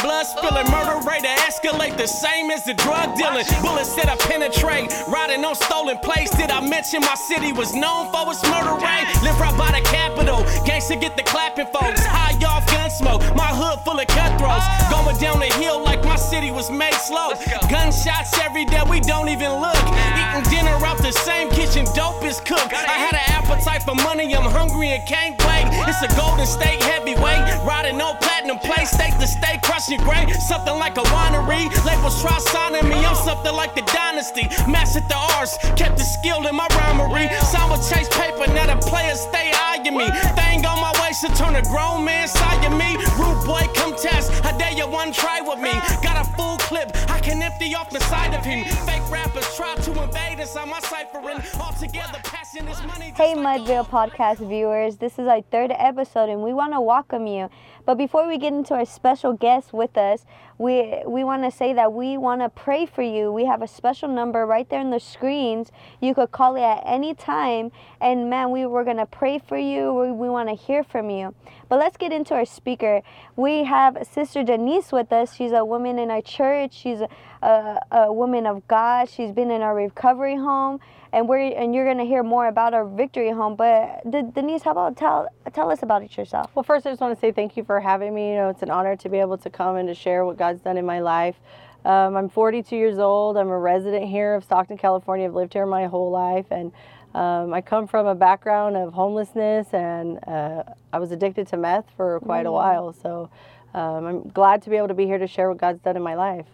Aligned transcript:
blood 0.00 0.26
spilling. 0.26 0.70
Murder 0.70 0.98
rate 1.06 1.21
escalate 1.62 1.96
the 1.96 2.06
same 2.06 2.50
as 2.50 2.64
the 2.64 2.74
drug 2.74 3.16
dealing. 3.16 3.44
Bullets 3.62 3.94
that 3.94 4.08
I 4.08 4.16
penetrate. 4.16 4.90
Riding 5.08 5.44
on 5.44 5.54
stolen 5.54 5.98
plates. 5.98 6.34
Did 6.36 6.50
I 6.50 6.60
mention 6.60 7.00
my 7.00 7.14
city 7.14 7.52
was 7.52 7.74
known 7.74 8.10
for 8.10 8.30
its 8.30 8.42
murder 8.44 8.74
rate? 8.82 9.06
Live 9.22 9.38
right 9.38 9.56
by 9.56 9.70
the 9.70 9.84
Capitol. 9.86 10.42
Gangsta 10.66 11.00
get 11.00 11.16
the 11.16 11.22
clapping 11.22 11.66
folks. 11.66 12.02
High 12.04 12.38
off 12.46 12.66
gun 12.66 12.90
smoke. 12.90 13.22
My 13.36 13.48
hood 13.48 13.80
full 13.84 13.98
of 13.98 14.06
cutthroats. 14.06 14.66
Going 14.90 15.16
down 15.18 15.38
the 15.38 15.52
hill 15.60 15.82
like 15.82 16.04
my 16.04 16.16
city 16.16 16.50
was 16.50 16.70
made 16.70 16.94
slow. 16.94 17.34
Gunshots 17.70 18.38
every 18.38 18.64
day, 18.64 18.82
we 18.88 19.00
don't 19.00 19.28
even 19.28 19.52
look. 19.60 19.78
Eating 20.18 20.44
dinner 20.50 20.76
out 20.84 20.98
the 20.98 21.12
same 21.12 21.50
kitchen, 21.50 21.86
dope 21.94 22.24
is 22.24 22.40
cooked. 22.40 22.74
I 22.74 22.98
had 22.98 23.14
an 23.14 23.26
appetite 23.38 23.82
for 23.82 23.94
money, 23.94 24.34
I'm 24.34 24.50
hungry 24.50 24.88
and 24.88 25.06
can't 25.06 25.38
wait. 25.46 25.66
It's 25.86 26.02
a 26.02 26.10
Golden 26.16 26.46
State 26.46 26.82
heavyweight. 26.82 27.42
Riding 27.64 27.98
no 27.98 28.14
platinum 28.20 28.58
plate, 28.58 28.88
steak 28.88 29.16
to 29.18 29.26
steak, 29.26 29.62
crushing 29.62 30.00
grain. 30.00 30.32
Something 30.34 30.78
like 30.78 30.96
a 30.96 31.06
winery. 31.14 31.51
Labels 31.52 32.20
try 32.22 32.38
signing 32.38 32.88
me, 32.88 33.04
I'm 33.04 33.14
something 33.14 33.54
like 33.54 33.74
the 33.74 33.82
dynasty. 33.92 34.48
Mastered 34.70 35.04
the 35.08 35.16
arts, 35.36 35.58
kept 35.76 35.98
the 35.98 36.04
skill 36.04 36.46
in 36.46 36.56
my 36.56 36.68
rhymery. 36.68 37.28
Some 37.52 37.70
would 37.70 37.82
chase 37.82 38.08
paper, 38.08 38.46
now 38.52 38.66
the 38.72 38.80
players 38.86 39.20
stay 39.20 39.52
eyeing 39.52 39.96
me. 39.96 40.08
Thing 40.38 40.64
on 40.64 40.80
my 40.80 40.92
waist 41.02 41.20
to 41.22 41.28
turn 41.34 41.56
a 41.56 41.62
grown 41.62 42.04
man 42.04 42.28
side 42.28 42.64
of 42.64 42.72
me. 42.78 42.96
Rude 43.20 43.44
boy, 43.44 43.68
come 43.74 43.94
test. 43.96 44.32
I 44.44 44.56
dare 44.56 44.72
you 44.72 44.88
one 44.88 45.12
try 45.12 45.40
with 45.40 45.58
me. 45.58 45.72
Got 46.02 46.24
a 46.24 46.30
full 46.36 46.56
clip, 46.58 46.90
I 47.10 47.20
can 47.20 47.42
empty 47.42 47.74
off 47.74 47.90
the 47.90 48.00
side 48.00 48.34
of 48.34 48.44
him. 48.44 48.64
Fake 48.86 49.08
rappers 49.10 49.46
try 49.56 49.74
to 49.74 50.02
invade 50.02 50.40
inside 50.40 50.68
my 50.68 50.80
ciphering. 50.80 51.42
All 51.60 51.72
together, 51.74 52.18
passing 52.24 52.64
this 52.64 52.82
money. 52.84 53.12
Hey, 53.16 53.34
Mudville 53.34 53.86
podcast 53.86 54.38
viewers, 54.38 54.96
this 54.96 55.18
is 55.18 55.26
our 55.26 55.42
third 55.42 55.72
episode, 55.76 56.28
and 56.30 56.42
we 56.42 56.52
want 56.54 56.72
to 56.72 56.80
welcome 56.80 57.26
you. 57.26 57.50
But 57.84 57.96
before 57.98 58.28
we 58.28 58.38
get 58.38 58.52
into 58.52 58.74
our 58.74 58.84
special 58.84 59.32
guest 59.32 59.72
with 59.72 59.96
us, 59.96 60.24
we 60.58 61.02
we 61.06 61.24
want 61.24 61.42
to 61.42 61.50
say 61.50 61.72
that 61.72 61.92
we 61.92 62.16
want 62.16 62.40
to 62.42 62.48
pray 62.48 62.86
for 62.86 63.02
you. 63.02 63.32
We 63.32 63.46
have 63.46 63.62
a 63.62 63.66
special 63.66 64.08
number 64.08 64.46
right 64.46 64.68
there 64.68 64.80
in 64.80 64.90
the 64.90 65.00
screens. 65.00 65.72
You 66.00 66.14
could 66.14 66.30
call 66.30 66.56
it 66.56 66.62
at 66.62 66.82
any 66.86 67.14
time, 67.14 67.72
and 68.00 68.30
man, 68.30 68.50
we 68.50 68.66
were 68.66 68.84
gonna 68.84 69.06
pray 69.06 69.38
for 69.38 69.58
you. 69.58 69.92
We, 69.92 70.12
we 70.12 70.28
want 70.28 70.48
to 70.48 70.54
hear 70.54 70.84
from 70.84 71.10
you. 71.10 71.34
But 71.68 71.78
let's 71.78 71.96
get 71.96 72.12
into 72.12 72.34
our 72.34 72.44
speaker. 72.44 73.02
We 73.34 73.64
have 73.64 73.98
Sister 74.10 74.44
Denise 74.44 74.92
with 74.92 75.12
us. 75.12 75.34
She's 75.34 75.52
a 75.52 75.64
woman 75.64 75.98
in 75.98 76.10
our 76.10 76.22
church. 76.22 76.74
She's 76.74 77.00
a, 77.00 77.08
a, 77.42 77.78
a 77.90 78.12
woman 78.12 78.46
of 78.46 78.68
God. 78.68 79.08
She's 79.08 79.32
been 79.32 79.50
in 79.50 79.62
our 79.62 79.74
recovery 79.74 80.36
home, 80.36 80.80
and 81.12 81.28
we're 81.28 81.52
and 81.52 81.74
you're 81.74 81.86
gonna 81.86 82.04
hear 82.04 82.22
more 82.22 82.46
about 82.46 82.74
our 82.74 82.86
victory 82.86 83.30
home. 83.30 83.54
But 83.56 84.10
De- 84.10 84.22
Denise, 84.22 84.62
how 84.62 84.72
about 84.72 84.96
tell 84.96 85.28
tell 85.52 85.70
us 85.70 85.82
about 85.82 86.02
it 86.02 86.16
yourself? 86.16 86.50
Well, 86.54 86.62
first, 86.62 86.86
I 86.86 86.90
just 86.90 87.00
want 87.00 87.14
to 87.14 87.20
say 87.20 87.32
thank 87.32 87.56
you 87.56 87.64
for 87.64 87.80
having 87.80 88.14
me. 88.14 88.30
You 88.30 88.36
know, 88.36 88.48
it's 88.48 88.62
an 88.62 88.70
honor 88.70 88.96
to 88.96 89.08
be 89.08 89.18
able 89.18 89.38
to 89.38 89.50
come 89.50 89.76
and 89.76 89.88
to 89.88 89.94
share 89.94 90.24
what 90.24 90.38
God's 90.38 90.62
done 90.62 90.76
in 90.76 90.86
my 90.86 91.00
life. 91.00 91.36
Um, 91.84 92.16
I'm 92.16 92.28
42 92.28 92.76
years 92.76 92.98
old. 92.98 93.36
I'm 93.36 93.48
a 93.48 93.58
resident 93.58 94.08
here 94.08 94.34
of 94.34 94.44
Stockton, 94.44 94.78
California. 94.78 95.26
I've 95.26 95.34
lived 95.34 95.52
here 95.52 95.66
my 95.66 95.86
whole 95.86 96.10
life, 96.10 96.46
and 96.50 96.72
um, 97.14 97.52
I 97.52 97.60
come 97.60 97.86
from 97.88 98.06
a 98.06 98.14
background 98.14 98.76
of 98.76 98.94
homelessness, 98.94 99.66
and 99.72 100.18
uh, 100.26 100.62
I 100.92 100.98
was 100.98 101.10
addicted 101.10 101.48
to 101.48 101.56
meth 101.56 101.86
for 101.96 102.20
quite 102.20 102.46
a 102.46 102.52
while. 102.52 102.92
So 102.92 103.30
um, 103.74 104.06
I'm 104.06 104.28
glad 104.28 104.62
to 104.62 104.70
be 104.70 104.76
able 104.76 104.88
to 104.88 104.94
be 104.94 105.06
here 105.06 105.18
to 105.18 105.26
share 105.26 105.48
what 105.48 105.58
God's 105.58 105.80
done 105.80 105.96
in 105.96 106.02
my 106.02 106.14
life. 106.14 106.46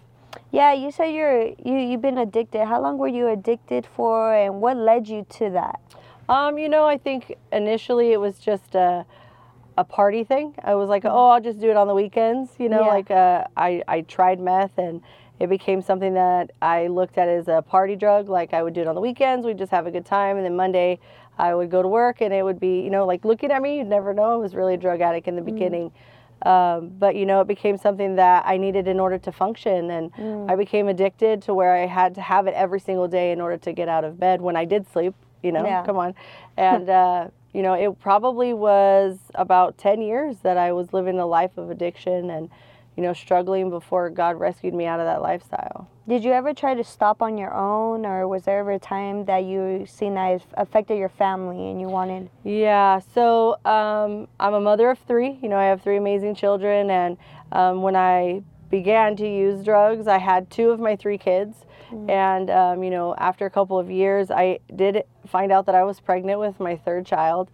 Yeah, 0.50 0.72
you 0.72 0.90
said 0.90 1.06
you're 1.08 1.42
you 1.42 1.76
you've 1.76 2.00
been 2.00 2.18
addicted. 2.18 2.64
How 2.66 2.80
long 2.80 2.96
were 2.98 3.08
you 3.08 3.28
addicted 3.28 3.86
for, 3.86 4.34
and 4.34 4.60
what 4.60 4.76
led 4.76 5.08
you 5.08 5.26
to 5.30 5.50
that? 5.50 5.80
Um, 6.28 6.58
you 6.58 6.68
know, 6.68 6.86
I 6.86 6.98
think 6.98 7.34
initially 7.52 8.12
it 8.12 8.20
was 8.20 8.38
just 8.38 8.74
a, 8.74 9.04
a 9.78 9.84
party 9.84 10.24
thing. 10.24 10.54
I 10.62 10.74
was 10.74 10.88
like, 10.88 11.04
oh, 11.06 11.28
I'll 11.30 11.40
just 11.40 11.58
do 11.58 11.70
it 11.70 11.76
on 11.76 11.86
the 11.86 11.94
weekends. 11.94 12.50
You 12.58 12.68
know, 12.68 12.80
Yeah. 12.84 12.88
like 12.88 13.10
uh, 13.10 13.44
I, 13.56 13.82
I 13.88 14.00
tried 14.02 14.38
meth 14.38 14.76
and 14.76 15.00
it 15.40 15.48
became 15.48 15.80
something 15.80 16.14
that 16.14 16.50
I 16.60 16.88
looked 16.88 17.16
at 17.16 17.28
as 17.28 17.48
a 17.48 17.62
party 17.62 17.96
drug. 17.96 18.28
Like 18.28 18.52
I 18.52 18.62
would 18.62 18.74
do 18.74 18.82
it 18.82 18.86
on 18.88 18.94
the 18.94 19.00
weekends, 19.00 19.46
we'd 19.46 19.56
just 19.56 19.70
have 19.70 19.86
a 19.86 19.90
good 19.90 20.04
time. 20.04 20.36
And 20.36 20.44
then 20.44 20.54
Monday 20.54 20.98
I 21.38 21.54
would 21.54 21.70
go 21.70 21.80
to 21.80 21.88
work 21.88 22.20
and 22.20 22.34
it 22.34 22.42
would 22.44 22.60
be, 22.60 22.80
you 22.82 22.90
know, 22.90 23.06
like 23.06 23.24
looking 23.24 23.50
at 23.50 23.62
me, 23.62 23.78
you'd 23.78 23.86
never 23.86 24.12
know 24.12 24.24
I 24.24 24.36
was 24.36 24.54
really 24.54 24.74
a 24.74 24.78
drug 24.78 25.00
addict 25.00 25.28
in 25.28 25.36
the 25.36 25.42
beginning. 25.42 25.92
Um, 26.42 26.90
but 26.98 27.16
you 27.16 27.26
know, 27.26 27.40
it 27.40 27.48
became 27.48 27.76
something 27.76 28.16
that 28.16 28.44
I 28.46 28.56
needed 28.56 28.86
in 28.86 29.00
order 29.00 29.18
to 29.18 29.32
function, 29.32 29.90
and 29.90 30.12
I 30.48 30.54
became 30.56 30.88
addicted 30.88 31.42
to 31.42 31.54
where 31.54 31.74
I 31.74 31.86
had 31.86 32.14
to 32.16 32.20
have 32.20 32.46
it 32.46 32.54
every 32.54 32.80
single 32.80 33.08
day 33.08 33.32
in 33.32 33.40
order 33.40 33.56
to 33.58 33.72
get 33.72 33.88
out 33.88 34.04
of 34.04 34.18
bed 34.20 34.40
when 34.40 34.56
I 34.56 34.64
did 34.64 34.86
sleep. 34.92 35.14
You 35.42 35.52
know, 35.52 35.64
Yeah. 35.64 35.84
come 35.84 35.96
on, 35.96 36.14
and 36.56 36.88
uh, 36.88 37.28
you 37.52 37.62
know, 37.62 37.74
it 37.74 37.98
probably 38.00 38.54
was 38.54 39.18
about 39.34 39.78
ten 39.78 40.00
years 40.00 40.38
that 40.42 40.56
I 40.56 40.72
was 40.72 40.92
living 40.92 41.18
a 41.18 41.26
life 41.26 41.56
of 41.58 41.70
addiction 41.70 42.30
and 42.30 42.50
you 42.98 43.04
know 43.04 43.12
struggling 43.12 43.70
before 43.70 44.10
God 44.10 44.40
rescued 44.40 44.74
me 44.74 44.84
out 44.84 44.98
of 44.98 45.06
that 45.06 45.22
lifestyle. 45.22 45.88
Did 46.08 46.24
you 46.24 46.32
ever 46.32 46.52
try 46.52 46.74
to 46.74 46.82
stop 46.82 47.22
on 47.22 47.38
your 47.38 47.54
own, 47.54 48.04
or 48.04 48.26
was 48.26 48.42
there 48.42 48.58
ever 48.58 48.72
a 48.72 48.78
time 48.80 49.24
that 49.26 49.44
you 49.44 49.86
seen 49.86 50.14
that 50.14 50.32
it 50.32 50.42
affected 50.54 50.98
your 50.98 51.08
family 51.08 51.70
and 51.70 51.80
you 51.80 51.86
wanted? 51.86 52.28
Yeah, 52.42 52.98
so 53.14 53.56
um, 53.64 54.26
I'm 54.40 54.54
a 54.54 54.60
mother 54.60 54.90
of 54.90 54.98
three. 55.06 55.38
You 55.40 55.48
know, 55.48 55.56
I 55.56 55.66
have 55.66 55.80
three 55.80 55.96
amazing 55.96 56.34
children, 56.34 56.90
and 56.90 57.16
um, 57.52 57.82
when 57.82 57.94
I 57.94 58.42
began 58.68 59.14
to 59.14 59.28
use 59.28 59.62
drugs, 59.62 60.08
I 60.08 60.18
had 60.18 60.50
two 60.50 60.70
of 60.70 60.80
my 60.80 60.96
three 60.96 61.18
kids. 61.18 61.56
And, 62.06 62.50
um, 62.50 62.82
you 62.82 62.90
know, 62.90 63.14
after 63.16 63.46
a 63.46 63.50
couple 63.50 63.78
of 63.78 63.90
years, 63.90 64.30
I 64.30 64.58
did 64.76 65.04
find 65.26 65.50
out 65.50 65.64
that 65.66 65.74
I 65.74 65.84
was 65.84 66.00
pregnant 66.00 66.38
with 66.38 66.60
my 66.60 66.76
third 66.76 67.06
child. 67.06 67.50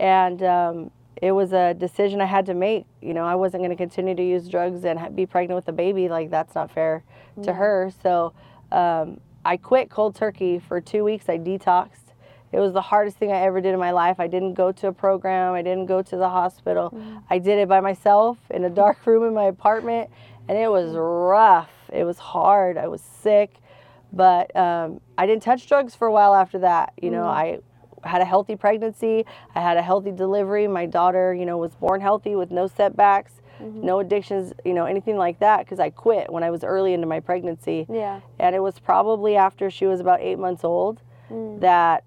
And 0.00 0.42
um, 0.42 0.90
it 1.22 1.32
was 1.32 1.52
a 1.52 1.74
decision 1.74 2.20
I 2.20 2.26
had 2.26 2.46
to 2.46 2.54
make. 2.54 2.86
You 3.00 3.14
know, 3.14 3.24
I 3.24 3.34
wasn't 3.34 3.62
going 3.62 3.70
to 3.70 3.76
continue 3.76 4.14
to 4.14 4.22
use 4.22 4.48
drugs 4.48 4.84
and 4.84 5.16
be 5.16 5.26
pregnant 5.26 5.56
with 5.56 5.68
a 5.68 5.72
baby. 5.72 6.08
Like, 6.08 6.30
that's 6.30 6.54
not 6.54 6.70
fair 6.70 7.04
to 7.42 7.52
her. 7.52 7.90
So 8.02 8.32
um, 8.72 9.20
I 9.44 9.56
quit 9.56 9.90
cold 9.90 10.14
turkey 10.14 10.58
for 10.58 10.80
two 10.80 11.04
weeks. 11.04 11.28
I 11.28 11.38
detoxed. 11.38 12.12
It 12.52 12.60
was 12.60 12.72
the 12.72 12.80
hardest 12.80 13.16
thing 13.18 13.32
I 13.32 13.40
ever 13.40 13.60
did 13.60 13.74
in 13.74 13.78
my 13.78 13.90
life. 13.90 14.20
I 14.20 14.28
didn't 14.28 14.54
go 14.54 14.72
to 14.72 14.88
a 14.88 14.92
program. 14.92 15.54
I 15.54 15.62
didn't 15.62 15.86
go 15.86 16.00
to 16.00 16.16
the 16.16 16.28
hospital. 16.28 16.96
I 17.28 17.38
did 17.38 17.58
it 17.58 17.68
by 17.68 17.80
myself 17.80 18.38
in 18.50 18.64
a 18.64 18.70
dark 18.70 19.04
room 19.06 19.24
in 19.24 19.34
my 19.34 19.44
apartment, 19.44 20.10
and 20.48 20.56
it 20.56 20.70
was 20.70 20.94
rough. 20.94 21.70
It 21.92 22.04
was 22.04 22.18
hard. 22.18 22.78
I 22.78 22.88
was 22.88 23.02
sick, 23.02 23.56
but 24.12 24.54
um, 24.56 25.00
I 25.18 25.26
didn't 25.26 25.42
touch 25.42 25.66
drugs 25.66 25.94
for 25.94 26.06
a 26.06 26.12
while 26.12 26.34
after 26.34 26.60
that. 26.60 26.92
You 27.02 27.10
know, 27.10 27.24
I 27.24 27.60
had 28.06 28.22
a 28.22 28.24
healthy 28.24 28.56
pregnancy. 28.56 29.24
I 29.54 29.60
had 29.60 29.76
a 29.76 29.82
healthy 29.82 30.12
delivery. 30.12 30.66
My 30.68 30.86
daughter, 30.86 31.34
you 31.34 31.46
know, 31.46 31.58
was 31.58 31.74
born 31.74 32.00
healthy 32.00 32.36
with 32.36 32.50
no 32.50 32.66
setbacks, 32.66 33.32
mm-hmm. 33.60 33.84
no 33.84 34.00
addictions, 34.00 34.52
you 34.64 34.74
know, 34.74 34.84
anything 34.84 35.16
like 35.16 35.38
that. 35.40 35.64
Because 35.64 35.80
I 35.80 35.90
quit 35.90 36.32
when 36.32 36.42
I 36.42 36.50
was 36.50 36.64
early 36.64 36.92
into 36.92 37.06
my 37.06 37.20
pregnancy. 37.20 37.86
Yeah. 37.88 38.20
And 38.38 38.54
it 38.54 38.60
was 38.60 38.78
probably 38.78 39.36
after 39.36 39.70
she 39.70 39.86
was 39.86 40.00
about 40.00 40.20
eight 40.20 40.38
months 40.38 40.64
old 40.64 41.02
mm. 41.30 41.60
that 41.60 42.04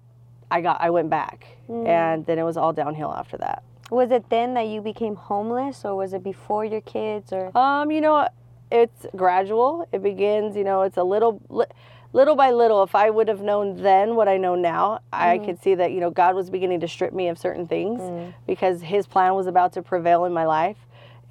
I 0.50 0.60
got 0.60 0.80
I 0.80 0.90
went 0.90 1.10
back, 1.10 1.46
mm. 1.68 1.86
and 1.86 2.26
then 2.26 2.38
it 2.38 2.42
was 2.42 2.56
all 2.56 2.72
downhill 2.72 3.12
after 3.12 3.36
that. 3.38 3.62
Was 3.90 4.10
it 4.10 4.28
then 4.30 4.54
that 4.54 4.66
you 4.66 4.80
became 4.80 5.16
homeless, 5.16 5.84
or 5.84 5.96
was 5.96 6.12
it 6.12 6.22
before 6.22 6.64
your 6.64 6.80
kids, 6.80 7.32
or? 7.32 7.56
Um, 7.56 7.90
you 7.90 8.00
know, 8.00 8.28
it's 8.70 9.06
gradual. 9.16 9.88
It 9.92 10.02
begins, 10.02 10.56
you 10.56 10.64
know, 10.64 10.82
it's 10.82 10.96
a 10.96 11.02
little 11.02 11.40
li- 11.48 11.66
little 12.12 12.34
by 12.36 12.50
little. 12.50 12.82
If 12.82 12.94
I 12.94 13.10
would 13.10 13.28
have 13.28 13.40
known 13.40 13.76
then 13.82 14.14
what 14.16 14.28
I 14.28 14.36
know 14.36 14.54
now, 14.54 15.00
I 15.12 15.38
could 15.38 15.62
see 15.62 15.74
that, 15.76 15.92
you 15.92 16.00
know, 16.00 16.10
God 16.10 16.34
was 16.34 16.50
beginning 16.50 16.80
to 16.80 16.88
strip 16.88 17.12
me 17.12 17.28
of 17.28 17.38
certain 17.38 17.66
things 17.66 18.00
because 18.46 18.82
his 18.82 19.06
plan 19.06 19.34
was 19.34 19.46
about 19.46 19.72
to 19.74 19.82
prevail 19.82 20.24
in 20.24 20.32
my 20.32 20.44
life. 20.46 20.76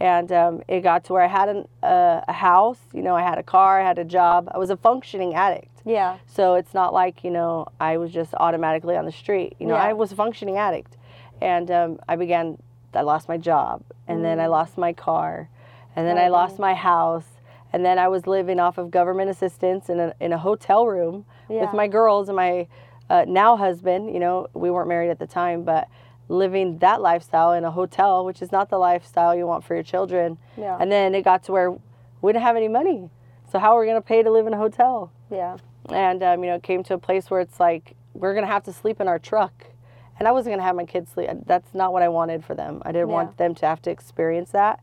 And 0.02 0.32
um, 0.32 0.62
it 0.70 0.80
got 0.80 1.04
to 1.06 1.14
where 1.14 1.22
I 1.24 1.28
had 1.28 1.50
an, 1.50 1.68
uh, 1.84 2.22
a 2.26 2.32
house, 2.32 2.80
you 2.94 3.02
know, 3.02 3.16
I 3.16 3.22
had 3.22 3.38
a 3.38 3.44
car, 3.44 3.82
I 3.82 3.86
had 3.86 4.00
a 4.00 4.06
job. 4.06 4.48
I 4.54 4.58
was 4.58 4.70
a 4.70 4.78
functioning 4.78 5.34
addict. 5.36 5.82
Yeah. 5.86 6.18
So 6.26 6.56
it's 6.56 6.74
not 6.74 6.94
like, 6.94 7.24
you 7.26 7.32
know, 7.32 7.68
I 7.82 7.98
was 7.98 8.12
just 8.12 8.34
automatically 8.36 8.96
on 8.96 9.04
the 9.06 9.12
street. 9.12 9.58
You 9.60 9.68
know, 9.68 9.76
Yeah. 9.76 9.84
I 9.84 9.94
was 9.94 10.14
a 10.14 10.16
functioning 10.16 10.56
addict. 10.58 10.96
And 11.42 11.70
um, 11.70 12.00
I 12.08 12.16
began, 12.16 12.58
I 12.94 13.02
lost 13.02 13.28
my 13.28 13.38
job, 13.38 13.82
and 14.08 14.24
then 14.24 14.40
I 14.40 14.46
Mm. 14.46 14.52
lost 14.52 14.78
my 14.78 14.94
car, 14.94 15.50
and 15.96 16.08
then 16.08 16.18
I 16.18 16.28
lost 16.30 16.60
my 16.60 16.74
house, 16.74 17.28
and 17.74 17.86
then 17.86 17.98
I 18.00 18.08
was 18.08 18.26
living 18.28 18.60
off 18.60 18.78
of 18.78 18.92
government 18.92 19.30
assistance 19.30 19.90
in 19.90 20.00
a, 20.00 20.14
in 20.20 20.34
a 20.34 20.38
hotel 20.38 20.86
room 20.88 21.26
Yeah. 21.50 21.62
with 21.62 21.74
my 21.74 21.88
girls 21.88 22.30
and 22.30 22.36
my 22.36 22.68
uh, 23.10 23.26
now 23.28 23.56
husband. 23.58 24.14
You 24.14 24.20
know, 24.20 24.48
we 24.54 24.70
weren't 24.72 24.88
married 24.90 25.10
at 25.10 25.20
the 25.20 25.28
time, 25.28 25.64
but 25.64 25.88
living 26.28 26.78
that 26.80 27.02
lifestyle 27.02 27.54
in 27.54 27.64
a 27.64 27.72
hotel, 27.72 28.24
which 28.26 28.42
is 28.42 28.52
not 28.52 28.70
the 28.70 28.78
lifestyle 28.78 29.36
you 29.36 29.48
want 29.48 29.64
for 29.64 29.74
your 29.74 29.84
children. 29.84 30.38
Yeah. 30.58 30.78
And 30.80 30.92
then 30.92 31.16
it 31.16 31.24
got 31.24 31.44
to 31.46 31.52
where 31.52 31.72
we 32.22 32.32
didn't 32.34 32.44
have 32.44 32.56
any 32.56 32.68
money. 32.68 33.10
So 33.52 33.58
how 33.60 33.76
are 33.76 33.80
we 33.80 33.88
going 33.88 34.02
to 34.02 34.08
pay 34.08 34.22
to 34.22 34.32
live 34.32 34.46
in 34.48 34.54
a 34.54 34.58
hotel? 34.58 35.12
Yeah. 35.32 35.58
and 35.92 36.22
um, 36.24 36.44
you 36.44 36.50
know 36.50 36.56
it 36.56 36.64
came 36.64 36.84
to 36.84 36.94
a 36.96 36.98
place 37.00 37.30
where 37.32 37.40
it's 37.40 37.60
like 37.60 37.96
we're 38.14 38.34
gonna 38.36 38.48
have 38.48 38.64
to 38.64 38.74
sleep 38.74 39.00
in 39.00 39.08
our 39.08 39.18
truck 39.20 39.54
and 40.20 40.28
i 40.28 40.32
wasn't 40.32 40.52
gonna 40.52 40.62
have 40.64 40.76
my 40.76 40.86
kids 40.86 41.12
sleep 41.12 41.30
that's 41.46 41.74
not 41.74 41.92
what 41.94 42.02
i 42.04 42.08
wanted 42.08 42.44
for 42.44 42.54
them 42.54 42.82
i 42.86 42.92
didn't 42.92 43.08
Yeah. 43.10 43.14
want 43.14 43.38
them 43.38 43.56
to 43.56 43.66
have 43.66 43.82
to 43.84 43.90
experience 43.92 44.52
that 44.52 44.80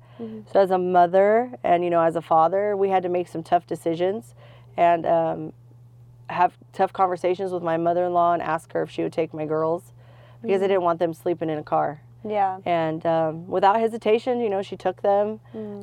so 0.51 0.61
as 0.61 0.71
a 0.71 0.79
mother 0.79 1.53
and 1.63 1.85
you 1.85 1.91
know 1.91 2.01
as 2.01 2.17
a 2.17 2.23
father 2.23 2.77
we 2.77 2.89
had 2.89 3.03
to 3.03 3.09
make 3.11 3.29
some 3.29 3.43
tough 3.43 3.67
decisions 3.67 4.35
and 4.77 5.07
um, 5.07 5.53
have 6.31 6.57
tough 6.73 6.93
conversations 6.93 7.53
with 7.53 7.63
my 7.63 7.77
mother-in-law 7.77 8.33
and 8.33 8.43
ask 8.43 8.73
her 8.73 8.83
if 8.83 8.91
she 8.91 9.03
would 9.03 9.13
take 9.13 9.33
my 9.35 9.45
girls 9.47 9.93
because 10.43 10.63
i 10.63 10.67
didn't 10.67 10.83
want 10.83 10.99
them 10.99 11.13
sleeping 11.13 11.51
in 11.51 11.59
a 11.59 11.63
car 11.63 12.01
Yeah. 12.25 12.59
And 12.65 13.05
um, 13.07 13.47
without 13.47 13.79
hesitation, 13.79 14.41
you 14.41 14.51
know, 14.51 14.61
she 14.63 14.77
took 14.77 15.01
them 15.03 15.39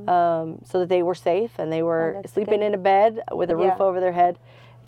um, 0.10 0.60
so 0.70 0.80
that 0.80 0.90
they 0.90 1.02
were 1.02 1.16
safe 1.16 1.52
and 1.58 1.72
they 1.72 1.82
were. 1.82 2.18
Oh, 2.18 2.28
sleeping 2.28 2.60
good. 2.60 2.66
in 2.68 2.74
a 2.74 2.78
bed 2.78 3.22
with 3.32 3.50
a 3.50 3.56
roof 3.56 3.76
Yeah. 3.80 3.86
over 3.88 4.00
their 4.02 4.12
head. 4.12 4.38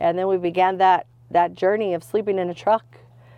And 0.02 0.18
then 0.20 0.28
we 0.28 0.36
began 0.38 0.78
that 0.80 1.06
that 1.32 1.54
journey 1.54 1.94
of 1.94 2.04
sleeping 2.04 2.38
in 2.40 2.50
a 2.50 2.54
truck. 2.54 2.84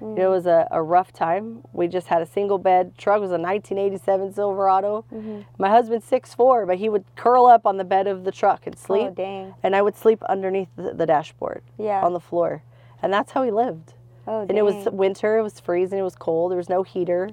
Mm. 0.01 0.17
It 0.17 0.27
was 0.27 0.45
a, 0.45 0.67
a 0.71 0.81
rough 0.81 1.11
time. 1.11 1.63
We 1.73 1.87
just 1.87 2.07
had 2.07 2.21
a 2.21 2.25
single 2.25 2.57
bed 2.57 2.97
truck. 2.97 3.17
It 3.17 3.21
was 3.21 3.31
a 3.31 3.39
1987 3.39 4.33
Silverado. 4.33 5.05
Mm-hmm. 5.13 5.41
My 5.57 5.69
husband's 5.69 6.09
6'4", 6.09 6.67
but 6.67 6.77
he 6.77 6.89
would 6.89 7.05
curl 7.15 7.45
up 7.45 7.65
on 7.65 7.77
the 7.77 7.83
bed 7.83 8.07
of 8.07 8.23
the 8.23 8.31
truck 8.31 8.67
and 8.67 8.77
sleep. 8.77 9.07
Oh, 9.09 9.13
dang. 9.13 9.53
And 9.63 9.75
I 9.75 9.81
would 9.81 9.95
sleep 9.95 10.21
underneath 10.23 10.69
the, 10.75 10.93
the 10.93 11.05
dashboard 11.05 11.63
Yeah. 11.77 12.03
on 12.03 12.13
the 12.13 12.19
floor. 12.19 12.63
And 13.01 13.11
that's 13.11 13.31
how 13.31 13.43
he 13.43 13.51
lived. 13.51 13.93
oh, 14.27 14.41
And 14.41 14.57
it 14.57 14.63
was 14.63 14.87
winter, 14.91 15.37
it 15.39 15.43
was 15.43 15.59
freezing, 15.59 15.99
it 15.99 16.03
was 16.03 16.15
cold, 16.15 16.51
there 16.51 16.57
was 16.57 16.69
no 16.69 16.83
heater. 16.83 17.31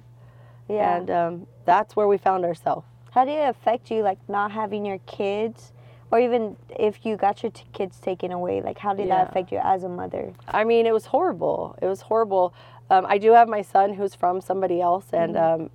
Yeah. 0.69 0.97
And 0.97 1.11
um, 1.11 1.47
that's 1.67 1.95
where 1.97 2.09
we 2.09 2.17
found 2.19 2.45
ourselves. 2.45 2.87
How 3.11 3.25
did 3.27 3.33
it 3.39 3.49
affect 3.49 3.91
you, 3.91 4.03
like 4.03 4.19
not 4.29 4.51
having 4.51 4.85
your 4.87 4.99
kids, 5.07 5.73
or 6.11 6.21
even 6.21 6.57
if 6.71 7.05
you 7.05 7.17
got 7.17 7.43
your 7.43 7.51
t- 7.53 7.65
kids 7.73 7.99
taken 7.99 8.31
away? 8.33 8.61
Like, 8.63 8.79
how 8.79 8.95
did 8.95 9.09
Yeah. 9.09 9.17
that 9.25 9.31
affect 9.31 9.51
you 9.53 9.59
as 9.63 9.83
a 9.85 9.89
mother? 9.89 10.33
I 10.49 10.65
mean, 10.65 10.87
it 10.87 10.93
was 10.93 11.07
horrible. 11.07 11.77
It 11.83 11.87
was 11.87 12.03
horrible. 12.03 12.55
Um, 12.91 13.07
I 13.09 13.19
do 13.19 13.33
have 13.33 13.49
my 13.49 13.63
son 13.63 13.95
who's 13.95 14.15
from 14.15 14.41
somebody 14.41 14.81
else, 14.81 15.07
and 15.13 15.35
Mm-hmm. 15.35 15.63
um, 15.63 15.71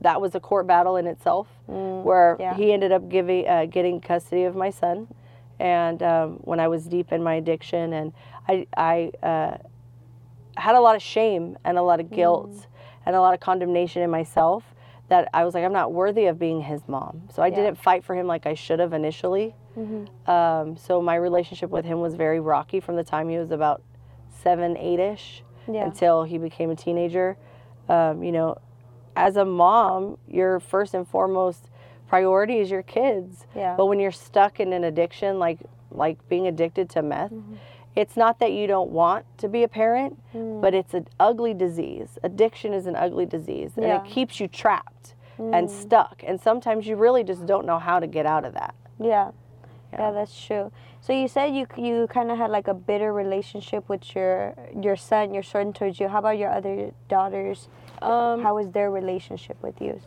that 0.00 0.20
was 0.20 0.34
a 0.34 0.40
court 0.40 0.66
battle 0.66 0.96
in 0.96 1.06
itself, 1.06 1.46
where 1.66 2.36
Mm, 2.36 2.40
yeah. 2.40 2.54
he 2.56 2.72
ended 2.72 2.92
up 2.92 3.08
giving 3.08 3.46
uh, 3.48 3.64
getting 3.66 4.00
custody 4.00 4.42
of 4.44 4.54
my 4.56 4.70
son, 4.70 5.06
and 5.60 6.02
um, 6.02 6.40
when 6.42 6.58
I 6.58 6.66
was 6.68 6.86
deep 6.86 7.12
in 7.12 7.22
my 7.22 7.34
addiction, 7.34 7.92
and 7.92 8.12
I 8.48 8.66
I 8.76 9.12
uh, 9.22 9.56
had 10.56 10.74
a 10.74 10.80
lot 10.80 10.96
of 10.96 11.02
shame 11.02 11.56
and 11.64 11.78
a 11.78 11.82
lot 11.82 12.00
of 12.00 12.10
guilt 12.10 12.50
Mm. 12.50 12.66
and 13.06 13.16
a 13.16 13.20
lot 13.20 13.34
of 13.34 13.40
condemnation 13.40 14.02
in 14.02 14.10
myself 14.10 14.73
that 15.08 15.28
I 15.34 15.44
was 15.44 15.54
like 15.54 15.64
I'm 15.64 15.72
not 15.72 15.92
worthy 15.92 16.26
of 16.26 16.38
being 16.38 16.60
his 16.62 16.80
mom. 16.88 17.22
So 17.34 17.42
I 17.42 17.46
Yeah. 17.46 17.52
Mm-hmm. 17.54 17.62
didn't 17.64 17.78
fight 17.78 18.04
for 18.04 18.14
him 18.14 18.26
like 18.26 18.46
I 18.46 18.54
should 18.54 18.78
have 18.80 18.92
initially. 18.92 19.54
Um, 20.26 20.76
so 20.76 21.02
my 21.02 21.16
relationship 21.16 21.68
with 21.70 21.84
him 21.84 22.00
was 22.00 22.14
very 22.14 22.38
rocky 22.40 22.78
from 22.80 22.94
the 22.96 23.02
time 23.04 23.28
he 23.28 23.38
was 23.38 23.50
about 23.50 23.82
seven, 24.42 24.76
eight 24.76 25.00
ish 25.00 25.42
Yeah. 25.66 25.84
until 25.84 26.22
he 26.24 26.38
became 26.38 26.70
a 26.70 26.76
teenager. 26.76 27.36
Um, 27.88 28.22
you 28.22 28.30
know, 28.32 28.56
as 29.16 29.36
a 29.36 29.44
mom, 29.44 30.16
your 30.28 30.60
first 30.60 30.94
and 30.94 31.06
foremost 31.06 31.70
priority 32.08 32.58
is 32.58 32.70
your 32.70 32.82
kids. 32.82 33.46
Yeah. 33.54 33.74
But 33.76 33.86
when 33.86 33.98
you're 33.98 34.12
stuck 34.12 34.60
in 34.60 34.72
an 34.72 34.84
addiction, 34.84 35.38
like 35.38 35.58
like 35.90 36.28
being 36.28 36.46
addicted 36.46 36.88
to 36.90 37.02
meth, 37.02 37.30
Mm-hmm. 37.32 37.54
It's 37.96 38.16
not 38.16 38.38
that 38.40 38.52
you 38.52 38.66
don't 38.66 38.90
want 38.90 39.24
to 39.38 39.48
be 39.48 39.62
a 39.62 39.68
parent, 39.68 40.18
Mm. 40.34 40.60
but 40.60 40.74
it's 40.74 40.94
an 40.94 41.06
ugly 41.20 41.54
disease. 41.54 42.18
Addiction 42.22 42.72
is 42.72 42.86
an 42.86 42.96
ugly 42.96 43.26
disease, 43.26 43.72
and 43.76 43.86
Yeah. 43.86 43.98
Mm. 43.98 44.04
it 44.06 44.10
keeps 44.10 44.40
you 44.40 44.48
trapped 44.48 45.14
and 45.38 45.68
stuck. 45.70 46.22
And 46.26 46.40
sometimes 46.40 46.86
you 46.86 46.94
really 46.96 47.24
just 47.24 47.44
don't 47.46 47.66
know 47.66 47.78
how 47.78 47.98
to 47.98 48.06
get 48.06 48.24
out 48.26 48.44
of 48.44 48.54
that. 48.54 48.74
Yeah. 49.00 49.30
Yeah. 49.92 50.00
Yeah, 50.00 50.10
that's 50.10 50.46
true. 50.46 50.70
So 51.00 51.12
you 51.12 51.28
said 51.28 51.54
you 51.54 51.66
you 51.76 52.06
kind 52.08 52.30
of 52.32 52.38
had 52.38 52.50
like 52.50 52.66
a 52.66 52.74
bitter 52.74 53.12
relationship 53.12 53.88
with 53.88 54.14
your 54.16 54.54
your 54.80 54.96
son, 54.96 55.32
your 55.34 55.42
son 55.44 55.72
towards 55.72 56.00
you. 56.00 56.08
How 56.08 56.18
about 56.18 56.36
your 56.38 56.50
other 56.50 56.90
daughters? 57.08 57.68
Um, 58.02 58.42
How 58.42 58.54
was 58.56 58.70
their 58.70 58.90
relationship 58.90 59.56
with 59.62 59.80
you? 59.80 60.00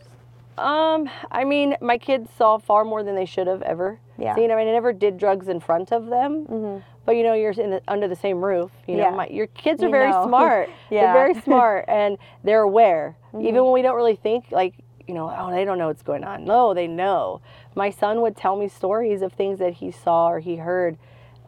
Um, 0.58 1.08
I 1.30 1.44
mean, 1.44 1.76
my 1.80 1.98
kids 1.98 2.30
saw 2.36 2.58
far 2.58 2.84
more 2.84 3.02
than 3.02 3.14
they 3.14 3.24
should 3.26 3.46
have 3.46 3.62
ever 3.62 4.00
Yeah. 4.18 4.34
seen. 4.34 4.50
I 4.50 4.56
mean, 4.56 4.68
I 4.68 4.72
never 4.72 4.92
did 4.92 5.16
drugs 5.16 5.48
in 5.48 5.60
front 5.60 5.92
of 5.92 6.06
them, 6.06 6.46
Mhm. 6.46 6.82
But 7.08 7.16
you 7.16 7.22
know, 7.22 7.32
you're 7.32 7.52
in 7.52 7.70
the, 7.70 7.80
under 7.88 8.06
the 8.06 8.14
same 8.14 8.44
roof. 8.44 8.70
You 8.86 8.96
know, 8.98 9.04
Yeah. 9.04 9.10
my, 9.16 9.28
your 9.28 9.46
kids 9.46 9.82
are 9.82 9.86
You 9.86 9.92
very 9.92 10.10
know. 10.10 10.24
smart. 10.28 10.68
Yeah. 10.68 10.74
Mm-hmm. 10.74 11.14
They're 11.14 11.14
very 11.32 11.40
smart 11.42 11.84
and 11.88 12.18
they're 12.44 12.60
aware, 12.60 13.16
even 13.40 13.64
when 13.64 13.72
we 13.72 13.80
don't 13.80 13.96
really 13.96 14.14
think 14.16 14.44
like. 14.50 14.74
You 15.06 15.14
know, 15.14 15.34
oh, 15.34 15.50
they 15.50 15.64
don't 15.64 15.78
know 15.78 15.86
what's 15.86 16.02
going 16.02 16.22
on. 16.22 16.44
No, 16.44 16.74
they 16.74 16.86
know. 16.86 17.40
My 17.74 17.88
son 17.88 18.20
would 18.20 18.36
tell 18.36 18.56
me 18.56 18.68
stories 18.68 19.22
of 19.22 19.32
things 19.32 19.58
that 19.58 19.72
he 19.72 19.90
saw 19.90 20.28
or 20.28 20.38
he 20.38 20.56
heard 20.56 20.98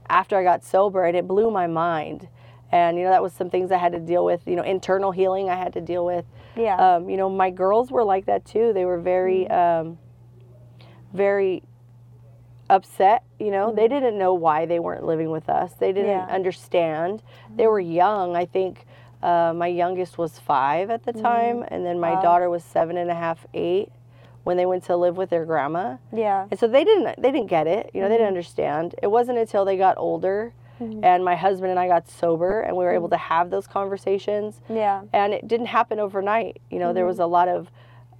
after 0.08 0.38
I 0.38 0.42
got 0.42 0.64
sober, 0.64 1.04
and 1.04 1.14
it 1.14 1.28
blew 1.28 1.50
my 1.50 1.66
mind. 1.66 2.28
And 2.72 2.96
you 2.96 3.04
know, 3.04 3.10
that 3.10 3.22
was 3.22 3.34
some 3.34 3.50
things 3.50 3.70
I 3.70 3.76
had 3.76 3.92
to 3.92 3.98
deal 3.98 4.24
with. 4.24 4.40
You 4.46 4.56
know, 4.56 4.62
internal 4.62 5.12
healing 5.12 5.50
I 5.50 5.56
had 5.56 5.74
to 5.74 5.82
deal 5.82 6.06
with 6.06 6.24
Yeah. 6.56 6.76
um, 6.76 7.10
you 7.10 7.18
know, 7.18 7.28
my 7.28 7.50
girls 7.50 7.92
were 7.92 8.02
like 8.02 8.24
that 8.24 8.46
too. 8.46 8.72
They 8.72 8.86
were 8.86 8.98
very, 8.98 9.46
um, 9.50 9.98
very 11.12 11.62
upset. 12.70 13.22
You 13.38 13.50
know, 13.50 13.72
they 13.72 13.86
mm-hmm. 13.86 13.94
didn't 13.94 14.18
know 14.18 14.34
why 14.34 14.66
they 14.66 14.78
weren't 14.78 15.04
living 15.04 15.30
with 15.30 15.48
us. 15.48 15.72
They 15.74 15.92
didn't 15.92 16.10
Yeah. 16.10 16.26
understand. 16.30 17.22
Mm-hmm. 17.22 17.56
They 17.56 17.66
were 17.66 17.80
young. 17.80 18.36
I 18.36 18.44
think 18.46 18.86
uh, 19.22 19.52
my 19.54 19.66
youngest 19.66 20.16
was 20.16 20.38
five 20.38 20.90
at 20.90 21.04
the 21.04 21.12
mm-hmm. 21.12 21.22
time, 21.22 21.64
and 21.68 21.84
then 21.84 22.00
my 22.00 22.14
Wow. 22.14 22.22
daughter 22.22 22.48
was 22.48 22.64
seven 22.64 22.96
and 22.96 23.10
a 23.10 23.14
half, 23.14 23.46
eight, 23.52 23.90
when 24.44 24.56
they 24.56 24.64
went 24.64 24.84
to 24.84 24.96
live 24.96 25.16
with 25.18 25.28
their 25.28 25.44
grandma. 25.44 25.96
yeah. 26.12 26.46
And 26.50 26.58
so 26.58 26.66
they 26.66 26.84
didn't 26.84 27.20
they 27.20 27.30
didn't 27.30 27.48
get 27.48 27.66
it. 27.66 27.90
You 27.92 28.00
know, 28.00 28.08
they 28.08 28.14
didn't 28.14 28.28
understand. 28.28 28.94
It 29.02 29.08
wasn't 29.08 29.36
until 29.38 29.64
they 29.66 29.76
got 29.76 29.98
older 29.98 30.54
and 31.02 31.22
my 31.22 31.36
husband 31.36 31.70
and 31.70 31.78
I 31.78 31.86
got 31.88 32.08
sober 32.08 32.62
and 32.62 32.74
we 32.74 32.84
were 32.84 32.94
able 32.94 33.10
to 33.10 33.16
have 33.18 33.50
those 33.50 33.66
conversations 33.66 34.62
Yeah. 34.66 35.02
and 35.12 35.34
it 35.34 35.46
didn't 35.46 35.66
happen 35.66 36.00
overnight. 36.00 36.62
You 36.70 36.78
know, 36.78 36.86
Mm-hmm. 36.86 36.94
there 36.94 37.04
was 37.04 37.18
a 37.18 37.26
lot 37.26 37.48
of 37.48 37.70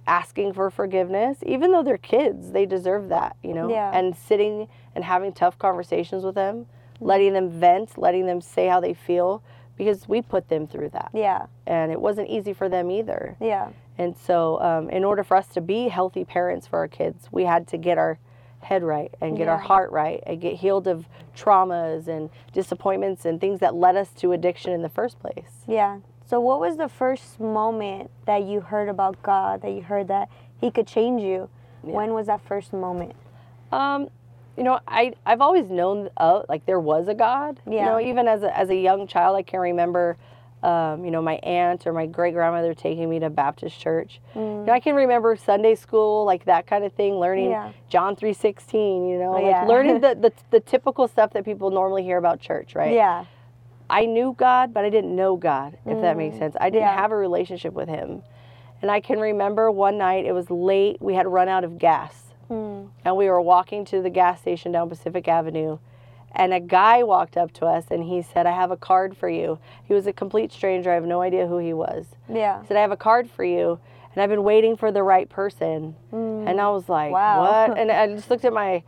asking 0.07 0.53
for 0.53 0.69
forgiveness, 0.69 1.37
even 1.45 1.71
though 1.71 1.83
they're 1.83 1.97
kids, 1.97 2.51
they 2.51 2.65
deserve 2.65 3.09
that, 3.09 3.35
you 3.43 3.53
know, 3.53 3.69
Yeah. 3.69 3.91
and 3.93 4.15
sitting 4.15 4.67
and 4.95 5.03
having 5.03 5.31
tough 5.31 5.57
conversations 5.59 6.23
with 6.23 6.35
them, 6.35 6.65
letting 6.99 7.33
them 7.33 7.49
vent, 7.49 7.97
letting 7.97 8.25
them 8.25 8.41
say 8.41 8.67
how 8.67 8.79
they 8.79 8.93
feel, 8.93 9.41
because 9.77 10.07
we 10.07 10.21
put 10.21 10.49
them 10.49 10.67
through 10.67 10.89
that. 10.89 11.09
Yeah. 11.13 11.45
And 11.65 11.91
it 11.91 11.99
wasn't 12.01 12.29
easy 12.29 12.53
for 12.53 12.67
them 12.69 12.91
either. 12.91 13.35
Yeah. 13.39 13.69
And 13.97 14.17
so, 14.17 14.59
um, 14.61 14.89
in 14.89 15.03
order 15.03 15.23
for 15.23 15.37
us 15.37 15.47
to 15.49 15.61
be 15.61 15.87
healthy 15.87 16.25
parents 16.25 16.67
for 16.67 16.79
our 16.79 16.87
kids, 16.87 17.29
we 17.31 17.43
had 17.45 17.67
to 17.67 17.77
get 17.77 17.97
our 17.97 18.17
head 18.61 18.83
right 18.83 19.13
and 19.21 19.37
get 19.37 19.47
our 19.47 19.57
heart 19.57 19.91
right 19.91 20.21
and 20.27 20.39
get 20.39 20.53
healed 20.55 20.87
of 20.87 21.07
traumas 21.35 22.07
and 22.07 22.29
disappointments 22.53 23.25
and 23.25 23.41
things 23.41 23.59
that 23.59 23.73
led 23.73 23.95
us 23.95 24.11
to 24.13 24.31
addiction 24.33 24.71
in 24.71 24.81
the 24.83 24.89
first 24.89 25.19
place. 25.19 25.63
Yeah. 25.67 25.99
So 26.31 26.39
what 26.39 26.61
was 26.61 26.77
the 26.77 26.87
first 26.87 27.41
moment 27.41 28.09
that 28.25 28.43
you 28.43 28.61
heard 28.61 28.87
about 28.87 29.21
God, 29.21 29.61
that 29.63 29.71
you 29.71 29.81
heard 29.81 30.07
that 30.07 30.29
he 30.61 30.71
could 30.71 30.87
change 30.87 31.21
you? 31.21 31.49
When 31.81 32.13
was 32.13 32.27
that 32.27 32.39
first 32.47 32.71
moment? 32.71 33.17
Um, 33.73 34.07
you 34.55 34.63
know, 34.63 34.79
I 34.87 35.11
I've 35.25 35.41
always 35.41 35.69
known 35.69 36.09
uh, 36.15 36.43
like 36.47 36.65
there 36.65 36.79
was 36.79 37.09
a 37.09 37.13
God. 37.13 37.59
Yeah. 37.69 37.79
You 37.79 37.85
know, 37.87 37.99
even 37.99 38.29
as 38.29 38.43
a 38.43 38.57
as 38.57 38.69
a 38.69 38.75
young 38.75 39.07
child, 39.07 39.35
I 39.35 39.41
can 39.41 39.59
remember, 39.59 40.15
um, 40.63 41.03
you 41.03 41.11
know, 41.11 41.21
my 41.21 41.33
aunt 41.43 41.85
or 41.85 41.91
my 41.91 42.05
great 42.05 42.33
grandmother 42.33 42.73
taking 42.73 43.09
me 43.09 43.19
to 43.19 43.29
Baptist 43.29 43.77
church. 43.77 44.21
You 44.33 44.41
know, 44.41 44.71
I 44.71 44.79
can 44.79 44.95
remember 44.95 45.35
Sunday 45.35 45.75
school, 45.75 46.23
like 46.23 46.45
that 46.45 46.65
kind 46.65 46.85
of 46.85 46.93
thing, 46.93 47.15
learning 47.15 47.49
Mm. 47.49 47.51
Yeah. 47.51 47.71
John 47.89 48.15
three 48.15 48.31
sixteen. 48.31 49.05
You 49.05 49.19
know, 49.19 49.31
like 49.31 49.43
Yeah. 49.43 49.65
learning 49.65 49.99
the, 49.99 50.15
the 50.15 50.31
the 50.51 50.61
typical 50.61 51.09
stuff 51.09 51.31
that 51.33 51.43
people 51.43 51.71
normally 51.71 52.03
hear 52.03 52.17
about 52.17 52.39
church, 52.39 52.73
right? 52.73 52.93
Yeah. 52.93 53.25
I 53.91 54.05
knew 54.05 54.33
God, 54.37 54.73
but 54.73 54.85
I 54.85 54.89
didn't 54.89 55.15
know 55.15 55.35
God, 55.35 55.77
if 55.85 56.01
that 56.01 56.15
makes 56.17 56.37
sense. 56.37 56.55
I 56.59 56.69
didn't 56.69 56.85
Mm. 56.87 56.91
yeah. 56.95 57.01
have 57.01 57.11
a 57.11 57.15
relationship 57.17 57.73
with 57.73 57.89
Him. 57.89 58.23
And 58.81 58.89
I 58.89 58.99
can 59.01 59.19
remember 59.19 59.69
one 59.69 59.97
night, 59.97 60.25
it 60.25 60.31
was 60.31 60.49
late, 60.49 61.01
we 61.01 61.13
had 61.13 61.27
run 61.27 61.47
out 61.47 61.63
of 61.63 61.77
gas. 61.77 62.33
Hmm. 62.47 62.85
And 63.05 63.15
we 63.15 63.29
were 63.29 63.39
walking 63.41 63.85
to 63.85 64.01
the 64.01 64.09
gas 64.09 64.41
station 64.41 64.71
down 64.71 64.89
Pacific 64.89 65.27
Avenue. 65.27 65.77
And 66.33 66.53
a 66.53 66.59
guy 66.59 67.03
walked 67.03 67.35
up 67.37 67.51
to 67.53 67.65
us 67.65 67.85
and 67.91 68.03
he 68.05 68.21
said, 68.21 68.45
I 68.47 68.51
have 68.51 68.71
a 68.71 68.77
card 68.77 69.15
for 69.17 69.29
you. 69.29 69.59
He 69.83 69.93
was 69.93 70.07
a 70.07 70.13
complete 70.13 70.51
stranger. 70.51 70.89
I 70.89 70.95
have 70.95 71.05
no 71.05 71.21
idea 71.21 71.45
who 71.45 71.57
he 71.59 71.73
was. 71.73 72.05
Yeah. 72.27 72.61
He 72.61 72.67
said, 72.67 72.77
I 72.77 72.81
have 72.81 72.91
a 72.91 72.97
card 72.97 73.29
for 73.29 73.43
you. 73.43 73.79
And 74.13 74.23
I've 74.23 74.29
been 74.29 74.43
waiting 74.43 74.75
for 74.77 74.91
the 74.91 75.03
right 75.03 75.29
person. 75.29 75.95
And 76.11 76.59
I 76.59 76.69
was 76.69 76.87
like, 76.89 77.09
Mm. 77.11 77.13
Wow. 77.13 77.41
what? 77.67 77.77
And 77.79 77.91
I 77.91 78.07
just 78.07 78.29
looked 78.29 78.45
at 78.45 78.53
my 78.53 78.83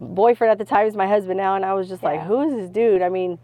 boyfriend 0.00 0.50
at 0.52 0.58
the 0.58 0.64
time, 0.64 0.84
he's 0.86 0.96
my 0.96 1.06
husband 1.08 1.38
now, 1.38 1.54
and 1.56 1.64
I 1.64 1.72
was 1.74 1.88
just 1.88 2.02
like, 2.02 2.20
who 2.22 2.42
is 2.42 2.54
this 2.54 2.70
dude? 2.70 3.00
I 3.02 3.08
mean, 3.08 3.38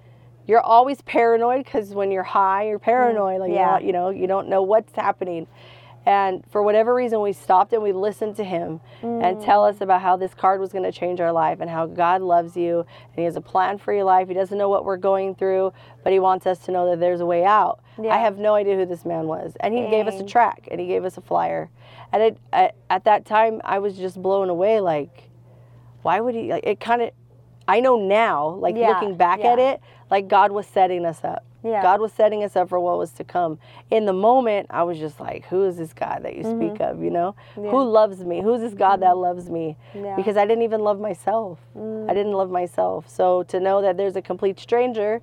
you're 0.50 0.60
always 0.60 1.00
paranoid 1.02 1.64
because 1.64 1.94
when 1.94 2.10
you're 2.10 2.22
high, 2.24 2.64
you're 2.68 2.78
paranoid. 2.80 3.40
Like, 3.40 3.52
Mm. 3.52 3.54
Yeah. 3.54 3.78
you 3.78 3.92
know, 3.92 4.10
you 4.10 4.26
don't 4.26 4.48
know 4.48 4.62
what's 4.62 4.92
happening. 4.94 5.46
And 6.06 6.42
for 6.50 6.62
whatever 6.62 6.94
reason, 6.94 7.20
we 7.20 7.32
stopped 7.34 7.74
and 7.74 7.82
we 7.82 7.92
listened 7.92 8.34
to 8.36 8.44
him 8.44 8.80
and 9.02 9.38
tell 9.40 9.64
us 9.64 9.82
about 9.82 10.00
how 10.00 10.16
this 10.16 10.32
card 10.32 10.58
was 10.58 10.72
going 10.72 10.84
to 10.84 10.92
change 10.92 11.20
our 11.20 11.30
life 11.30 11.58
and 11.60 11.68
how 11.68 11.84
God 11.86 12.22
loves 12.22 12.56
you 12.56 12.80
and 12.80 13.16
He 13.16 13.24
has 13.24 13.36
a 13.36 13.40
plan 13.42 13.76
for 13.76 13.92
your 13.92 14.04
life. 14.04 14.26
He 14.26 14.32
doesn't 14.34 14.56
know 14.56 14.70
what 14.70 14.86
we're 14.86 14.96
going 14.96 15.34
through, 15.34 15.72
but 16.02 16.12
He 16.12 16.18
wants 16.18 16.46
us 16.46 16.58
to 16.60 16.72
know 16.72 16.88
that 16.90 17.00
there's 17.00 17.20
a 17.20 17.26
way 17.26 17.44
out. 17.44 17.80
Yeah. 18.02 18.14
I 18.14 18.18
have 18.18 18.38
no 18.38 18.54
idea 18.54 18.76
who 18.76 18.86
this 18.86 19.04
man 19.04 19.26
was. 19.26 19.52
And 19.60 19.74
He 19.74 19.88
gave 19.90 20.06
us 20.08 20.18
a 20.18 20.24
track 20.24 20.66
and 20.70 20.80
He 20.80 20.86
gave 20.86 21.04
us 21.04 21.18
a 21.18 21.20
flyer. 21.20 21.68
And 22.12 22.22
it, 22.22 22.38
at, 22.52 22.74
at 22.88 23.04
that 23.04 23.26
time, 23.26 23.60
I 23.62 23.78
was 23.78 23.96
just 23.98 24.20
blown 24.20 24.48
away. 24.48 24.80
Like, 24.80 25.28
why 26.00 26.18
would 26.20 26.34
He? 26.34 26.50
Like, 26.50 26.64
it 26.66 26.80
kind 26.80 27.02
of, 27.02 27.10
I 27.70 27.78
know 27.80 27.96
now, 27.96 28.48
like 28.48 28.76
Yeah, 28.76 28.88
looking 28.88 29.16
back 29.16 29.44
at 29.44 29.58
it, 29.60 29.80
like 30.10 30.26
God 30.26 30.50
was 30.50 30.66
setting 30.66 31.06
us 31.06 31.22
up. 31.22 31.44
Yeah. 31.62 31.82
God 31.82 32.00
was 32.00 32.12
setting 32.12 32.42
us 32.42 32.56
up 32.56 32.68
for 32.68 32.80
what 32.80 32.98
was 32.98 33.12
to 33.12 33.24
come. 33.24 33.58
In 33.90 34.06
the 34.06 34.12
moment, 34.12 34.66
I 34.70 34.82
was 34.82 34.98
just 34.98 35.20
like, 35.20 35.46
who 35.46 35.64
is 35.66 35.76
this 35.76 35.92
God 35.92 36.22
that 36.24 36.34
you 36.34 36.42
speak 36.42 36.80
of, 36.80 37.02
you 37.02 37.10
know? 37.10 37.36
Who 37.54 37.84
loves 37.84 38.24
me? 38.24 38.40
Who's 38.40 38.60
this 38.60 38.74
God 38.74 39.02
that 39.02 39.16
loves 39.16 39.48
me? 39.48 39.76
Mm-hmm. 39.94 40.04
Yeah. 40.04 40.12
Mm. 40.14 40.16
Because 40.16 40.36
I 40.36 40.46
didn't 40.46 40.62
even 40.64 40.80
love 40.80 40.98
myself. 40.98 41.58
I 41.76 42.12
didn't 42.14 42.32
love 42.32 42.50
myself. 42.50 43.08
So 43.08 43.44
to 43.44 43.60
know 43.60 43.82
that 43.82 43.96
there's 43.96 44.16
a 44.16 44.22
complete 44.22 44.58
stranger 44.58 45.20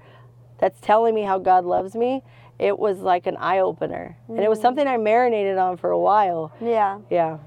that's 0.60 0.80
telling 0.80 1.14
me 1.16 1.24
how 1.24 1.40
God 1.40 1.66
loves 1.66 1.96
me, 1.96 2.24
it 2.60 2.80
was 2.80 3.00
like 3.00 3.28
an 3.28 3.36
eye 3.38 3.60
opener. 3.60 4.16
And 4.30 4.38
Mm. 4.38 4.44
it 4.44 4.50
was 4.50 4.62
something 4.62 4.88
I 4.88 4.98
marinated 4.98 5.58
on 5.58 5.76
for 5.76 5.90
a 5.92 6.00
while. 6.00 6.52
Yeah. 6.62 7.00
Yeah, 7.10 7.40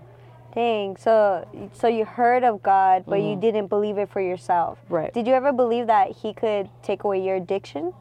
Dang. 0.54 0.96
So 0.96 1.70
so 1.72 1.88
you 1.88 2.04
heard 2.04 2.44
of 2.44 2.62
God, 2.62 3.04
but 3.06 3.20
you 3.20 3.36
didn't 3.36 3.68
believe 3.68 3.98
it 3.98 4.10
for 4.10 4.20
yourself. 4.20 4.78
Mm-hmm. 4.84 4.94
Right. 4.94 5.14
Did 5.14 5.26
you 5.26 5.34
ever 5.34 5.52
believe 5.52 5.86
that 5.86 6.10
he 6.10 6.32
could 6.32 6.68
take 6.82 7.04
away 7.04 7.22
your 7.24 7.36
addiction? 7.36 7.92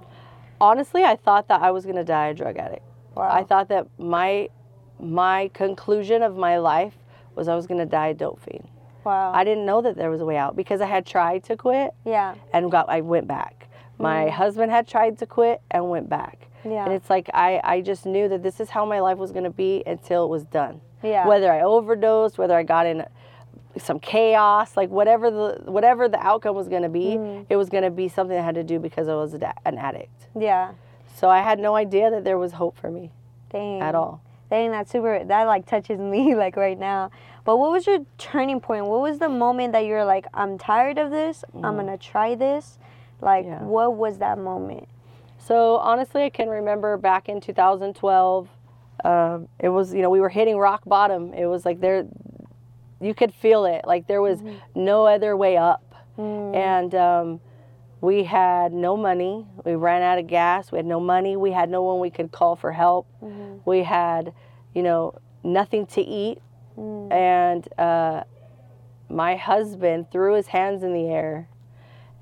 honestly, 0.61 1.03
I 1.03 1.15
thought 1.15 1.47
that 1.47 1.61
I 1.61 1.71
was 1.71 1.85
going 1.85 1.95
to 1.95 2.03
die 2.03 2.27
a 2.27 2.33
drug 2.33 2.57
addict. 2.57 2.83
Wow. 3.15 3.29
I 3.31 3.43
thought 3.43 3.69
that 3.69 3.87
my 3.97 4.49
my 4.99 5.49
conclusion 5.53 6.21
of 6.21 6.35
my 6.35 6.57
life 6.57 6.93
was 7.35 7.47
I 7.47 7.55
was 7.55 7.67
going 7.67 7.79
to 7.79 7.85
die 7.85 8.07
a 8.07 8.13
dope 8.13 8.41
fiend. 8.41 8.67
wow. 9.05 9.31
I 9.33 9.45
didn't 9.45 9.65
know 9.65 9.81
that 9.81 9.95
there 9.95 10.09
was 10.09 10.19
a 10.19 10.25
way 10.25 10.35
out 10.35 10.57
because 10.57 10.81
I 10.81 10.87
had 10.87 11.05
tried 11.05 11.45
to 11.45 11.55
quit 11.55 11.93
yeah. 12.05 12.35
and 12.53 12.69
got 12.69 12.89
I 12.89 13.01
went 13.01 13.27
back. 13.27 13.67
My 13.97 14.29
husband 14.29 14.71
had 14.71 14.87
tried 14.87 15.17
to 15.19 15.25
quit 15.25 15.61
and 15.71 15.89
went 15.89 16.09
back. 16.09 16.47
Yeah. 16.63 16.85
And 16.85 16.93
it's 16.93 17.09
like 17.09 17.29
I, 17.33 17.59
I 17.63 17.81
just 17.81 18.05
knew 18.05 18.29
that 18.29 18.43
this 18.43 18.59
is 18.59 18.69
how 18.69 18.85
my 18.85 18.99
life 18.99 19.17
was 19.17 19.31
going 19.31 19.43
to 19.43 19.49
be 19.49 19.83
until 19.85 20.25
it 20.25 20.29
was 20.29 20.45
done. 20.45 20.79
Yeah. 21.03 21.27
Whether 21.27 21.51
I 21.51 21.61
overdosed, 21.61 22.37
whether 22.37 22.55
I 22.55 22.63
got 22.63 22.85
in 22.85 23.05
some 23.77 23.99
chaos, 23.99 24.75
like 24.75 24.89
whatever 24.89 25.29
the 25.31 25.61
whatever 25.71 26.09
the 26.09 26.19
outcome 26.19 26.55
was 26.55 26.67
going 26.67 26.81
to 26.83 26.89
be, 26.89 27.15
Mm. 27.17 27.45
it 27.49 27.55
was 27.55 27.69
going 27.69 27.83
to 27.83 27.91
be 27.91 28.07
something 28.09 28.37
I 28.37 28.41
had 28.41 28.55
to 28.55 28.63
do 28.63 28.79
because 28.79 29.07
I 29.07 29.15
was 29.15 29.33
an 29.33 29.77
addict. 29.77 30.27
Yeah. 30.37 30.71
So 31.15 31.29
I 31.29 31.39
had 31.41 31.59
no 31.59 31.75
idea 31.75 32.09
that 32.11 32.23
there 32.23 32.37
was 32.37 32.53
hope 32.53 32.77
for 32.77 32.89
me 32.89 33.11
Dang. 33.51 33.81
at 33.81 33.95
all. 33.95 34.21
Dang, 34.49 34.71
that's 34.71 34.91
super. 34.91 35.23
That 35.23 35.43
like 35.43 35.65
touches 35.65 35.99
me 36.13 36.35
like 36.35 36.55
right 36.57 36.77
now. 36.79 37.11
But 37.45 37.57
what 37.57 37.71
was 37.71 37.87
your 37.87 37.99
turning 38.17 38.59
point? 38.59 38.85
What 38.85 39.01
was 39.01 39.19
the 39.19 39.29
moment 39.29 39.73
that 39.73 39.85
you 39.85 39.93
were 39.93 40.03
like, 40.05 40.25
I'm 40.33 40.57
tired 40.57 40.97
of 40.97 41.09
this. 41.11 41.43
I'm 41.55 41.75
gonna 41.77 41.97
try 41.97 42.35
this. 42.35 42.77
Like, 43.21 43.45
Mm. 43.45 43.49
Yeah. 43.49 43.63
what 43.63 43.95
was 43.95 44.17
that 44.19 44.37
moment? 44.37 44.87
So 45.37 45.77
honestly, 45.77 46.23
I 46.23 46.29
can 46.29 46.49
remember 46.49 46.97
back 46.97 47.29
in 47.29 47.39
2012, 47.41 48.49
um, 49.05 49.47
it 49.59 49.69
was 49.69 49.93
you 49.93 50.01
know 50.01 50.09
we 50.09 50.19
were 50.19 50.29
hitting 50.29 50.57
rock 50.57 50.81
bottom. 50.85 51.33
It 51.33 51.45
was 51.45 51.65
like 51.65 51.79
there, 51.79 52.05
you 53.01 53.13
could 53.13 53.33
feel 53.33 53.65
it. 53.65 53.81
Like 53.85 54.07
there 54.07 54.21
was 54.21 54.39
no 54.75 55.05
other 55.05 55.35
way 55.37 55.57
up, 55.57 55.83
and 56.55 56.93
um, 56.95 57.39
we 58.01 58.23
had 58.23 58.73
no 58.73 58.95
money. 58.97 59.45
We 59.65 59.75
ran 59.75 60.01
out 60.01 60.19
of 60.19 60.27
gas. 60.27 60.71
We 60.71 60.77
had 60.77 60.85
no 60.85 60.99
money. 60.99 61.35
We 61.37 61.51
had 61.51 61.69
no 61.69 61.81
one 61.83 61.99
we 61.99 62.09
could 62.09 62.31
call 62.31 62.55
for 62.55 62.71
help. 62.71 63.07
We 63.65 63.83
had, 63.83 64.33
you 64.73 64.83
know, 64.83 65.15
nothing 65.43 65.85
to 65.87 66.01
eat, 66.01 66.39
and 67.11 67.67
uh, 67.77 68.23
my 69.09 69.35
husband 69.35 70.11
threw 70.11 70.35
his 70.35 70.47
hands 70.47 70.83
in 70.83 70.93
the 70.93 71.07
air, 71.07 71.47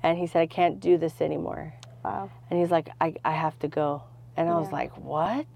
and 0.02 0.18
he 0.18 0.26
said, 0.26 0.42
"I 0.42 0.46
can't 0.46 0.80
do 0.80 0.96
this 0.98 1.20
anymore." 1.20 1.74
Wow. 2.04 2.30
And 2.50 2.58
he's 2.58 2.70
like, 2.70 2.88
I, 3.00 3.14
I 3.24 3.32
have 3.32 3.58
to 3.60 3.68
go. 3.68 4.02
And 4.36 4.48
I 4.48 4.58
was 4.58 4.70
like, 4.72 4.96
what? 4.96 5.46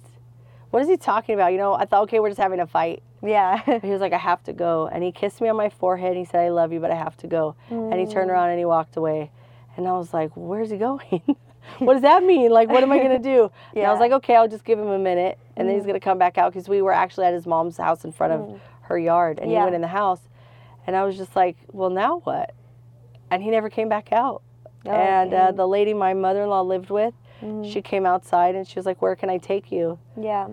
What 0.73 0.81
is 0.83 0.89
he 0.89 0.97
talking 0.97 1.35
about? 1.35 1.53
You 1.53 1.59
know, 1.59 1.75
I 1.75 1.85
thought, 1.85 2.05
okay, 2.05 2.19
we're 2.19 2.31
just 2.31 2.41
having 2.41 2.59
a 2.59 2.67
fight. 2.67 3.03
Yeah. 3.23 3.61
He 3.83 3.91
was 3.91 4.01
like, 4.01 4.15
I 4.15 4.19
have 4.19 4.43
to 4.45 4.55
go. 4.55 4.89
And 4.91 5.05
he 5.05 5.13
kissed 5.13 5.43
me 5.43 5.49
on 5.49 5.57
my 5.57 5.69
forehead. 5.69 6.13
And 6.13 6.19
he 6.19 6.25
said, 6.25 6.41
I 6.41 6.49
love 6.49 6.73
you, 6.73 6.81
but 6.81 6.91
I 6.91 6.95
have 6.95 7.15
to 7.19 7.27
go. 7.27 7.55
And 7.69 8.01
he 8.01 8.07
turned 8.07 8.31
mm. 8.31 8.33
around 8.33 8.51
and 8.51 8.59
he 8.59 8.65
walked 8.65 8.97
away. 8.97 9.31
And 9.77 9.87
I 9.87 9.93
was 9.93 10.15
like, 10.15 10.31
where's 10.35 10.71
he 10.71 10.79
going? 10.79 11.23
what 11.79 11.93
does 11.93 12.03
that 12.03 12.25
mean? 12.25 12.51
Like, 12.51 12.71
what 12.71 12.83
am 12.83 12.91
I 12.91 12.97
going 12.99 13.11
to 13.11 13.23
do? 13.23 13.51
And 13.75 13.85
I 13.85 13.91
was 13.91 14.01
like, 14.01 14.13
okay, 14.13 14.35
I'll 14.35 14.49
just 14.49 14.65
give 14.65 14.79
him 14.79 14.89
a 14.89 14.99
minute. 14.99 15.39
And 15.57 15.69
then 15.69 15.75
he's 15.75 15.85
mm. 15.85 15.89
going 15.89 16.01
to 16.01 16.05
come 16.05 16.17
back 16.17 16.39
out 16.39 16.55
because 16.55 16.71
we 16.71 16.81
were 16.81 16.93
actually 16.93 17.27
at 17.27 17.35
his 17.35 17.47
mom's 17.47 17.77
house 17.77 18.07
in 18.07 18.13
front 18.13 18.33
of 18.33 18.41
mm. 18.41 18.61
her 18.83 18.99
yard. 18.99 19.41
And 19.41 19.51
Yeah. 19.51 19.59
he 19.59 19.65
went 19.65 19.75
in 19.75 19.83
the 19.83 19.89
house. 19.89 20.21
And 20.87 20.97
I 20.97 21.05
was 21.05 21.19
just 21.19 21.37
like, 21.37 21.59
well, 21.71 21.91
now 21.91 22.21
what? 22.21 22.55
And 23.31 23.43
he 23.43 23.51
never 23.51 23.69
came 23.69 23.91
back 23.91 24.11
out. 24.11 24.43
Oh, 24.87 24.91
and 24.91 25.35
uh, 25.35 25.53
the 25.53 25.69
lady 25.69 25.93
my 25.93 26.15
mother-in-law 26.15 26.63
lived 26.63 26.89
with, 26.89 27.15
she 27.65 27.83
came 27.83 28.07
outside 28.07 28.55
and 28.55 28.67
she 28.67 28.79
was 28.79 28.87
like, 28.87 29.03
"Where 29.03 29.17
can 29.17 29.29
I 29.29 29.39
take 29.39 29.73
you?" 29.73 29.99
yeah. 30.17 30.49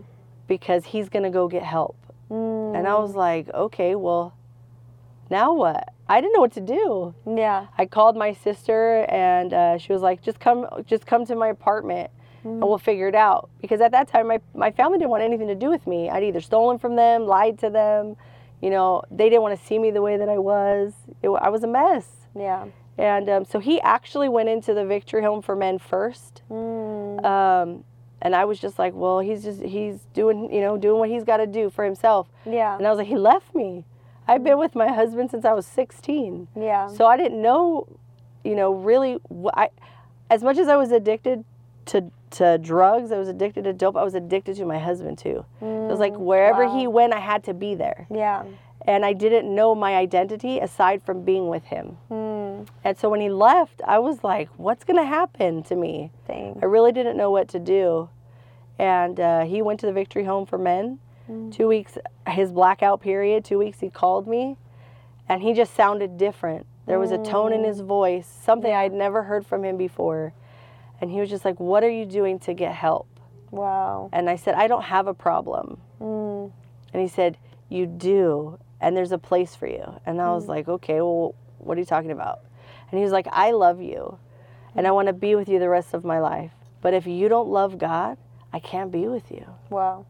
Because 0.50 0.84
he's 0.84 1.08
gonna 1.08 1.30
go 1.30 1.48
get 1.48 1.64
help. 1.64 1.96
Mm. 2.30 2.78
And 2.78 2.88
I 2.88 2.96
was 2.96 3.16
like, 3.16 3.50
"Okay, 3.54 3.96
well, 3.96 4.34
now 5.30 5.54
what?" 5.54 5.94
I 6.10 6.20
didn't 6.20 6.34
know 6.34 6.42
what 6.42 6.54
to 6.54 6.62
do. 6.62 7.14
Yeah. 7.26 7.68
I 7.78 7.86
called 7.86 8.18
my 8.18 8.34
sister 8.34 9.06
and 9.10 9.54
uh, 9.54 9.78
she 9.78 9.94
was 9.94 10.02
like, 10.02 10.22
"Just 10.22 10.42
come, 10.42 10.68
just 10.86 11.06
come 11.06 11.26
to 11.28 11.36
my 11.36 11.48
apartment." 11.48 12.10
And 12.44 12.62
we'll 12.62 12.78
figure 12.78 13.08
it 13.08 13.16
out. 13.16 13.50
Because 13.62 13.82
at 13.82 13.92
that 13.92 14.08
time, 14.08 14.28
my, 14.28 14.40
my 14.56 14.72
family 14.72 14.98
didn't 14.98 15.12
want 15.12 15.24
anything 15.24 15.48
to 15.48 15.56
do 15.56 15.70
with 15.70 15.86
me. 15.86 16.10
I'd 16.10 16.24
either 16.24 16.40
stolen 16.40 16.80
from 16.80 16.96
them, 16.96 17.26
lied 17.28 17.60
to 17.60 17.70
them. 17.70 18.16
You 18.62 18.70
know, 18.70 19.04
they 19.12 19.30
didn't 19.30 19.42
want 19.42 19.60
to 19.60 19.66
see 19.66 19.78
me 19.78 19.92
the 19.92 20.02
way 20.02 20.18
that 20.18 20.30
I 20.30 20.38
was. 20.38 20.94
It, 21.22 21.30
I 21.30 21.50
was 21.50 21.64
a 21.64 21.68
mess. 21.68 22.08
Yeah. 22.36 22.68
And 22.98 23.30
um, 23.30 23.46
so 23.46 23.60
he 23.60 23.80
actually 23.82 24.30
went 24.30 24.50
into 24.50 24.74
the 24.74 24.86
Victory 24.86 25.22
Home 25.22 25.42
for 25.42 25.56
Men 25.56 25.80
first. 25.80 26.42
Mm. 26.50 27.26
Um, 27.26 27.84
and 28.22 28.36
I 28.36 28.46
was 28.46 28.60
just 28.60 28.78
like, 28.80 28.94
well, 28.94 29.20
he's 29.20 29.44
just, 29.44 29.62
he's 29.62 30.00
doing, 30.14 30.52
you 30.54 30.62
know, 30.62 30.78
doing 30.78 31.00
what 31.00 31.10
he's 31.10 31.24
got 31.24 31.38
to 31.38 31.48
do 31.48 31.70
for 31.70 31.86
himself. 31.86 32.28
Yeah. 32.46 32.78
And 32.78 32.86
I 32.86 32.90
was 32.90 32.98
like, 32.98 33.08
he 33.08 33.16
left 33.18 33.54
me. 33.56 33.86
I've 34.28 34.44
been 34.44 34.60
with 34.60 34.76
my 34.76 34.88
husband 34.88 35.32
since 35.32 35.46
I 35.46 35.54
was 35.54 35.66
16. 35.66 36.48
Yeah. 36.56 36.88
So 36.88 37.06
I 37.06 37.18
didn't 37.18 37.42
know, 37.42 37.88
you 38.44 38.56
know, 38.56 38.74
really, 38.74 39.18
wh- 39.32 39.54
I, 39.54 39.70
as 40.30 40.44
much 40.44 40.58
as 40.58 40.68
I 40.68 40.76
was 40.76 40.92
addicted 40.92 41.44
to, 41.88 42.12
to 42.32 42.58
drugs, 42.60 43.12
I 43.12 43.18
was 43.18 43.28
addicted 43.28 43.64
to 43.64 43.74
dope, 43.74 43.96
I 43.98 44.04
was 44.04 44.14
addicted 44.14 44.56
to 44.58 44.66
my 44.66 44.78
husband 44.78 45.18
too. 45.18 45.44
It 45.62 45.66
was 45.90 46.00
like 46.00 46.16
wherever 46.16 46.70
he 46.70 46.86
went, 46.88 47.14
I 47.14 47.20
had 47.20 47.44
to 47.46 47.54
be 47.54 47.74
there. 47.74 48.06
Yeah. 48.14 48.44
And 48.86 49.04
I 49.06 49.14
didn't 49.14 49.54
know 49.54 49.74
my 49.76 49.96
identity 49.96 50.60
aside 50.60 51.02
from 51.04 51.24
being 51.24 51.48
with 51.50 51.64
him. 51.64 51.98
Mm. 52.12 52.29
And 52.84 52.98
so 52.98 53.10
when 53.10 53.22
he 53.22 53.30
left, 53.30 53.82
I 53.88 54.00
was 54.00 54.24
like, 54.24 54.50
what's 54.58 54.84
going 54.84 54.98
to 54.98 55.06
happen 55.06 55.64
to 55.64 55.76
me? 55.76 56.12
Dang. 56.28 56.60
I 56.62 56.66
really 56.66 56.92
didn't 56.92 57.18
know 57.18 57.32
what 57.32 57.48
to 57.50 57.60
do. 57.60 58.10
And 58.78 59.20
uh, 59.20 59.46
he 59.46 59.62
went 59.62 59.80
to 59.82 59.86
the 59.86 59.94
Victory 59.94 60.24
Home 60.24 60.46
for 60.46 60.58
Men. 60.58 61.00
Two 61.52 61.68
weeks, 61.68 61.96
his 62.28 62.52
blackout 62.52 63.02
period, 63.02 63.46
two 63.46 63.60
weeks, 63.60 63.80
he 63.80 63.92
called 63.92 64.28
me. 64.28 64.58
And 65.28 65.44
he 65.44 65.54
just 65.54 65.76
sounded 65.76 66.18
different. 66.18 66.66
There 66.88 66.98
was 66.98 67.12
a 67.12 67.20
tone 67.20 67.54
in 67.54 67.64
his 67.64 67.82
voice, 67.82 68.28
something 68.44 68.74
I'd 68.74 68.94
never 68.94 69.22
heard 69.22 69.46
from 69.46 69.64
him 69.64 69.78
before. 69.78 70.34
And 71.00 71.12
he 71.12 71.20
was 71.20 71.30
just 71.30 71.46
like, 71.46 71.60
What 71.60 71.84
are 71.84 71.90
you 71.90 72.06
doing 72.06 72.40
to 72.40 72.56
get 72.56 72.74
help? 72.74 73.08
Wow. 73.52 74.10
And 74.12 74.28
I 74.28 74.38
said, 74.38 74.56
I 74.56 74.68
don't 74.68 74.82
have 74.82 75.06
a 75.06 75.14
problem. 75.14 75.80
Mm. 76.02 76.52
And 76.92 77.02
he 77.02 77.08
said, 77.08 77.38
You 77.70 77.86
do. 77.86 78.58
And 78.82 78.98
there's 78.98 79.12
a 79.12 79.20
place 79.20 79.56
for 79.56 79.68
you. 79.68 80.00
And 80.08 80.20
I 80.20 80.32
was 80.32 80.48
like, 80.48 80.68
Okay, 80.68 80.96
well, 80.96 81.36
what 81.60 81.78
are 81.78 81.80
you 81.80 81.86
talking 81.86 82.10
about? 82.10 82.40
And 82.92 82.98
he 82.98 83.04
was 83.04 83.12
like, 83.12 83.28
I 83.32 83.52
love 83.52 83.82
you. 83.82 84.18
And 84.76 84.88
I 84.88 84.92
want 84.92 85.08
to 85.08 85.14
be 85.14 85.36
with 85.36 85.50
you 85.50 85.60
the 85.60 85.70
rest 85.70 85.94
of 85.94 86.04
my 86.04 86.20
life. 86.20 86.52
But 86.82 86.94
if 86.94 87.06
you 87.08 87.28
don't 87.28 87.50
love 87.50 87.78
God, 87.78 88.18
I 88.54 88.60
can't 88.60 88.92
be 88.92 89.08
with 89.08 89.32
you. 89.32 89.46
Wow. 89.70 90.06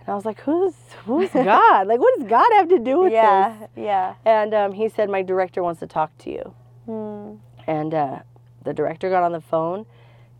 And 0.00 0.08
I 0.08 0.14
was 0.14 0.24
like, 0.24 0.40
Who's 0.40 0.74
who's 1.04 1.30
God? 1.32 1.86
like, 1.86 2.00
what 2.00 2.18
does 2.18 2.28
God 2.28 2.46
have 2.54 2.68
to 2.68 2.78
do 2.78 3.00
with 3.00 3.12
Yeah. 3.12 3.56
this? 3.60 3.68
Yeah. 3.76 3.82
yeah. 3.84 4.14
And 4.42 4.54
um, 4.54 4.72
he 4.72 4.88
said, 4.88 5.08
My 5.08 5.22
director 5.22 5.62
wants 5.62 5.80
to 5.80 5.86
talk 5.86 6.16
to 6.18 6.30
you. 6.30 6.54
Mm. 6.88 7.38
And 7.66 7.94
uh, 7.94 8.18
the 8.64 8.72
director 8.74 9.08
got 9.10 9.22
on 9.22 9.32
the 9.32 9.40
phone, 9.40 9.86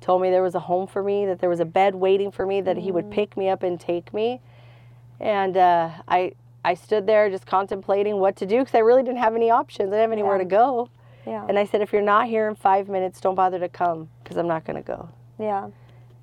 told 0.00 0.22
me 0.22 0.30
there 0.30 0.42
was 0.42 0.54
a 0.54 0.60
home 0.60 0.86
for 0.86 1.02
me, 1.02 1.26
that 1.26 1.38
there 1.40 1.50
was 1.50 1.60
a 1.60 1.64
bed 1.64 1.94
waiting 1.94 2.30
for 2.32 2.46
me, 2.46 2.60
that 2.62 2.78
he 2.78 2.90
would 2.90 3.10
pick 3.10 3.36
me 3.36 3.48
up 3.48 3.62
and 3.62 3.78
take 3.78 4.12
me. 4.12 4.40
And 5.20 5.56
uh, 5.56 5.90
I, 6.08 6.32
I 6.64 6.74
stood 6.74 7.06
there 7.06 7.28
just 7.30 7.46
contemplating 7.46 8.16
what 8.18 8.36
to 8.36 8.46
do 8.46 8.58
because 8.60 8.74
I 8.74 8.78
really 8.78 9.02
didn't 9.02 9.18
have 9.18 9.34
any 9.36 9.50
options. 9.50 9.88
I 9.88 9.96
didn't 9.96 10.02
have 10.10 10.12
anywhere 10.12 10.36
Yeah. 10.36 10.44
to 10.44 10.48
go. 10.48 10.88
Yeah. 11.26 11.44
And 11.48 11.58
I 11.58 11.64
said, 11.64 11.80
if 11.80 11.92
you're 11.92 12.02
not 12.02 12.28
here 12.28 12.48
in 12.48 12.54
five 12.54 12.88
minutes, 12.88 13.20
don't 13.20 13.34
bother 13.34 13.58
to 13.58 13.68
come 13.68 14.08
because 14.22 14.36
I'm 14.36 14.48
not 14.48 14.64
going 14.64 14.82
to 14.82 14.86
go. 14.86 15.08
Yeah. 15.38 15.68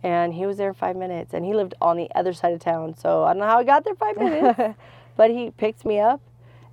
And 0.03 0.33
he 0.33 0.45
was 0.45 0.57
there 0.57 0.69
in 0.69 0.73
five 0.73 0.95
minutes, 0.95 1.33
and 1.33 1.45
he 1.45 1.53
lived 1.53 1.73
on 1.81 1.97
the 1.97 2.09
other 2.15 2.33
side 2.33 2.53
of 2.53 2.59
town. 2.59 2.95
So 2.97 3.23
I 3.23 3.33
don't 3.33 3.39
know 3.39 3.47
how 3.47 3.59
he 3.59 3.65
got 3.65 3.83
there 3.83 3.95
five 3.95 4.17
minutes, 4.17 4.77
but 5.15 5.31
he 5.31 5.51
picked 5.51 5.85
me 5.85 5.99
up. 5.99 6.21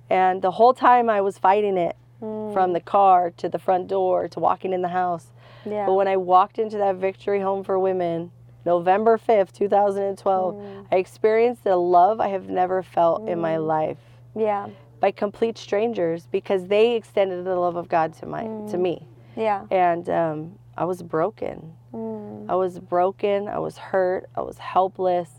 And 0.09 0.41
the 0.41 0.51
whole 0.51 0.73
time 0.73 1.09
I 1.09 1.21
was 1.21 1.37
fighting 1.37 1.77
it 1.77 1.95
mm. 2.21 2.53
from 2.53 2.73
the 2.73 2.79
car 2.79 3.31
to 3.37 3.49
the 3.49 3.57
front 3.57 3.87
door 3.87 4.27
to 4.27 4.39
walking 4.39 4.73
in 4.73 4.81
the 4.81 4.89
house. 4.89 5.31
Yeah. 5.65 5.87
But 5.87 5.95
when 5.95 6.07
I 6.07 6.17
walked 6.17 6.59
into 6.59 6.77
that 6.77 6.97
Victory 6.97 7.41
Home 7.41 7.63
for 7.63 7.79
Women, 7.79 8.31
November 8.63 9.17
5th, 9.17 9.53
2012, 9.53 10.55
mm. 10.55 10.85
I 10.91 10.95
experienced 10.95 11.65
a 11.65 11.75
love 11.75 12.19
I 12.19 12.27
have 12.29 12.47
never 12.47 12.83
felt 12.83 13.27
in 13.27 13.39
my 13.39 13.55
mm. 13.55 13.65
life 13.65 13.97
yeah. 14.35 14.67
By 15.05 15.11
complete 15.11 15.55
strangers 15.55 16.25
because 16.31 16.65
they 16.65 16.95
extended 16.95 17.45
the 17.45 17.55
love 17.55 17.75
of 17.75 17.87
God 17.87 18.11
to 18.11 18.25
my 18.25 18.41
to 18.71 18.75
me. 18.75 19.05
Yeah. 19.37 19.67
And 19.69 20.09
um, 20.09 20.57
I 20.75 20.85
was 20.85 21.03
broken. 21.03 21.73
Mm. 21.93 22.49
I 22.49 22.55
was 22.55 22.79
broken. 22.79 23.47
I 23.47 23.59
was 23.59 23.77
hurt. 23.77 24.27
I 24.35 24.41
was 24.41 24.57
helpless. 24.57 25.29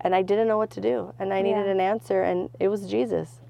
And 0.00 0.14
I 0.14 0.22
didn't 0.22 0.48
know 0.48 0.56
what 0.56 0.70
to 0.70 0.80
do. 0.80 1.12
And 1.18 1.34
I 1.34 1.42
needed 1.42 1.66
Yeah. 1.66 1.72
an 1.72 1.80
answer. 1.80 2.22
And 2.22 2.48
it 2.58 2.68
was 2.68 2.86
Jesus. 2.86 3.40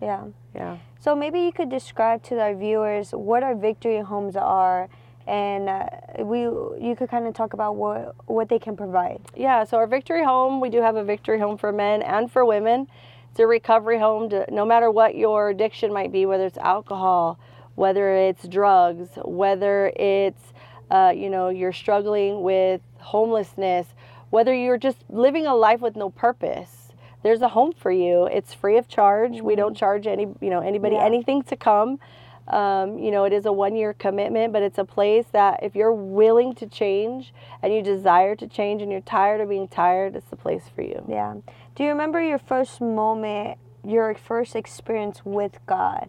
Yeah. 0.00 0.26
Yeah. 0.54 0.76
So 1.00 1.16
maybe 1.16 1.40
you 1.40 1.50
could 1.50 1.70
describe 1.70 2.22
to 2.28 2.38
our 2.38 2.54
viewers 2.54 3.10
what 3.10 3.42
our 3.42 3.56
victory 3.56 3.98
homes 4.00 4.36
are, 4.36 4.88
and 5.26 5.68
uh, 5.68 5.88
we 6.20 6.42
you 6.86 6.94
could 6.96 7.10
kind 7.10 7.26
of 7.26 7.34
talk 7.34 7.52
about 7.52 7.74
what 7.74 8.14
what 8.26 8.48
they 8.48 8.60
can 8.60 8.76
provide. 8.76 9.20
Yeah, 9.34 9.64
so 9.64 9.76
our 9.76 9.86
Victory 9.88 10.24
Home, 10.24 10.60
we 10.60 10.70
do 10.70 10.80
have 10.82 10.96
a 10.96 11.04
Victory 11.04 11.38
Home 11.40 11.56
for 11.58 11.72
men 11.72 12.00
and 12.02 12.30
for 12.30 12.44
women. 12.44 12.86
It's 13.34 13.40
a 13.40 13.48
recovery 13.48 13.98
home 13.98 14.28
to 14.30 14.46
no 14.48 14.64
matter 14.64 14.92
what 14.92 15.16
your 15.16 15.48
addiction 15.48 15.92
might 15.92 16.12
be, 16.12 16.24
whether 16.24 16.46
it's 16.46 16.56
alcohol, 16.56 17.36
whether 17.74 18.14
it's 18.14 18.46
drugs, 18.46 19.08
whether 19.24 19.92
it's, 19.96 20.52
uh, 20.88 21.12
you 21.16 21.28
know, 21.28 21.48
you're 21.48 21.72
struggling 21.72 22.44
with 22.44 22.80
homelessness, 23.00 23.88
whether 24.30 24.54
you're 24.54 24.78
just 24.78 24.98
living 25.08 25.46
a 25.48 25.54
life 25.56 25.80
with 25.80 25.96
no 25.96 26.10
purpose, 26.10 26.92
there's 27.24 27.42
a 27.42 27.48
home 27.48 27.72
for 27.72 27.90
you. 27.90 28.26
It's 28.26 28.54
free 28.54 28.78
of 28.78 28.86
charge. 28.86 29.40
We 29.40 29.56
don't 29.56 29.76
charge 29.76 30.06
any, 30.06 30.28
you 30.40 30.50
know, 30.50 30.60
anybody 30.60 30.94
Yeah. 30.94 31.04
anything 31.04 31.42
to 31.42 31.56
come. 31.56 31.98
Um, 32.46 32.98
you 32.98 33.10
know, 33.10 33.24
it 33.24 33.32
is 33.32 33.46
a 33.46 33.52
one 33.52 33.74
year 33.74 33.94
commitment, 33.94 34.52
but 34.52 34.62
it's 34.62 34.78
a 34.78 34.84
place 34.84 35.24
that 35.32 35.60
if 35.62 35.74
you're 35.74 35.92
willing 35.92 36.54
to 36.56 36.66
change 36.66 37.32
and 37.62 37.74
you 37.74 37.82
desire 37.82 38.36
to 38.36 38.46
change 38.46 38.80
and 38.80 38.92
you're 38.92 39.00
tired 39.00 39.40
of 39.40 39.48
being 39.48 39.66
tired, 39.66 40.14
it's 40.14 40.28
the 40.28 40.36
place 40.36 40.68
for 40.68 40.82
you. 40.82 41.02
Yeah. 41.08 41.34
Do 41.74 41.82
you 41.82 41.88
remember 41.90 42.22
your 42.22 42.38
first 42.38 42.80
moment, 42.80 43.58
your 43.84 44.14
first 44.14 44.54
experience 44.54 45.24
with 45.24 45.58
God, 45.66 46.08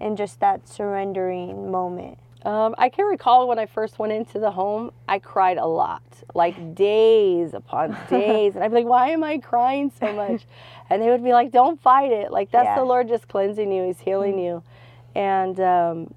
and 0.00 0.16
just 0.16 0.40
that 0.40 0.68
surrendering 0.68 1.70
moment? 1.70 2.18
Um, 2.44 2.74
I 2.78 2.88
can 2.88 3.04
recall 3.06 3.48
when 3.48 3.58
I 3.58 3.66
first 3.66 3.98
went 3.98 4.12
into 4.12 4.38
the 4.38 4.52
home, 4.52 4.92
I 5.08 5.18
cried 5.18 5.58
a 5.58 5.66
lot, 5.66 6.02
like 6.34 6.74
days 6.74 7.52
upon 7.54 7.96
days. 8.08 8.54
and 8.54 8.64
I'd 8.64 8.68
be 8.68 8.76
like, 8.76 8.86
why 8.86 9.10
am 9.10 9.22
I 9.24 9.38
crying 9.38 9.90
so 9.98 10.12
much? 10.12 10.46
And 10.92 11.00
they 11.00 11.08
would 11.08 11.22
be 11.22 11.32
like, 11.32 11.52
don't 11.52 11.80
fight 11.80 12.10
it. 12.10 12.32
Like, 12.32 12.50
that's 12.50 12.64
Yeah. 12.66 12.74
the 12.76 12.84
Lord 12.84 13.06
just 13.06 13.28
cleansing 13.28 13.70
you, 13.70 13.84
He's 13.84 14.00
healing 14.00 14.38
you. 14.40 14.64
And 15.14 15.60
um, 15.60 16.14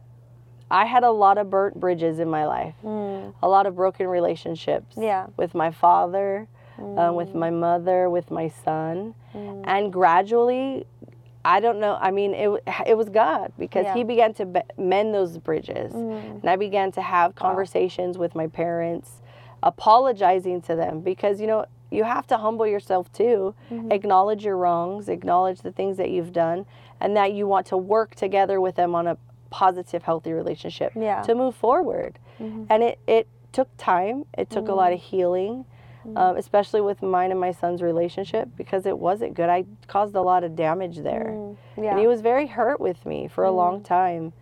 I 0.71 0.85
had 0.85 1.03
a 1.03 1.11
lot 1.11 1.37
of 1.37 1.49
burnt 1.51 1.79
bridges 1.79 2.17
in 2.19 2.27
my 2.29 2.45
life, 2.47 2.73
Mm. 2.83 3.33
a 3.43 3.47
lot 3.49 3.65
of 3.67 3.75
broken 3.75 4.07
relationships 4.07 4.95
Yeah. 4.97 5.27
with 5.37 5.53
my 5.53 5.69
father, 5.71 6.47
um, 6.97 7.15
with 7.15 7.33
my 7.35 7.49
mother, 7.49 8.09
with 8.09 8.29
my 8.31 8.47
son. 8.49 9.13
Mm. 9.33 9.63
And 9.65 9.93
gradually, 9.93 10.85
I 11.45 11.59
don't 11.59 11.79
know. 11.79 11.97
I 11.99 12.11
mean, 12.11 12.33
it 12.33 12.49
it 12.85 12.95
was 12.97 13.09
God 13.09 13.51
because 13.59 13.85
Yeah. 13.85 13.93
He 13.95 14.03
began 14.03 14.33
to 14.35 14.45
be- 14.45 14.61
mend 14.77 15.13
those 15.13 15.37
bridges, 15.37 15.91
Mm. 15.93 16.41
and 16.41 16.49
I 16.49 16.55
began 16.55 16.91
to 16.93 17.01
have 17.01 17.35
conversations 17.35 18.17
with 18.17 18.33
my 18.35 18.47
parents, 18.47 19.21
apologizing 19.61 20.61
to 20.61 20.75
them 20.75 20.99
because 21.01 21.41
you 21.41 21.47
know 21.47 21.65
you 21.91 22.03
have 22.03 22.25
to 22.27 22.37
humble 22.37 22.65
yourself 22.65 23.11
too, 23.11 23.53
Mm-hmm. 23.69 23.91
acknowledge 23.91 24.43
your 24.45 24.57
wrongs, 24.57 25.09
acknowledge 25.09 25.61
the 25.61 25.71
things 25.71 25.97
that 25.97 26.09
you've 26.09 26.33
done, 26.33 26.65
and 26.99 27.15
that 27.17 27.33
you 27.33 27.45
want 27.47 27.67
to 27.67 27.77
work 27.77 28.15
together 28.15 28.59
with 28.59 28.75
them 28.75 28.95
on 28.95 29.05
a 29.07 29.15
positive, 29.51 30.01
healthy 30.03 30.33
relationship 30.33 30.91
Yeah. 30.95 31.21
to 31.23 31.35
move 31.35 31.55
forward. 31.55 32.17
And 32.39 32.83
it 32.83 32.99
it 33.07 33.27
took 33.51 33.69
time. 33.77 34.25
It 34.37 34.49
took 34.49 34.67
a 34.67 34.73
lot 34.73 34.91
of 34.91 34.99
healing. 34.99 35.65
Um, 36.15 36.35
especially 36.35 36.81
with 36.81 37.01
mine 37.01 37.31
and 37.31 37.39
my 37.39 37.51
son's 37.51 37.81
relationship 37.81 38.49
because 38.57 38.85
it 38.85 38.97
wasn't 38.97 39.35
good. 39.35 39.49
I 39.49 39.63
caused 39.87 40.15
a 40.15 40.21
lot 40.21 40.43
of 40.43 40.55
damage 40.55 40.97
there. 40.97 41.29
Mm. 41.29 41.57
Yeah. 41.77 41.91
And 41.91 41.99
he 41.99 42.07
was 42.07 42.19
very 42.19 42.47
hurt 42.47 42.81
with 42.81 43.05
me 43.05 43.29
for 43.29 43.45
a 43.45 43.51
long 43.51 43.81
time. 43.83 44.33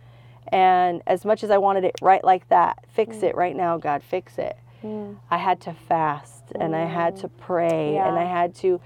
And 0.48 1.02
as 1.06 1.24
much 1.24 1.44
as 1.44 1.50
I 1.50 1.58
wanted 1.58 1.84
it 1.84 1.94
right 2.02 2.22
like 2.24 2.48
that, 2.48 2.84
fix 2.92 3.22
it 3.22 3.36
right 3.36 3.54
now, 3.56 3.78
God, 3.78 4.02
fix 4.02 4.38
it. 4.38 4.56
Mm. 4.82 5.16
I 5.30 5.38
had 5.38 5.60
to 5.62 5.72
fast 5.72 6.42
and 6.58 6.74
I 6.74 6.84
had 6.84 7.16
to 7.18 7.28
pray 7.28 7.96
and 7.96 8.18
I 8.18 8.24
had 8.24 8.54
to 8.56 8.80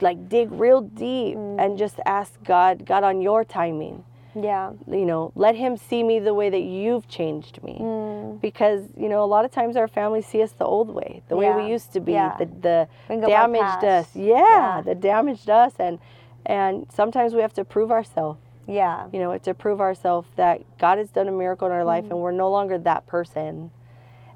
like 0.00 0.28
dig 0.28 0.52
real 0.52 0.80
deep 0.80 1.36
and 1.36 1.76
just 1.78 1.98
ask 2.06 2.32
God, 2.44 2.86
God, 2.86 3.02
on 3.02 3.20
your 3.20 3.44
timing, 3.44 4.04
yeah. 4.34 4.72
you 4.88 5.04
know, 5.04 5.32
let 5.34 5.54
him 5.56 5.76
see 5.76 6.02
me 6.02 6.18
the 6.18 6.34
way 6.34 6.50
that 6.50 6.62
you've 6.62 7.08
changed 7.08 7.62
me. 7.62 7.78
Mm. 7.80 8.40
Because, 8.40 8.82
you 8.96 9.08
know, 9.08 9.22
a 9.22 9.26
lot 9.26 9.44
of 9.44 9.50
times 9.50 9.76
our 9.76 9.88
families 9.88 10.26
see 10.26 10.42
us 10.42 10.52
the 10.52 10.64
old 10.64 10.90
way, 10.90 11.22
the 11.28 11.36
way 11.36 11.52
we 11.54 11.66
used 11.70 11.92
to 11.92 12.00
be, 12.00 12.12
Yeah. 12.12 12.36
the, 12.38 12.46
the 12.46 12.88
Think 13.08 13.24
of 13.24 13.30
our 13.30 13.46
damaged 13.46 13.84
us. 13.84 14.08
Yeah, 14.14 14.36
Yeah. 14.38 14.80
the 14.84 14.94
damaged 14.94 15.50
us. 15.50 15.74
And, 15.78 15.98
and 16.46 16.86
sometimes 16.92 17.34
we 17.34 17.40
have 17.40 17.52
to 17.54 17.64
prove 17.64 17.90
ourselves 17.90 18.40
Yeah. 18.66 19.06
you 19.12 19.18
know, 19.20 19.36
to 19.38 19.54
prove 19.54 19.80
ourselves 19.80 20.28
that 20.36 20.62
God 20.78 20.98
has 20.98 21.10
done 21.10 21.28
a 21.28 21.32
miracle 21.32 21.66
in 21.66 21.72
our 21.72 21.84
life 21.84 22.04
Mm-hmm. 22.04 22.12
and 22.12 22.20
we're 22.22 22.32
no 22.32 22.50
longer 22.50 22.78
that 22.78 23.06
person. 23.06 23.70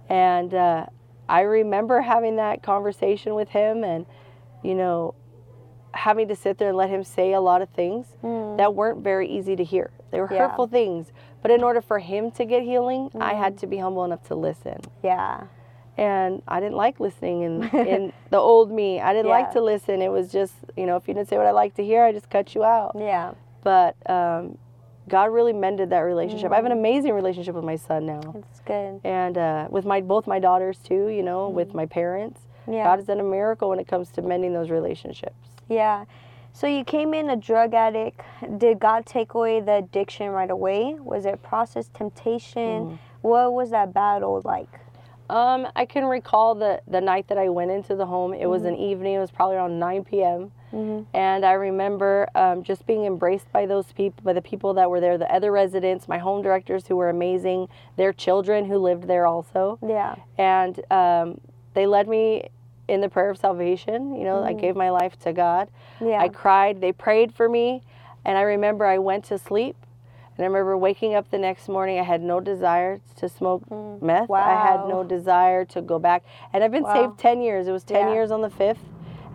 And 0.08 0.54
uh, 0.54 0.86
I 1.28 1.40
remember 1.40 2.00
having 2.00 2.36
that 2.36 2.62
conversation 2.62 3.34
with 3.34 3.48
him 3.48 3.82
and, 3.82 4.06
you 4.62 4.74
know, 4.74 5.14
having 5.96 6.28
to 6.28 6.36
sit 6.36 6.58
there 6.58 6.68
and 6.68 6.76
let 6.76 6.90
him 6.90 7.02
say 7.04 7.32
a 7.32 7.40
lot 7.40 7.62
of 7.62 7.68
things 7.70 8.06
that 8.22 8.74
weren't 8.74 9.02
very 9.02 9.28
easy 9.28 9.56
to 9.56 9.64
hear. 9.64 9.90
They 10.10 10.20
were 10.20 10.28
Mm. 10.28 10.32
Yeah. 10.32 10.48
hurtful 10.48 10.66
things. 10.68 11.12
But 11.42 11.50
in 11.50 11.62
order 11.62 11.80
for 11.80 11.98
him 11.98 12.30
to 12.32 12.44
get 12.44 12.62
healing, 12.62 13.10
I 13.14 13.32
Mm-hmm. 13.32 13.42
had 13.42 13.58
to 13.58 13.66
be 13.66 13.78
humble 13.78 14.04
enough 14.04 14.22
to 14.28 14.34
listen. 14.34 14.78
Yeah. 15.02 15.44
And 15.98 16.42
I 16.46 16.60
didn't 16.60 16.76
like 16.76 17.00
listening 17.00 17.42
in, 17.42 17.62
in 17.86 18.12
the 18.30 18.38
old 18.38 18.70
me. 18.70 19.00
I 19.00 19.12
didn't 19.12 19.26
Yeah. 19.28 19.38
like 19.38 19.52
to 19.52 19.60
listen. 19.62 20.02
It 20.02 20.10
was 20.10 20.30
just, 20.30 20.54
you 20.76 20.86
know, 20.86 20.96
if 20.96 21.08
you 21.08 21.14
didn't 21.14 21.28
say 21.28 21.36
what 21.38 21.46
I 21.46 21.52
like 21.52 21.74
to 21.76 21.84
hear, 21.84 22.04
I 22.04 22.12
just 22.12 22.28
cut 22.30 22.54
you 22.54 22.62
out 22.64 22.92
Yeah. 22.98 23.32
but 23.62 23.96
um, 24.10 24.58
God 25.08 25.26
really 25.32 25.52
mended 25.52 25.90
that 25.90 26.00
relationship. 26.00 26.50
I 26.52 26.56
have 26.56 26.64
an 26.66 26.72
amazing 26.72 27.12
relationship 27.14 27.54
with 27.54 27.64
my 27.64 27.76
son 27.76 28.06
now, 28.06 28.20
It's 28.50 28.60
good. 28.60 29.00
and 29.04 29.38
uh, 29.38 29.68
with 29.70 29.84
my 29.86 30.00
both 30.00 30.26
my 30.26 30.38
daughters 30.40 30.78
too. 30.78 31.08
You 31.08 31.22
know, 31.22 31.48
with 31.48 31.74
my 31.74 31.86
parents. 31.86 32.40
Yeah. 32.68 32.84
God 32.84 32.96
has 32.96 33.06
done 33.06 33.20
a 33.20 33.24
miracle 33.24 33.68
when 33.68 33.78
it 33.78 33.86
comes 33.88 34.10
to 34.10 34.22
mending 34.22 34.52
those 34.52 34.70
relationships. 34.70 35.48
Yeah. 35.68 36.04
So 36.52 36.66
you 36.66 36.84
came 36.84 37.12
in 37.12 37.28
a 37.30 37.36
drug 37.36 37.74
addict. 37.74 38.20
Did 38.58 38.78
God 38.80 39.04
take 39.04 39.34
away 39.34 39.60
the 39.60 39.74
addiction 39.76 40.30
right 40.30 40.50
away? 40.50 40.94
Was 40.98 41.26
it 41.26 41.42
process 41.42 41.88
temptation? 41.92 42.98
What 43.20 43.52
was 43.52 43.70
that 43.70 43.92
battle 43.92 44.40
like? 44.44 44.80
Um, 45.28 45.66
I 45.74 45.84
can 45.86 46.04
recall 46.04 46.54
the 46.54 46.80
the 46.86 47.00
night 47.00 47.26
that 47.28 47.36
I 47.36 47.48
went 47.48 47.72
into 47.72 47.96
the 47.96 48.06
home. 48.06 48.32
It 48.32 48.46
was 48.46 48.62
an 48.64 48.76
evening. 48.76 49.14
It 49.14 49.18
was 49.18 49.30
probably 49.32 49.56
around 49.56 49.78
9 49.78 50.04
p.m. 50.04 50.52
And 51.14 51.44
I 51.44 51.52
remember 51.52 52.28
um, 52.34 52.62
just 52.62 52.86
being 52.86 53.04
embraced 53.06 53.50
by 53.50 53.66
those 53.66 53.92
people, 53.92 54.22
by 54.22 54.32
the 54.34 54.42
people 54.42 54.74
that 54.74 54.88
were 54.90 55.00
there, 55.00 55.16
the 55.18 55.32
other 55.34 55.50
residents, 55.50 56.06
my 56.06 56.18
home 56.18 56.42
directors 56.42 56.86
who 56.86 56.96
were 56.96 57.08
amazing, 57.08 57.68
their 57.96 58.12
children 58.12 58.64
who 58.66 58.76
lived 58.78 59.08
there 59.08 59.26
also. 59.26 59.78
Yeah. 59.86 60.16
and 60.38 60.80
um, 60.92 61.40
they 61.74 61.86
led 61.86 62.08
me 62.08 62.48
in 62.88 63.00
the 63.00 63.08
prayer 63.08 63.30
of 63.30 63.38
salvation. 63.38 64.14
You 64.14 64.24
know, 64.24 64.42
I 64.42 64.52
gave 64.52 64.74
mm. 64.74 64.78
my 64.78 64.90
life 64.90 65.18
to 65.20 65.32
God. 65.32 65.68
Yeah. 66.00 66.20
I 66.20 66.28
cried. 66.28 66.80
They 66.80 66.92
prayed 66.92 67.34
for 67.34 67.48
me, 67.48 67.82
and 68.24 68.38
I 68.38 68.42
remember 68.42 68.84
I 68.86 68.98
went 68.98 69.24
to 69.26 69.38
sleep. 69.38 69.76
And 70.36 70.44
I 70.44 70.48
remember 70.48 70.76
waking 70.76 71.14
up 71.14 71.30
the 71.30 71.38
next 71.38 71.66
morning. 71.66 71.98
I 71.98 72.02
had 72.02 72.20
no 72.20 72.40
desire 72.40 73.00
to 73.16 73.28
smoke 73.28 73.62
mm. 73.70 74.02
meth. 74.02 74.28
Wow. 74.28 74.44
I 74.44 74.70
had 74.70 74.86
no 74.86 75.02
desire 75.02 75.64
to 75.66 75.80
go 75.80 75.98
back. 75.98 76.24
And 76.52 76.62
I've 76.62 76.70
been 76.70 76.82
Wow. 76.82 76.92
saved 76.92 77.18
ten 77.18 77.40
years. 77.40 77.68
It 77.68 77.72
was 77.72 77.84
ten 77.84 78.08
Yeah. 78.08 78.14
years 78.14 78.30
on 78.30 78.42
the 78.42 78.50
fifth, 78.50 78.84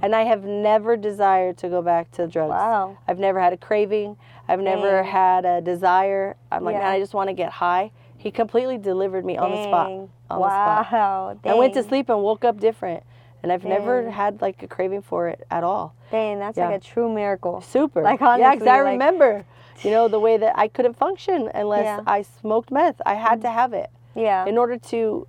and 0.04 0.16
I 0.16 0.24
have 0.24 0.44
never 0.44 0.96
desired 0.96 1.58
to 1.58 1.70
go 1.70 1.82
back 1.82 2.12
to 2.12 2.28
drugs. 2.28 2.52
Wow. 2.52 2.98
I've 3.08 3.18
never 3.18 3.40
had 3.40 3.52
a 3.52 3.58
craving. 3.58 4.16
I've 4.48 4.60
never 4.60 5.02
had 5.02 5.44
a 5.44 5.60
desire. 5.60 6.36
I'm 6.52 6.64
like, 6.64 6.74
Yeah. 6.74 6.82
man, 6.82 6.92
I 6.92 7.00
just 7.00 7.16
want 7.16 7.30
to 7.30 7.34
get 7.34 7.52
high. 7.52 7.92
He 8.18 8.30
completely 8.30 8.78
delivered 8.78 9.26
me 9.26 9.38
on 9.38 9.50
the 9.50 9.64
spot. 9.64 9.88
Dang. 9.88 10.10
On 10.30 10.40
the 10.40 10.48
spot. 10.48 10.92
wow. 10.92 11.38
I 11.44 11.56
went 11.56 11.74
to 11.74 11.82
sleep 11.82 12.10
and 12.10 12.22
woke 12.22 12.46
up 12.46 12.60
different. 12.60 13.02
And 13.43 13.51
I've 13.51 13.65
never 13.65 14.10
had 14.12 14.41
like 14.41 14.62
a 14.63 14.67
craving 14.67 15.01
for 15.01 15.27
it 15.27 15.45
at 15.49 15.63
all. 15.63 15.95
Dang, 16.12 16.39
that's 16.39 16.58
Yeah. 16.58 16.67
like 16.67 16.75
a 16.75 16.80
true 16.84 17.12
miracle. 17.12 17.62
Super. 17.62 18.01
Like, 18.04 18.21
honestly, 18.21 18.41
yeah, 18.43 18.51
because 18.54 18.67
I 18.67 18.82
like- 18.82 18.91
remember, 18.93 19.45
you 19.82 19.89
know, 19.91 20.08
the 20.08 20.19
way 20.19 20.38
that 20.38 20.58
I 20.58 20.67
couldn't 20.67 20.93
function 20.93 21.49
unless 21.56 21.86
Yeah. 21.86 22.01
I 22.06 22.21
smoked 22.21 22.69
meth. 22.71 23.01
I 23.06 23.15
had 23.15 23.41
to 23.41 23.49
have 23.49 23.73
it 23.73 23.89
Yeah. 24.13 24.45
in 24.45 24.58
order 24.58 24.77
to 24.77 25.27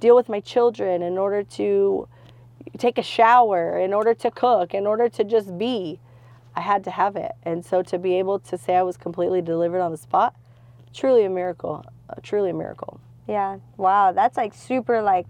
deal 0.00 0.14
with 0.16 0.28
my 0.28 0.40
children, 0.40 1.02
in 1.02 1.16
order 1.16 1.42
to 1.42 2.08
take 2.78 2.98
a 2.98 3.02
shower, 3.02 3.78
in 3.78 3.94
order 3.94 4.12
to 4.14 4.30
cook, 4.30 4.74
in 4.74 4.86
order 4.86 5.08
to 5.08 5.24
just 5.24 5.56
be. 5.56 5.98
I 6.54 6.60
had 6.60 6.84
to 6.84 6.90
have 6.90 7.16
it. 7.16 7.32
And 7.44 7.64
so 7.64 7.80
to 7.82 7.98
be 7.98 8.16
able 8.18 8.38
to 8.40 8.58
say 8.58 8.76
I 8.76 8.82
was 8.82 8.96
completely 8.96 9.40
delivered 9.40 9.80
on 9.80 9.92
the 9.92 9.96
spot, 9.96 10.34
truly 10.92 11.24
a 11.24 11.30
miracle. 11.30 11.84
Uh, 12.08 12.14
truly 12.22 12.50
a 12.50 12.54
miracle. 12.54 12.98
Yeah. 13.28 13.58
Wow. 13.76 14.12
That's 14.12 14.36
like 14.36 14.52
super 14.52 15.00
like 15.00 15.28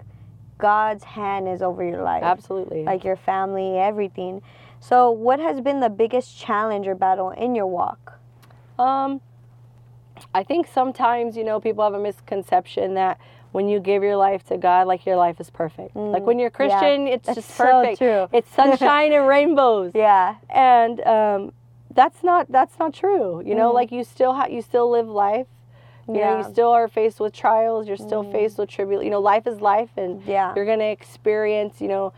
God's 0.60 1.04
hand 1.04 1.48
is 1.48 1.62
over 1.62 1.82
your 1.84 2.02
life. 2.02 2.22
Absolutely. 2.22 2.84
Like 2.84 3.04
your 3.04 3.16
family, 3.16 3.78
everything. 3.78 4.42
So 4.80 5.10
what 5.10 5.40
has 5.40 5.60
been 5.60 5.80
the 5.80 5.90
biggest 5.90 6.38
challenge 6.38 6.86
or 6.86 6.94
battle 6.94 7.30
in 7.30 7.54
your 7.54 7.66
walk? 7.66 8.18
Um, 8.78 9.20
I 10.34 10.42
think 10.42 10.66
sometimes, 10.66 11.36
you 11.36 11.44
know, 11.44 11.60
people 11.60 11.84
have 11.84 11.94
a 11.94 12.00
misconception 12.00 12.94
that 12.94 13.18
when 13.52 13.68
you 13.68 13.80
give 13.80 14.02
your 14.02 14.16
life 14.16 14.44
to 14.44 14.56
God, 14.56 14.86
like 14.86 15.04
your 15.06 15.16
life 15.16 15.40
is 15.40 15.50
perfect. 15.50 15.96
like 15.96 16.22
when 16.24 16.38
you're 16.38 16.50
Christian, 16.50 17.06
it's 17.08 17.26
that's 17.26 17.36
just 17.36 17.50
so 17.50 17.64
perfect. 17.64 17.98
true. 17.98 18.28
It's 18.32 18.48
sunshine 18.54 19.12
and 19.12 19.26
rainbows. 19.36 19.92
Yeah. 19.94 20.36
And 20.48 21.00
um, 21.02 21.52
that's 21.92 22.22
not 22.22 22.46
that's 22.50 22.78
not 22.78 22.94
true. 22.94 23.42
You 23.44 23.54
know, 23.56 23.70
Mhm. 23.70 23.74
like 23.74 23.92
you 23.92 24.04
still 24.04 24.34
ha- 24.34 24.46
you 24.48 24.62
still 24.62 24.88
live 24.90 25.08
life. 25.08 25.46
You 26.14 26.20
know, 26.20 26.38
you 26.38 26.44
still 26.44 26.70
are 26.70 26.88
faced 26.88 27.20
with 27.20 27.32
trials. 27.32 27.86
You're 27.86 27.96
still 27.96 28.24
mm. 28.24 28.32
faced 28.32 28.58
with 28.58 28.68
tribulation. 28.68 29.06
You 29.06 29.10
know, 29.12 29.20
life 29.20 29.46
is 29.46 29.60
life, 29.60 29.90
and 29.96 30.22
Yeah. 30.24 30.52
you're 30.54 30.66
gonna 30.66 30.84
experience, 30.84 31.80
you 31.80 31.88
know, 31.88 32.12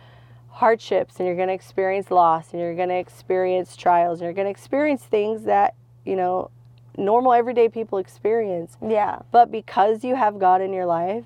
hardships, 0.48 1.18
and 1.18 1.26
you're 1.26 1.36
gonna 1.36 1.52
experience 1.52 2.10
loss, 2.10 2.52
and 2.52 2.60
you're 2.60 2.74
gonna 2.74 2.94
experience 2.94 3.76
trials, 3.76 4.20
and 4.20 4.26
you're 4.26 4.34
gonna 4.34 4.50
experience 4.50 5.04
things 5.04 5.44
that 5.44 5.74
you 6.04 6.16
know 6.16 6.50
normal 6.96 7.32
everyday 7.32 7.68
people 7.68 7.98
experience. 7.98 8.76
Yeah. 8.86 9.20
But 9.30 9.50
because 9.50 10.04
you 10.04 10.14
have 10.14 10.38
God 10.38 10.60
in 10.60 10.72
your 10.72 10.86
life, 10.86 11.24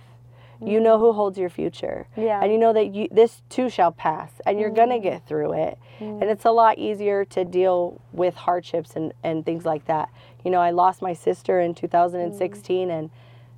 you 0.65 0.81
know 0.81 0.97
mm. 0.97 1.01
who 1.01 1.13
holds 1.13 1.39
your 1.39 1.51
future. 1.51 2.07
Yeah. 2.17 2.41
And 2.43 2.53
you 2.53 2.59
know 2.59 2.73
that 2.73 2.95
you 2.95 3.09
this 3.11 3.43
too 3.49 3.69
shall 3.69 3.93
pass 3.93 4.41
and 4.47 4.59
you're 4.59 4.71
going 4.71 4.89
to 4.89 4.99
mm. 4.99 5.03
get 5.03 5.27
through 5.27 5.53
it. 5.53 5.79
And 6.01 6.25
it's 6.25 6.45
a 6.45 6.51
lot 6.51 6.79
easier 6.79 7.25
to 7.27 7.45
deal 7.45 8.01
with 8.13 8.35
hardships 8.35 8.97
and 8.97 9.13
and 9.23 9.45
things 9.45 9.65
like 9.65 9.87
that. 9.87 10.11
You 10.47 10.53
know, 10.53 10.61
I 10.61 10.71
lost 10.71 11.03
my 11.03 11.13
sister 11.13 11.59
in 11.59 11.75
2016 11.75 12.89
and 12.89 13.11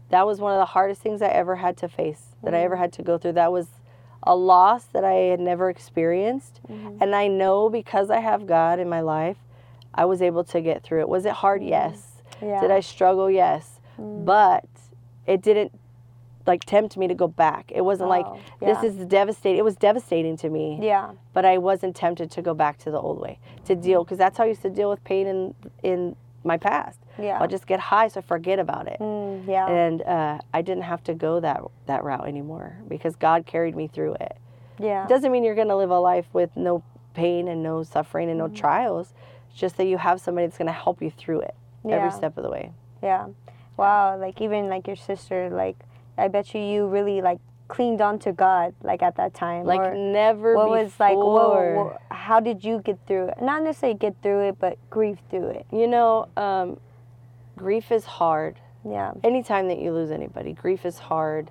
that 0.09 0.27
was 0.27 0.41
one 0.41 0.55
of 0.55 0.59
the 0.59 0.65
hardest 0.65 1.03
things 1.03 1.21
I 1.21 1.27
ever 1.29 1.57
had 1.57 1.77
to 1.77 1.89
face. 1.89 2.29
That 2.43 2.55
I 2.55 2.61
ever 2.61 2.77
had 2.77 2.95
to 2.95 3.03
go 3.03 3.19
through. 3.19 3.33
That 3.33 3.53
was 3.53 3.67
a 4.23 4.35
loss 4.35 4.85
that 4.95 5.05
I 5.05 5.13
had 5.13 5.39
never 5.39 5.69
experienced. 5.69 6.61
Mhm. 6.67 6.97
And 7.03 7.15
I 7.15 7.27
know 7.29 7.69
because 7.69 8.11
I 8.11 8.21
have 8.21 8.47
God 8.47 8.79
in 8.79 8.89
my 8.89 9.03
life, 9.03 9.37
I 9.93 10.07
was 10.07 10.23
able 10.23 10.45
to 10.45 10.63
get 10.63 10.83
through 10.83 11.01
it. 11.01 11.11
Was 11.11 11.27
it 11.27 11.33
hard? 11.33 11.63
Yes. 11.63 12.23
Yeah. 12.41 12.59
Did 12.63 12.71
I 12.71 12.81
struggle? 12.81 13.31
Yes. 13.31 13.81
Mm. 14.01 14.25
But 14.25 14.65
it 15.27 15.43
didn't 15.43 15.73
like 16.47 16.65
tempt 16.65 16.97
me 16.97 17.07
to 17.07 17.15
go 17.15 17.29
back. 17.29 17.71
It 17.75 17.83
wasn't 17.83 18.09
like 18.09 18.25
Oh, 18.27 18.39
this 18.61 18.79
yeah. 18.83 18.89
is 18.89 19.05
devastating. 19.05 19.59
It 19.59 19.65
was 19.65 19.77
devastating 19.77 20.39
to 20.39 20.49
me, 20.49 20.79
Yeah. 20.81 21.11
but 21.35 21.45
I 21.45 21.59
wasn't 21.59 21.95
tempted 21.95 22.31
to 22.31 22.41
go 22.41 22.55
back 22.55 22.79
to 22.79 22.91
the 22.91 22.99
old 22.99 23.21
way 23.21 23.39
to 23.67 23.75
deal 23.75 24.05
because 24.05 24.17
that's 24.17 24.39
how 24.39 24.45
I 24.45 24.47
used 24.47 24.63
to 24.63 24.71
deal 24.71 24.89
with 24.89 25.05
pain 25.05 25.27
in 25.27 25.55
in 25.83 26.17
my 26.45 26.57
past. 26.57 26.99
Yeah. 27.19 27.39
I'll 27.41 27.49
just 27.49 27.67
get 27.67 27.81
high 27.81 28.09
so 28.09 28.23
forget 28.23 28.59
about 28.59 28.87
it. 28.87 28.99
Mm, 29.01 29.47
yeah. 29.49 29.67
And 29.69 30.03
uh, 30.03 30.39
I 30.55 30.63
didn't 30.63 30.85
have 30.85 31.03
to 31.05 31.15
go 31.15 31.41
that 31.41 31.61
that 31.87 32.05
route 32.05 32.27
anymore 32.29 32.77
because 32.89 33.17
God 33.17 33.45
carried 33.47 33.75
me 33.77 33.89
through 33.89 34.15
it. 34.15 34.37
yeah. 34.79 35.05
It 35.05 35.09
doesn't 35.09 35.33
mean 35.33 35.43
you're 35.45 35.55
going 35.57 35.69
to 35.69 35.77
live 35.77 35.91
a 35.91 35.99
life 35.99 36.27
with 36.33 36.57
no 36.57 36.83
pain 37.15 37.49
and 37.49 37.63
no 37.63 37.83
suffering 37.83 38.29
and 38.31 38.39
no 38.39 38.47
Mm-hmm. 38.47 38.55
trials. 38.55 39.13
It's 39.51 39.59
just 39.59 39.77
that 39.79 39.87
you 39.87 39.99
have 39.99 40.21
somebody 40.21 40.47
that's 40.47 40.59
going 40.59 40.67
to 40.67 40.73
help 40.73 41.03
you 41.03 41.11
through 41.11 41.41
it 41.41 41.55
Yeah. 41.85 41.97
every 41.97 42.11
step 42.13 42.37
of 42.37 42.45
the 42.45 42.51
way. 42.51 42.71
Yeah. 43.03 43.27
Wow. 43.77 44.17
Like 44.19 44.41
even 44.41 44.69
like 44.69 44.87
your 44.87 44.97
sister, 44.97 45.51
like 45.51 45.77
I 46.17 46.29
bet 46.29 46.55
you 46.55 46.61
you 46.61 46.87
really 46.87 47.21
like 47.21 47.41
cleaned 47.69 48.01
on 48.01 48.19
to 48.21 48.33
God 48.33 48.75
like 48.83 49.03
at 49.03 49.17
that 49.17 49.35
time. 49.35 49.65
Like 49.65 49.81
or 49.81 49.95
never 49.95 50.57
what 50.57 50.65
before. 50.65 50.85
was 50.85 50.93
like 50.99 51.17
what, 51.17 51.75
what, 51.75 52.03
how 52.11 52.41
did 52.41 52.65
you 52.65 52.81
get 52.81 52.99
through 53.07 53.29
it? 53.29 53.35
Not 53.41 53.63
necessarily 53.63 53.99
get 53.99 54.17
through 54.23 54.49
it, 54.49 54.59
but 54.59 54.79
grieve 54.91 55.19
through 55.31 55.51
it. 55.51 55.67
You 55.71 55.87
know, 55.87 56.29
um, 56.37 56.81
grief 57.57 57.93
is 57.93 58.05
hard. 58.05 58.59
Yeah. 58.85 59.13
Anytime 59.23 59.69
that 59.69 59.79
you 59.79 59.93
lose 59.93 60.11
anybody, 60.11 60.53
grief 60.53 60.85
is 60.85 60.99
hard. 60.99 61.51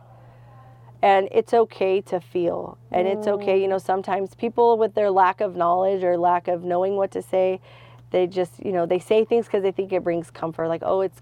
And 1.03 1.29
it's 1.31 1.53
okay 1.53 2.01
to 2.01 2.19
feel. 2.19 2.79
And 2.91 3.07
it's 3.07 3.27
okay, 3.27 3.61
you 3.61 3.67
know, 3.67 3.77
sometimes 3.77 4.33
people 4.33 4.79
with 4.79 4.95
their 4.95 5.11
lack 5.11 5.41
of 5.41 5.55
knowledge 5.55 6.03
or 6.03 6.17
lack 6.17 6.47
of 6.47 6.63
knowing 6.63 6.95
what 6.95 7.11
to 7.11 7.21
say, 7.21 7.61
they 8.11 8.25
just, 8.27 8.53
you 8.65 8.71
know, 8.71 8.85
they 8.85 8.99
say 8.99 9.25
things 9.25 9.45
because 9.45 9.63
they 9.63 9.71
think 9.71 9.91
it 9.91 10.03
brings 10.03 10.29
comfort. 10.31 10.67
Like, 10.69 10.81
oh, 10.85 11.01
it's, 11.01 11.19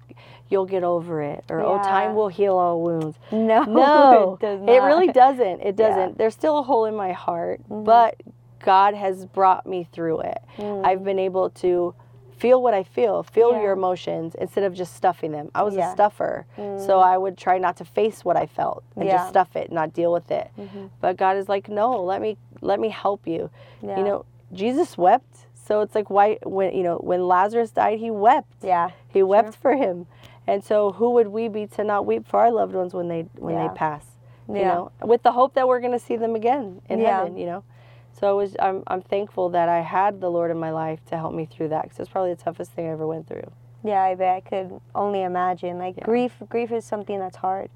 you'll 0.50 0.66
get 0.66 0.84
over 0.84 1.22
it. 1.22 1.44
Or, 1.50 1.62
oh, 1.62 1.78
time 1.84 2.14
will 2.16 2.28
heal 2.28 2.56
all 2.58 2.82
wounds. 2.82 3.18
No. 3.32 3.64
No, 3.64 4.34
it 4.40 4.46
does 4.46 4.62
it 4.62 4.82
really 4.84 5.08
doesn't. 5.12 5.62
It 5.62 5.76
doesn't. 5.76 6.18
There's 6.18 6.34
still 6.34 6.60
a 6.60 6.64
hole 6.64 6.86
in 6.86 6.96
my 6.96 7.12
heart, 7.12 7.62
Mm-hmm. 7.70 7.84
but 7.86 8.22
God 8.60 8.94
has 8.96 9.26
brought 9.26 9.66
me 9.68 9.88
through 9.92 10.22
it. 10.22 10.38
Mm. 10.58 10.86
I've 10.86 11.04
been 11.04 11.20
able 11.20 11.50
to 11.52 11.94
feel 12.38 12.62
what 12.62 12.74
I 12.74 12.84
feel, 12.84 13.24
feel 13.24 13.54
Yeah. 13.54 13.62
your 13.62 13.72
emotions 13.74 14.36
instead 14.36 14.64
of 14.64 14.74
just 14.74 14.94
stuffing 14.96 15.32
them. 15.32 15.50
I 15.56 15.64
was 15.64 15.74
Yeah. 15.76 15.86
Mm. 15.88 15.90
a 15.90 15.94
stuffer, 15.94 16.46
so 16.86 17.00
I 17.00 17.18
would 17.18 17.38
try 17.38 17.58
not 17.58 17.78
to 17.78 17.86
face 17.86 18.26
what 18.26 18.36
I 18.38 18.46
felt 18.46 18.84
and 18.96 19.06
Yeah. 19.06 19.12
Mm-hmm. 19.14 19.18
just 19.20 19.30
stuff 19.30 19.56
it, 19.56 19.72
not 19.72 19.94
deal 19.94 20.12
with 20.12 20.30
it. 20.32 20.52
But 21.02 21.18
God 21.18 21.38
is 21.38 21.48
like, 21.50 21.70
no, 21.70 22.04
let 22.04 22.22
me 22.22 22.38
let 22.62 22.80
me 22.80 22.90
help 22.90 23.26
you. 23.28 23.50
Yeah. 23.82 23.98
You 23.98 24.04
know, 24.04 24.26
Jesus 24.54 24.98
wept, 24.98 25.45
so 25.66 25.82
it's 25.82 25.96
like 25.96 26.10
why 26.10 26.38
when 26.44 26.76
you 26.76 26.84
know 26.84 26.98
when 26.98 27.28
Lazarus 27.28 27.72
died, 27.72 28.00
he 28.00 28.12
wept. 28.12 28.54
Yeah. 28.62 28.92
He 29.08 29.24
wept 29.24 29.56
for 29.56 29.76
him. 29.76 30.06
And 30.48 30.64
so 30.64 30.92
who 30.92 31.12
would 31.12 31.28
we 31.30 31.48
be 31.48 31.66
to 31.68 31.84
not 31.84 32.06
weep 32.06 32.28
for 32.28 32.40
our 32.42 32.52
loved 32.52 32.74
ones 32.76 32.94
when 32.94 33.08
they 33.08 33.22
when 33.40 33.56
Yeah. 33.56 33.68
they 33.68 33.74
pass? 33.74 34.06
You 34.48 34.58
Yeah. 34.58 34.68
know, 34.76 34.92
with 35.02 35.24
the 35.24 35.32
hope 35.32 35.56
that 35.56 35.68
we're 35.68 35.80
going 35.80 35.94
to 35.94 36.00
see 36.00 36.18
them 36.18 36.36
again 36.36 36.82
in 36.88 37.00
Yeah. 37.00 37.18
heaven, 37.18 37.36
you 37.38 37.48
know. 37.48 37.64
So 38.14 38.32
it 38.34 38.36
was 38.44 38.56
I'm 38.62 38.84
I'm 38.88 39.02
thankful 39.02 39.50
that 39.50 39.68
I 39.70 39.80
had 39.82 40.22
the 40.22 40.30
Lord 40.30 40.52
in 40.52 40.58
my 40.60 40.72
life 40.72 41.04
to 41.08 41.18
help 41.18 41.34
me 41.34 41.46
through 41.46 41.70
that 41.70 41.90
cuz 41.90 42.00
it's 42.00 42.10
probably 42.10 42.34
the 42.34 42.42
toughest 42.44 42.72
thing 42.74 42.86
I 42.88 42.92
ever 42.92 43.08
went 43.08 43.28
through. 43.28 43.50
Yeah, 43.84 44.02
I 44.04 44.16
bet 44.16 44.36
I 44.36 44.42
could 44.42 44.80
only 44.94 45.24
imagine. 45.24 45.80
Like 45.80 45.98
Yeah. 45.98 46.06
grief, 46.06 46.42
grief 46.48 46.72
is 46.72 46.86
something 46.86 47.20
that's 47.20 47.38
hard. 47.38 47.70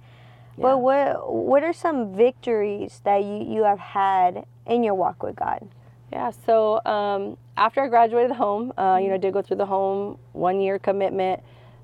Yeah. 0.57 0.63
But 0.63 0.77
what 0.79 1.33
what 1.33 1.63
are 1.63 1.73
some 1.73 2.13
victories 2.13 3.01
that 3.03 3.23
you 3.23 3.37
you 3.55 3.63
have 3.63 3.79
had 3.79 4.45
in 4.67 4.83
your 4.83 4.93
walk 4.93 5.23
with 5.23 5.35
God? 5.35 5.67
Yeah, 6.11 6.31
so 6.45 6.81
um, 6.85 7.37
after 7.59 7.81
I 7.83 7.87
graduated 7.89 8.31
home, 8.31 8.71
uh, 8.77 8.97
you 9.01 9.09
know, 9.09 9.15
I 9.15 9.17
did 9.17 9.33
go 9.33 9.41
through 9.41 9.57
the 9.57 9.65
home 9.65 10.17
one 10.31 10.61
year 10.61 10.79
commitment. 10.79 11.41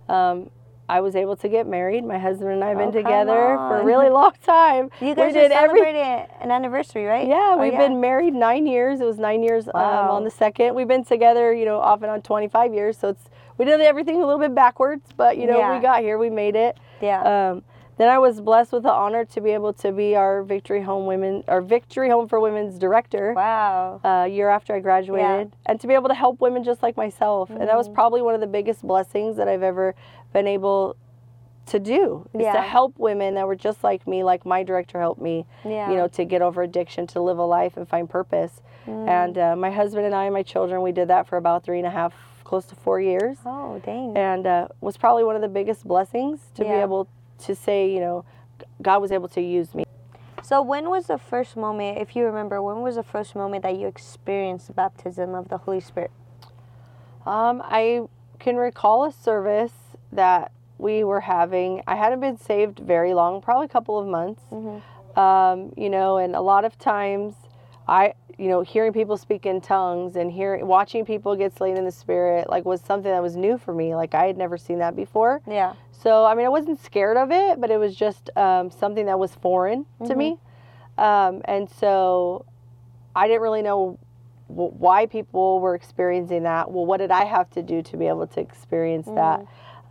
Um, 0.07 0.49
I 0.87 1.01
was 1.01 1.15
able 1.15 1.35
to 1.37 1.49
get 1.49 1.67
married. 1.67 2.05
My 2.05 2.17
husband 2.19 2.51
and 2.51 2.63
I 2.63 2.69
have 2.69 2.77
Oh, 2.77 2.91
been 2.91 2.91
come 2.93 3.03
together 3.03 3.57
for 3.57 3.77
a 3.79 3.83
really 3.83 4.09
long 4.09 4.31
time. 4.45 4.89
You 5.01 5.09
We 5.09 5.15
guys 5.15 5.33
did 5.33 5.51
just 5.51 5.61
every- 5.63 5.81
an 5.99 6.51
anniversary, 6.51 7.05
right? 7.05 7.27
Yeah, 7.27 7.55
Oh, 7.55 7.61
we've 7.61 7.73
yeah. 7.73 7.87
been 7.87 7.99
married 7.99 8.33
nine 8.35 8.65
years. 8.67 9.01
It 9.01 9.05
was 9.05 9.17
nine 9.17 9.41
years 9.43 9.67
um, 9.67 9.73
on 9.83 10.23
the 10.23 10.29
second. 10.29 10.75
We've 10.75 10.87
been 10.87 11.03
together, 11.03 11.51
you 11.53 11.65
know, 11.65 11.79
off 11.79 12.03
and 12.03 12.11
on 12.11 12.21
25 12.21 12.73
years. 12.73 12.97
So 12.97 13.09
it's 13.09 13.23
we 13.57 13.65
did 13.65 13.81
everything 13.81 14.17
a 14.21 14.25
little 14.25 14.39
bit 14.39 14.53
backwards, 14.53 15.09
but 15.17 15.37
you 15.37 15.47
know, 15.47 15.57
Yeah. 15.57 15.75
we 15.75 15.81
got 15.81 16.01
here, 16.01 16.17
we 16.17 16.29
made 16.29 16.55
it. 16.55 16.77
Yeah. 17.01 17.21
Um, 17.51 17.63
then 17.97 18.09
I 18.09 18.17
was 18.17 18.41
blessed 18.41 18.71
with 18.73 18.83
the 18.83 18.91
honor 18.91 19.23
to 19.25 19.41
be 19.41 19.51
able 19.51 19.73
to 19.73 19.91
be 19.91 20.15
our 20.15 20.43
Victory 20.43 20.81
Home 20.81 21.05
Women, 21.05 21.43
our 21.47 21.61
Victory 21.61 22.09
Home 22.09 22.27
for 22.27 22.39
Women's 22.39 22.77
director. 22.77 23.33
wow. 23.33 24.01
uh, 24.03 24.25
year 24.25 24.49
after 24.49 24.73
I 24.75 24.79
graduated, 24.79 25.53
and 25.65 25.79
to 25.79 25.87
be 25.87 25.93
able 25.93 26.09
to 26.09 26.15
help 26.15 26.41
women 26.41 26.63
just 26.63 26.83
like 26.83 26.97
myself. 26.97 27.49
And 27.49 27.59
Mm. 27.61 27.65
that 27.67 27.77
was 27.77 27.87
probably 27.89 28.21
one 28.21 28.35
of 28.35 28.41
the 28.41 28.47
biggest 28.47 28.81
blessings 28.85 29.37
that 29.37 29.47
I've 29.47 29.63
ever 29.63 29.95
been 30.33 30.47
able 30.47 30.95
to 31.67 31.79
do 31.79 32.27
is 32.33 32.41
Yeah. 32.41 32.53
to 32.53 32.61
help 32.61 32.99
women 32.99 33.33
that 33.35 33.47
were 33.47 33.55
just 33.55 33.83
like 33.83 34.05
me, 34.05 34.23
like 34.23 34.45
my 34.45 34.61
director 34.61 34.99
helped 34.99 35.21
me, 35.21 35.45
Yeah. 35.63 35.89
you 35.89 35.95
know, 35.97 36.07
to 36.09 36.23
get 36.25 36.41
over 36.41 36.61
addiction, 36.61 37.07
to 37.07 37.21
live 37.21 37.39
a 37.39 37.45
life 37.45 37.75
and 37.77 37.87
find 37.87 38.07
purpose. 38.09 38.61
Mm. 38.85 39.07
And 39.07 39.37
uh, 39.37 39.55
my 39.55 39.71
husband 39.71 40.05
and 40.05 40.13
I 40.13 40.25
and 40.25 40.33
my 40.33 40.43
children, 40.43 40.81
we 40.83 40.91
did 40.91 41.07
that 41.07 41.25
for 41.27 41.37
about 41.37 41.63
three 41.63 41.79
and 41.79 41.87
a 41.87 41.91
half, 41.91 42.13
close 42.43 42.65
to 42.67 42.75
four 42.75 42.99
years, 42.99 43.37
Oh, 43.45 43.79
dang. 43.83 44.15
and 44.15 44.45
uh, 44.45 44.67
was 44.79 44.95
probably 44.97 45.23
one 45.23 45.35
of 45.35 45.41
the 45.41 45.47
biggest 45.47 45.87
blessings 45.87 46.51
to 46.53 46.61
be 46.63 46.69
able 46.69 47.07
to 47.39 47.55
say, 47.55 47.91
you 47.91 47.99
know, 47.99 48.25
God 48.81 49.01
was 49.01 49.11
able 49.11 49.27
to 49.29 49.41
use 49.41 49.73
me. 49.73 49.85
So 50.43 50.61
when 50.61 50.89
was 50.89 51.07
the 51.07 51.17
first 51.17 51.57
moment, 51.57 51.97
if 51.97 52.15
you 52.15 52.23
remember, 52.25 52.61
when 52.61 52.81
was 52.81 52.95
the 52.95 53.03
first 53.03 53.35
moment 53.35 53.63
that 53.63 53.77
you 53.77 53.87
experienced 53.87 54.67
the 54.67 54.73
baptism 54.73 55.33
of 55.33 55.49
the 55.49 55.57
Holy 55.57 55.79
Spirit? 55.79 56.11
Um, 57.25 57.63
I 57.65 58.01
can 58.37 58.55
recall 58.55 59.05
a 59.05 59.11
service 59.11 59.73
that 60.11 60.51
we 60.77 61.03
were 61.03 61.21
having. 61.21 61.81
I 61.87 61.95
hadn't 61.95 62.19
been 62.19 62.37
saved 62.37 62.79
very 62.79 63.13
long, 63.13 63.41
probably 63.41 63.65
a 63.65 63.69
couple 63.69 63.97
of 63.97 64.07
months. 64.07 64.43
Mm-hmm. 64.51 65.19
Um, 65.19 65.73
you 65.77 65.89
know, 65.89 66.17
and 66.17 66.35
a 66.35 66.41
lot 66.41 66.65
of 66.65 66.77
times, 66.77 67.33
I, 67.87 68.13
you 68.37 68.49
know, 68.49 68.61
hearing 68.61 68.93
people 68.93 69.17
speak 69.17 69.45
in 69.45 69.61
tongues 69.61 70.15
and 70.15 70.31
hearing, 70.31 70.67
watching 70.67 71.05
people 71.05 71.35
get 71.35 71.55
slain 71.57 71.77
in 71.77 71.85
the 71.85 71.91
spirit, 71.91 72.49
like 72.49 72.65
was 72.65 72.81
something 72.81 73.09
that 73.09 73.23
was 73.23 73.35
new 73.35 73.57
for 73.57 73.73
me. 73.73 73.95
Like 73.95 74.13
I 74.13 74.25
had 74.25 74.37
never 74.37 74.57
seen 74.57 74.79
that 74.79 74.95
before. 74.95 75.41
Yeah. 75.47 75.73
So, 76.01 76.25
I 76.25 76.35
mean, 76.35 76.45
I 76.45 76.49
wasn't 76.49 76.83
scared 76.83 77.17
of 77.17 77.31
it, 77.31 77.59
but 77.59 77.71
it 77.71 77.77
was 77.77 77.95
just 77.95 78.29
um, 78.35 78.69
something 78.69 79.05
that 79.07 79.17
was 79.17 79.33
foreign 79.35 79.85
to 80.05 80.15
me. 80.15 80.37
Um, 80.97 81.41
and 81.45 81.69
so 81.69 82.45
I 83.15 83.27
didn't 83.27 83.41
really 83.41 83.61
know 83.61 83.97
w- 84.49 84.71
why 84.71 85.05
people 85.05 85.59
were 85.59 85.75
experiencing 85.75 86.43
that. 86.43 86.71
Well, 86.71 86.85
what 86.85 86.97
did 86.97 87.11
I 87.11 87.25
have 87.25 87.49
to 87.51 87.63
do 87.63 87.81
to 87.81 87.97
be 87.97 88.07
able 88.07 88.27
to 88.27 88.39
experience 88.39 89.07
that? 89.07 89.39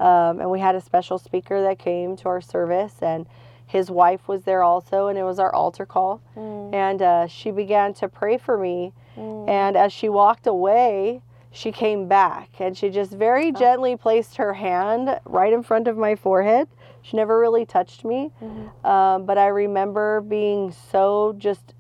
Um, 0.00 0.40
and 0.40 0.50
we 0.50 0.60
had 0.60 0.74
a 0.74 0.80
special 0.80 1.18
speaker 1.18 1.62
that 1.62 1.78
came 1.78 2.16
to 2.16 2.28
our 2.28 2.40
service, 2.40 2.94
and 3.00 3.26
his 3.66 3.90
wife 3.90 4.28
was 4.28 4.42
there 4.44 4.62
also, 4.62 5.08
and 5.08 5.18
it 5.18 5.24
was 5.24 5.38
our 5.38 5.54
altar 5.54 5.86
call. 5.86 6.20
Mm. 6.36 6.74
And 6.74 7.02
uh, 7.02 7.26
she 7.26 7.50
began 7.50 7.94
to 7.94 8.08
pray 8.08 8.38
for 8.38 8.58
me. 8.58 8.92
Mm. 9.16 9.48
And 9.48 9.76
as 9.76 9.92
she 9.92 10.08
walked 10.08 10.46
away, 10.46 11.22
she 11.54 11.70
came 11.70 12.08
back 12.08 12.50
and 12.58 12.76
she 12.76 12.90
just 12.90 13.12
very 13.12 13.52
gently 13.52 13.96
placed 13.96 14.36
her 14.36 14.52
hand 14.54 15.20
right 15.24 15.52
in 15.52 15.62
front 15.62 15.86
of 15.86 15.96
my 15.96 16.16
forehead. 16.16 16.66
She 17.00 17.16
never 17.16 17.38
really 17.38 17.64
touched 17.64 18.04
me. 18.04 18.32
Um, 18.84 19.24
but 19.24 19.38
I 19.38 19.46
remember 19.46 20.20
being 20.20 20.72
so 20.90 21.34
just, 21.38 21.74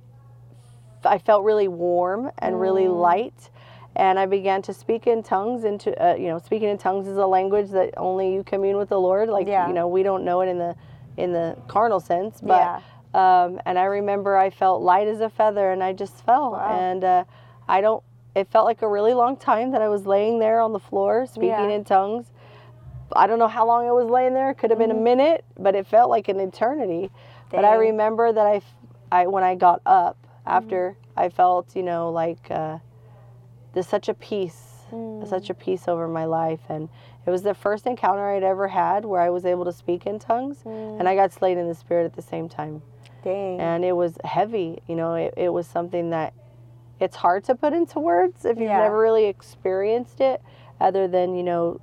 I 1.04 1.18
felt 1.18 1.42
really 1.44 1.66
warm 1.66 2.30
and 2.38 2.60
really 2.60 2.86
light. 2.88 3.50
And 3.96 4.18
I 4.18 4.26
began 4.26 4.62
to 4.62 4.72
speak 4.74 5.06
in 5.06 5.22
tongues. 5.22 5.64
Into 5.64 5.90
uh, 6.00 6.14
you 6.14 6.28
know, 6.28 6.38
speaking 6.38 6.68
in 6.68 6.78
tongues 6.78 7.06
is 7.08 7.16
a 7.16 7.26
language 7.26 7.70
that 7.70 7.94
only 7.96 8.32
you 8.34 8.42
commune 8.44 8.76
with 8.76 8.88
the 8.88 8.98
Lord. 9.00 9.28
Like 9.28 9.46
Yeah. 9.48 9.66
you 9.68 9.74
know, 9.74 9.88
we 9.88 10.02
don't 10.02 10.24
know 10.24 10.40
it 10.40 10.48
in 10.48 10.58
the 10.58 10.74
in 11.16 11.32
the 11.32 11.56
carnal 11.68 12.00
sense, 12.00 12.40
but 12.40 12.82
Yeah. 13.14 13.44
um, 13.44 13.60
and 13.66 13.78
I 13.78 13.84
remember 13.84 14.36
I 14.36 14.50
felt 14.50 14.82
light 14.82 15.06
as 15.06 15.20
a 15.20 15.30
feather, 15.30 15.70
and 15.70 15.82
I 15.82 15.92
just 15.92 16.24
fell. 16.24 16.52
Wow. 16.52 16.68
And 16.70 17.04
uh, 17.04 17.24
I 17.68 17.80
don't. 17.80 18.02
It 18.34 18.48
felt 18.48 18.64
like 18.66 18.82
a 18.82 18.88
really 18.88 19.14
long 19.14 19.36
time 19.36 19.70
that 19.72 19.82
I 19.82 19.88
was 19.88 20.06
laying 20.06 20.38
there 20.38 20.60
on 20.60 20.72
the 20.72 20.80
floor 20.80 21.26
speaking 21.26 21.48
Yeah. 21.48 21.68
in 21.68 21.84
tongues. 21.84 22.26
I 23.14 23.26
don't 23.26 23.38
know 23.38 23.48
how 23.48 23.66
long 23.66 23.86
I 23.86 23.92
was 23.92 24.08
laying 24.10 24.34
there. 24.34 24.50
It 24.50 24.56
could 24.58 24.70
have 24.70 24.78
been 24.78 24.90
a 24.90 24.94
minute, 24.94 25.44
but 25.58 25.74
it 25.74 25.86
felt 25.86 26.10
like 26.10 26.28
an 26.28 26.40
eternity. 26.40 27.10
But 27.50 27.64
I 27.64 27.72
Mm-hmm. 27.72 27.80
Remember 27.80 28.32
that 28.32 28.46
I, 28.46 28.60
I 29.12 29.26
when 29.28 29.44
I 29.44 29.54
got 29.54 29.82
up 29.86 30.16
after 30.46 30.90
Mm-hmm. 30.90 31.00
I 31.20 31.28
felt, 31.28 31.76
you 31.76 31.84
know, 31.84 32.10
like 32.10 32.50
uh, 32.50 32.78
there's 33.72 33.86
such 33.86 34.08
a 34.08 34.14
peace, 34.14 34.70
Mm. 34.92 35.26
such 35.28 35.48
a 35.50 35.54
peace 35.54 35.86
over 35.88 36.06
my 36.08 36.24
life, 36.24 36.60
and 36.68 36.88
it 37.26 37.30
was 37.30 37.42
the 37.42 37.54
first 37.54 37.86
encounter 37.86 38.28
I'd 38.30 38.42
ever 38.42 38.68
had 38.68 39.04
where 39.04 39.20
I 39.20 39.30
was 39.30 39.44
able 39.46 39.64
to 39.64 39.72
speak 39.72 40.06
in 40.06 40.18
tongues, 40.18 40.62
Mm. 40.64 40.98
and 41.00 41.08
I 41.08 41.14
got 41.14 41.32
slain 41.32 41.56
in 41.58 41.68
the 41.68 41.74
spirit 41.74 42.04
at 42.04 42.14
the 42.14 42.22
same 42.22 42.48
time 42.48 42.82
Dang. 43.22 43.58
and 43.60 43.84
it 43.84 43.92
was 43.96 44.18
heavy 44.24 44.82
you 44.86 44.94
know 44.94 45.14
it, 45.14 45.32
it 45.36 45.48
was 45.48 45.66
something 45.66 46.10
that 46.10 46.34
it's 47.00 47.16
hard 47.16 47.44
to 47.44 47.54
put 47.54 47.72
into 47.72 47.98
words 48.00 48.44
if 48.44 48.56
you've 48.58 48.68
Yeah. 48.68 48.78
never 48.82 48.98
really 48.98 49.24
experienced 49.26 50.20
it 50.20 50.40
other 50.80 51.06
than 51.08 51.34
you 51.34 51.42
know 51.42 51.80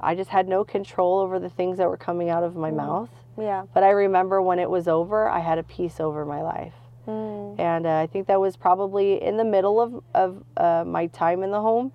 i 0.00 0.14
just 0.14 0.30
had 0.30 0.48
no 0.48 0.64
control 0.64 1.18
over 1.20 1.38
the 1.38 1.50
things 1.50 1.78
that 1.78 1.88
were 1.88 1.96
coming 1.96 2.30
out 2.30 2.42
of 2.42 2.56
my 2.56 2.70
mouth 2.70 3.10
yeah. 3.38 3.64
but 3.74 3.82
i 3.82 3.90
remember 3.90 4.40
when 4.42 4.58
it 4.58 4.68
was 4.70 4.88
over 4.88 5.28
i 5.28 5.38
had 5.40 5.58
a 5.58 5.62
peace 5.62 6.00
over 6.00 6.24
my 6.24 6.42
life 6.42 6.74
Mm. 7.08 7.58
And 7.58 7.86
uh, 7.86 7.98
I 7.98 8.06
think 8.06 8.26
that 8.26 8.38
was 8.40 8.56
probably 8.58 9.20
in 9.22 9.38
the 9.38 9.44
middle 9.44 9.80
of, 9.80 10.04
of 10.14 10.44
uh, 10.58 10.84
my 10.86 11.06
time 11.06 11.42
in 11.42 11.50
the 11.50 11.60
home 11.60 11.92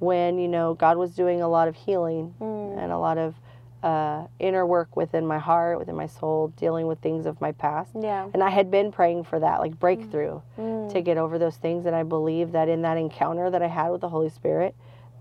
when, 0.00 0.36
you 0.36 0.48
know, 0.48 0.74
God 0.74 0.98
was 0.98 1.14
doing 1.14 1.40
a 1.40 1.48
lot 1.48 1.68
of 1.68 1.76
healing 1.76 2.34
Mm. 2.40 2.76
and 2.76 2.90
a 2.92 2.98
lot 2.98 3.18
of 3.18 3.36
uh, 3.82 4.26
inner 4.40 4.66
work 4.66 4.96
within 4.96 5.26
my 5.26 5.38
heart, 5.38 5.78
within 5.78 5.94
my 5.94 6.06
soul, 6.06 6.48
dealing 6.56 6.86
with 6.86 6.98
things 7.00 7.26
of 7.26 7.40
my 7.40 7.52
past. 7.52 7.90
Yeah. 7.98 8.28
And 8.34 8.42
I 8.42 8.50
had 8.50 8.70
been 8.70 8.90
praying 8.90 9.24
for 9.24 9.38
that, 9.38 9.60
like 9.60 9.78
breakthrough, 9.78 10.40
Mm. 10.58 10.92
to 10.92 11.00
get 11.00 11.16
over 11.16 11.38
those 11.38 11.56
things. 11.56 11.86
And 11.86 11.94
I 11.94 12.02
believe 12.02 12.52
that 12.52 12.68
in 12.68 12.82
that 12.82 12.96
encounter 12.98 13.50
that 13.50 13.62
I 13.62 13.68
had 13.68 13.90
with 13.90 14.00
the 14.00 14.08
Holy 14.08 14.30
Spirit, 14.30 14.74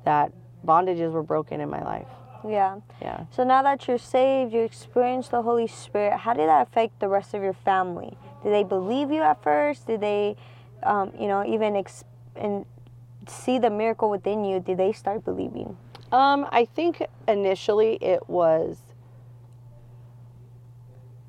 that 0.05 0.31
bondages 0.65 1.11
were 1.11 1.21
broken 1.23 1.61
in 1.61 1.69
my 1.69 1.83
life. 1.83 2.07
Yeah. 2.47 2.77
Yeah. 3.01 3.25
So 3.31 3.43
now 3.43 3.61
that 3.63 3.87
you're 3.87 3.97
saved, 3.97 4.53
you 4.53 4.61
experienced 4.61 5.31
the 5.31 5.41
Holy 5.41 5.67
Spirit. 5.67 6.17
How 6.19 6.33
did 6.33 6.47
that 6.49 6.67
affect 6.67 6.99
the 6.99 7.07
rest 7.09 7.33
of 7.33 7.43
your 7.43 7.53
family? 7.53 8.17
Did 8.43 8.53
they 8.53 8.63
believe 8.63 9.11
you 9.11 9.21
at 9.21 9.43
first? 9.43 9.85
Did 9.87 10.01
they, 10.01 10.35
um, 10.83 11.11
you 11.19 11.27
know, 11.27 11.43
even 11.45 11.75
ex- 11.75 12.05
and 12.35 12.65
see 13.27 13.59
the 13.59 13.69
miracle 13.69 14.09
within 14.09 14.45
you? 14.45 14.59
Did 14.59 14.77
they 14.77 14.93
start 14.93 15.25
believing? 15.25 15.75
Um, 16.11 16.47
I 16.51 16.65
think 16.65 17.05
initially 17.27 17.95
it 18.01 18.29
was 18.29 18.77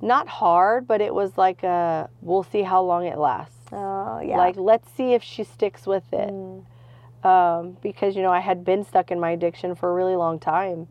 not 0.01 0.29
hard, 0.29 0.87
but 0.87 1.01
it 1.01 1.13
was 1.13 1.37
like 1.37 1.63
a 1.63 2.09
we'll 2.23 2.45
see 2.45 2.63
how 2.63 2.83
long 2.83 3.07
it 3.07 3.19
lasts. 3.19 3.57
Oh, 3.73 4.21
yeah. 4.21 4.37
Like 4.37 4.57
let's 4.57 4.91
see 4.93 5.15
if 5.15 5.23
she 5.23 5.45
sticks 5.45 5.87
with 5.87 6.05
it. 6.13 6.31
Mm. 6.31 6.65
Um, 7.25 7.77
because 7.83 8.15
you 8.15 8.23
know 8.23 8.31
I 8.31 8.39
had 8.39 8.65
been 8.65 8.85
stuck 8.85 9.11
in 9.11 9.19
my 9.19 9.31
addiction 9.33 9.75
for 9.75 9.91
a 9.91 9.95
really 9.95 10.15
long 10.15 10.39
time, 10.39 10.87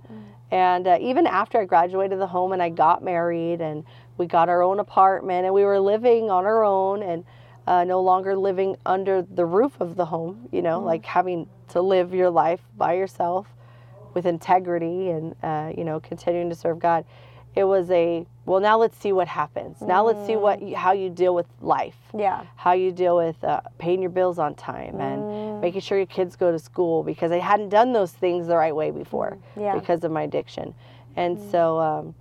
and 0.52 0.86
uh, 0.86 0.97
even 1.00 1.26
after 1.26 1.62
I 1.62 1.63
graduated 1.63 2.19
the 2.19 2.28
home 2.28 2.52
and 2.52 2.62
I 2.62 2.67
got 2.67 3.02
married 3.02 3.62
and 3.62 3.86
we 4.17 4.26
got 4.26 4.50
our 4.50 4.62
own 4.62 4.82
apartment 4.82 5.45
and 5.45 5.54
we 5.54 5.63
were 5.63 5.80
living 5.80 6.30
on 6.30 6.45
our 6.45 6.65
own 6.65 7.02
and 7.02 7.23
uh, 7.65 7.86
no 7.86 8.02
longer 8.02 8.36
living 8.36 8.76
under 8.86 9.21
the 9.21 9.45
roof 9.45 9.80
of 9.80 9.95
the 9.95 10.06
home. 10.06 10.50
You 10.52 10.62
know, 10.62 10.82
like 10.82 11.06
having 11.06 11.47
to 11.69 11.82
live 11.82 12.13
your 12.13 12.30
life 12.30 12.60
by 12.76 12.95
yourself 12.95 13.47
with 14.17 14.25
integrity 14.25 15.12
and 15.12 15.36
uh, 15.43 15.71
you 15.77 15.84
know 15.84 15.99
continuing 15.99 16.49
to 16.49 16.56
serve 16.56 16.80
God. 16.80 17.06
It 17.56 17.63
was 17.65 17.89
a 17.91 18.25
well. 18.45 18.60
Now 18.60 18.77
let's 18.80 18.97
see 18.97 19.12
what 19.13 19.27
happens. 19.27 19.80
Now 19.82 20.03
let's 20.06 20.25
see 20.25 20.36
what 20.36 20.58
how 20.73 20.91
you 20.93 21.10
deal 21.12 21.34
with 21.36 21.45
life 21.62 21.95
Yeah. 22.17 22.45
how 22.56 22.73
you 22.73 22.91
deal 22.91 23.15
with 23.15 23.43
uh, 23.43 23.62
paying 23.77 24.01
your 24.01 24.10
bills 24.12 24.38
on 24.39 24.56
time 24.56 24.99
and 24.99 25.62
making 25.62 25.82
sure 25.82 25.97
your 25.97 26.08
kids 26.08 26.36
go 26.36 26.51
to 26.51 26.60
school 26.60 27.03
because 27.03 27.32
I 27.32 27.38
hadn't 27.39 27.69
done 27.69 27.93
those 27.93 28.12
things 28.12 28.47
the 28.47 28.58
right 28.58 28.75
way 28.75 28.89
before 28.91 29.38
Yeah. 29.56 29.73
because 29.80 30.03
of 30.03 30.12
my 30.12 30.23
addiction. 30.23 30.73
And 31.15 31.39
so, 31.51 31.80
um, 31.80 32.15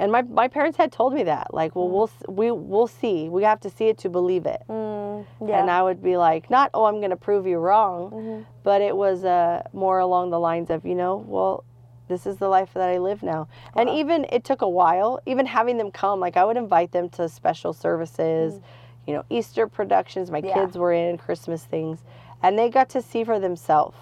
and 0.00 0.10
my, 0.10 0.22
my 0.22 0.48
parents 0.48 0.76
had 0.78 0.90
told 0.90 1.12
me 1.14 1.22
that, 1.24 1.52
like, 1.54 1.76
well, 1.76 1.88
we'll, 1.88 2.10
we, 2.28 2.50
we'll 2.50 2.86
see. 2.86 3.28
We 3.28 3.42
have 3.44 3.60
to 3.60 3.70
see 3.70 3.86
it 3.88 3.98
to 3.98 4.08
believe 4.08 4.46
it. 4.46 4.62
Mm. 4.68 5.26
Yeah. 5.46 5.60
And 5.60 5.70
I 5.70 5.82
would 5.82 6.02
be 6.02 6.16
like, 6.16 6.50
not, 6.50 6.70
oh, 6.74 6.84
I'm 6.86 6.98
going 6.98 7.10
to 7.10 7.16
prove 7.16 7.46
you 7.46 7.58
wrong, 7.58 8.10
Mhm. 8.10 8.46
but 8.62 8.80
it 8.82 8.96
was 8.96 9.24
uh, 9.24 9.62
more 9.72 9.98
along 9.98 10.30
the 10.30 10.40
lines 10.40 10.70
of, 10.70 10.84
you 10.86 10.94
know, 10.94 11.16
well, 11.28 11.64
this 12.08 12.26
is 12.26 12.38
the 12.38 12.48
life 12.48 12.72
that 12.74 12.88
I 12.88 12.98
live 12.98 13.22
now. 13.22 13.46
And 13.76 13.88
even 13.88 14.26
it 14.30 14.42
took 14.42 14.62
a 14.62 14.68
while, 14.68 15.20
even 15.26 15.46
having 15.46 15.76
them 15.78 15.90
come, 15.90 16.18
like 16.18 16.36
I 16.36 16.44
would 16.44 16.56
invite 16.56 16.90
them 16.92 17.08
to 17.10 17.28
special 17.28 17.72
services, 17.72 18.60
you 19.06 19.14
know, 19.14 19.24
Easter 19.30 19.68
productions. 19.68 20.30
My 20.30 20.40
Mm. 20.40 20.48
Yeah. 20.48 20.54
kids 20.54 20.76
were 20.78 20.92
in 20.92 21.18
Christmas 21.18 21.64
things, 21.64 22.02
and 22.42 22.58
they 22.58 22.68
got 22.70 22.88
to 22.90 23.02
see 23.02 23.22
for 23.24 23.38
themselves 23.38 23.96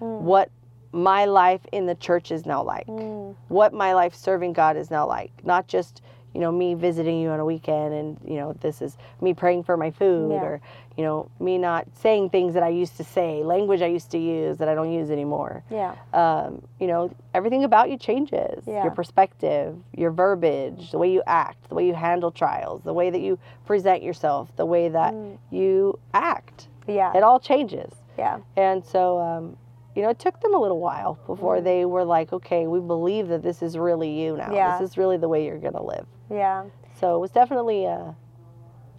Mm. 0.00 0.20
what 0.22 0.50
my 0.94 1.24
life 1.24 1.60
in 1.72 1.86
the 1.86 1.94
church 1.96 2.30
is 2.30 2.46
now 2.46 2.62
like, 2.62 2.86
Mm. 2.86 3.34
what 3.48 3.72
my 3.74 3.92
life 3.94 4.14
serving 4.14 4.52
God 4.52 4.76
is 4.76 4.90
now 4.90 5.06
like. 5.06 5.32
Not 5.44 5.66
just 5.66 6.00
you 6.32 6.40
know 6.40 6.50
me 6.50 6.74
visiting 6.74 7.20
you 7.20 7.28
on 7.30 7.38
a 7.38 7.44
weekend, 7.44 7.94
and 7.94 8.18
you 8.24 8.36
know 8.36 8.52
this 8.60 8.82
is 8.82 8.96
me 9.20 9.34
praying 9.34 9.62
for 9.64 9.76
my 9.76 9.90
food, 9.90 10.32
Yeah. 10.32 10.42
or 10.44 10.60
you 10.96 11.04
know 11.04 11.28
me 11.40 11.58
not 11.58 11.86
saying 11.94 12.30
things 12.30 12.54
that 12.54 12.62
I 12.64 12.68
used 12.70 12.96
to 12.96 13.04
say, 13.04 13.42
language 13.44 13.82
I 13.82 13.86
used 13.86 14.10
to 14.12 14.18
use 14.18 14.58
that 14.58 14.68
I 14.68 14.74
don't 14.74 14.92
use 14.92 15.10
anymore 15.10 15.62
Yeah. 15.70 15.94
um, 16.12 16.62
you 16.80 16.86
know, 16.88 17.10
everything 17.34 17.62
about 17.64 17.88
you 17.90 17.96
changes. 17.96 18.64
Yeah. 18.66 18.82
Your 18.84 18.92
perspective, 18.92 19.76
your 19.96 20.10
verbiage, 20.10 20.90
the 20.90 20.98
way 20.98 21.10
you 21.12 21.22
act, 21.26 21.68
the 21.68 21.74
way 21.76 21.86
you 21.86 21.94
handle 21.94 22.30
trials, 22.32 22.82
the 22.82 22.92
way 22.94 23.10
that 23.10 23.20
you 23.20 23.38
present 23.64 24.02
yourself, 24.02 24.54
the 24.56 24.66
way 24.66 24.88
that 24.88 25.14
Mm. 25.14 25.38
you 25.50 25.98
act. 26.14 26.68
Yeah. 26.88 27.12
It 27.16 27.22
all 27.22 27.38
changes. 27.40 27.92
Yeah. 28.18 28.38
And 28.56 28.84
so, 28.84 29.18
um, 29.18 29.56
you 29.94 30.02
know, 30.02 30.08
it 30.10 30.18
took 30.18 30.40
them 30.40 30.54
a 30.54 30.58
little 30.58 30.80
while 30.80 31.18
before 31.26 31.58
Mm. 31.58 31.64
they 31.64 31.84
were 31.84 32.04
like, 32.04 32.32
okay, 32.32 32.66
we 32.66 32.80
believe 32.80 33.28
that 33.28 33.42
this 33.42 33.62
is 33.62 33.78
really 33.78 34.10
you 34.10 34.36
now. 34.36 34.52
Yeah. 34.52 34.78
This 34.78 34.90
is 34.90 34.98
really 34.98 35.16
the 35.16 35.28
way 35.28 35.44
you're 35.46 35.58
going 35.58 35.74
to 35.74 35.82
live. 35.82 36.06
Yeah. 36.30 36.64
So 36.96 37.14
it 37.16 37.18
was 37.20 37.30
definitely 37.30 37.86
uh, 37.86 38.12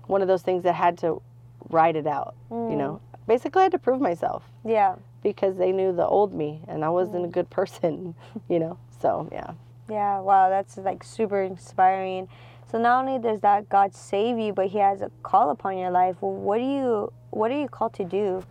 one 0.08 0.22
of 0.22 0.28
those 0.28 0.42
things 0.42 0.64
that 0.64 0.74
had 0.74 0.98
to 1.00 1.22
write 1.70 1.96
it 1.96 2.08
out. 2.08 2.36
You 2.50 2.56
Mm. 2.56 2.78
know, 2.78 3.02
basically, 3.28 3.62
I 3.62 3.64
had 3.64 3.72
to 3.74 3.80
prove 3.80 4.00
myself 4.00 4.50
Yeah. 4.64 4.96
because 5.22 5.58
they 5.58 5.72
knew 5.72 5.92
the 5.92 6.08
old 6.08 6.34
me 6.34 6.62
and 6.68 6.86
I 6.86 6.90
wasn't 6.90 7.24
Mm. 7.24 7.30
a 7.30 7.32
good 7.32 7.50
person, 7.50 8.16
you 8.48 8.60
know. 8.60 8.78
So 9.00 9.28
yeah. 9.32 9.52
Yeah, 9.90 10.20
wow, 10.22 10.50
that's 10.50 10.78
like 10.78 11.04
super 11.04 11.42
inspiring. 11.42 12.28
So 12.72 12.80
not 12.80 13.06
only 13.06 13.20
does 13.20 13.42
that 13.42 13.70
God 13.70 13.94
save 13.94 14.40
you, 14.40 14.52
but 14.54 14.68
He 14.68 14.80
has 14.80 15.02
a 15.02 15.12
call 15.24 15.50
upon 15.52 15.78
your 15.78 15.92
life. 15.92 16.16
Well, 16.22 16.32
what 16.34 16.58
do 16.58 16.64
you 16.66 17.12
what 17.32 17.52
are 17.52 17.60
you 17.60 17.68
called 17.68 17.94
to 17.96 18.04
do? 18.06 18.44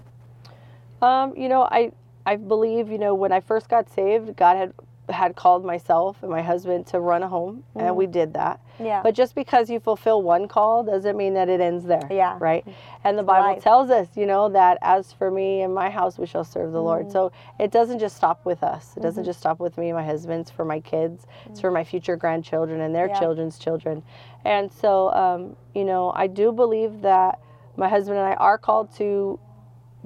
Um, 1.02 1.35
you 1.37 1.48
know, 1.48 1.62
I 1.70 1.92
I 2.26 2.37
believe, 2.37 2.90
you 2.90 2.98
know, 2.98 3.14
when 3.14 3.32
I 3.32 3.40
first 3.40 3.68
got 3.68 3.88
saved, 3.90 4.37
God 4.37 4.56
had 4.56 4.72
had 5.10 5.37
called 5.37 5.64
myself 5.64 6.16
and 6.22 6.30
my 6.30 6.40
husband 6.40 6.87
to 6.87 6.98
run 6.98 7.22
a 7.22 7.28
home 7.28 7.62
and 7.74 7.94
we 7.94 8.06
mm. 8.06 8.12
did 8.12 8.34
that. 8.34 8.60
Yeah. 8.80 9.02
But 9.02 9.14
just 9.14 9.34
because 9.34 9.68
you 9.68 9.78
fulfill 9.78 10.22
one 10.22 10.48
call 10.48 10.82
doesn't 10.82 11.16
mean 11.16 11.34
that 11.34 11.48
it 11.48 11.60
ends 11.60 11.84
there. 11.84 12.08
Yeah. 12.10 12.37
Right? 12.40 12.62
Mm-hmm. 12.64 13.06
And 13.06 13.18
the 13.18 13.22
Bible 13.22 13.54
life. 13.54 13.62
tells 13.62 13.90
us, 13.90 14.08
you 14.16 14.24
know, 14.24 14.48
that 14.48 14.78
as 14.80 15.12
for 15.12 15.30
me 15.30 15.60
and 15.60 15.74
my 15.74 15.90
house 15.90 16.18
we 16.18 16.26
shall 16.26 16.44
serve 16.44 16.72
the 16.72 16.82
Lord. 16.82 17.04
Mm-hmm. 17.04 17.12
So 17.12 17.32
it 17.60 17.70
doesn't 17.70 17.98
just 17.98 18.16
stop 18.16 18.46
with 18.46 18.62
us. 18.62 18.96
It 18.96 19.00
doesn't 19.00 19.22
mm-hmm. 19.22 19.28
just 19.28 19.40
stop 19.40 19.60
with 19.60 19.76
me 19.76 19.88
and 19.90 19.96
my 19.96 20.04
husband. 20.04 20.40
It's 20.40 20.50
for 20.50 20.64
my 20.64 20.80
kids. 20.80 21.26
It's 21.46 21.60
for 21.60 21.70
mm. 21.70 21.74
my 21.74 21.84
future 21.84 22.16
grandchildren 22.16 22.80
and 22.80 22.94
their 22.94 23.08
Yeah. 23.08 23.20
children's 23.20 23.58
children. 23.58 24.02
And 24.44 24.72
so 24.72 25.12
um, 25.12 25.56
you 25.74 25.84
know, 25.84 26.12
I 26.16 26.28
do 26.28 26.50
believe 26.50 27.02
that 27.02 27.40
my 27.76 27.88
husband 27.88 28.18
and 28.18 28.26
I 28.26 28.34
are 28.34 28.56
called 28.56 28.94
to 28.96 29.38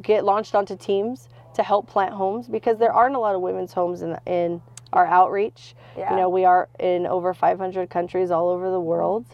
get 0.02 0.24
launched 0.24 0.54
onto 0.54 0.76
teams 0.76 1.28
to 1.58 1.62
help 1.64 1.88
plant 1.88 2.14
homes 2.14 2.46
because 2.48 2.78
there 2.78 2.92
aren't 2.92 3.16
a 3.16 3.18
lot 3.18 3.34
of 3.34 3.40
women's 3.42 3.72
homes 3.72 4.00
in 4.02 4.16
in 4.26 4.62
our 4.92 5.06
outreach. 5.06 5.74
Yeah. 5.98 6.10
You 6.12 6.16
know, 6.16 6.28
we 6.30 6.44
are 6.46 6.68
in 6.78 7.06
over 7.06 7.34
500 7.34 7.90
countries 7.90 8.30
all 8.30 8.48
over 8.48 8.70
the 8.70 8.80
world, 8.80 9.26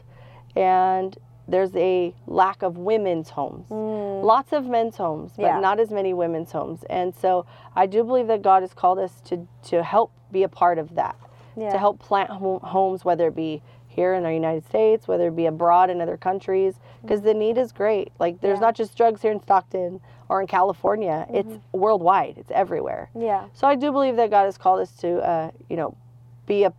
and 0.56 1.16
there's 1.46 1.76
a 1.76 2.14
lack 2.26 2.62
of 2.62 2.78
women's 2.78 3.28
homes. 3.28 3.70
Lots 3.70 4.52
of 4.54 4.64
men's 4.66 4.96
homes, 4.96 5.32
but 5.36 5.42
Mm. 5.44 5.48
Yeah. 5.48 5.60
not 5.60 5.78
as 5.78 5.90
many 5.90 6.14
women's 6.14 6.50
homes. 6.50 6.82
And 6.84 7.14
so 7.14 7.44
I 7.76 7.84
do 7.86 8.02
believe 8.02 8.26
that 8.28 8.40
God 8.42 8.62
has 8.62 8.72
called 8.74 8.98
us 8.98 9.20
to 9.26 9.46
to 9.64 9.82
help 9.82 10.10
be 10.32 10.42
a 10.42 10.48
part 10.48 10.78
of 10.78 10.94
that, 10.94 11.16
Yeah. 11.54 11.70
to 11.70 11.78
help 11.78 11.98
plant 11.98 12.30
home, 12.30 12.60
homes, 12.60 13.04
whether 13.04 13.28
it 13.28 13.36
be 13.36 13.62
here 13.94 14.14
in 14.14 14.22
the 14.24 14.32
United 14.32 14.66
States, 14.66 15.06
whether 15.06 15.28
it 15.28 15.36
be 15.36 15.46
abroad 15.46 15.88
in 15.88 16.00
other 16.00 16.16
countries, 16.16 16.74
because 17.02 17.22
the 17.22 17.32
need 17.32 17.56
is 17.56 17.70
great. 17.72 18.10
Like 18.18 18.40
there's 18.40 18.56
Yeah. 18.56 18.66
not 18.66 18.74
just 18.74 18.96
drugs 18.96 19.22
here 19.22 19.30
in 19.32 19.40
Stockton 19.40 20.00
or 20.28 20.40
in 20.40 20.46
California; 20.46 21.26
it's 21.32 21.58
worldwide. 21.72 22.34
It's 22.38 22.50
everywhere. 22.50 23.10
Yeah. 23.14 23.44
So 23.52 23.68
I 23.68 23.76
do 23.76 23.92
believe 23.92 24.16
that 24.16 24.30
God 24.30 24.44
has 24.44 24.58
called 24.58 24.80
us 24.80 24.90
to, 24.96 25.18
uh, 25.20 25.50
you 25.68 25.76
know, 25.76 25.94
be 26.46 26.64
a 26.64 26.72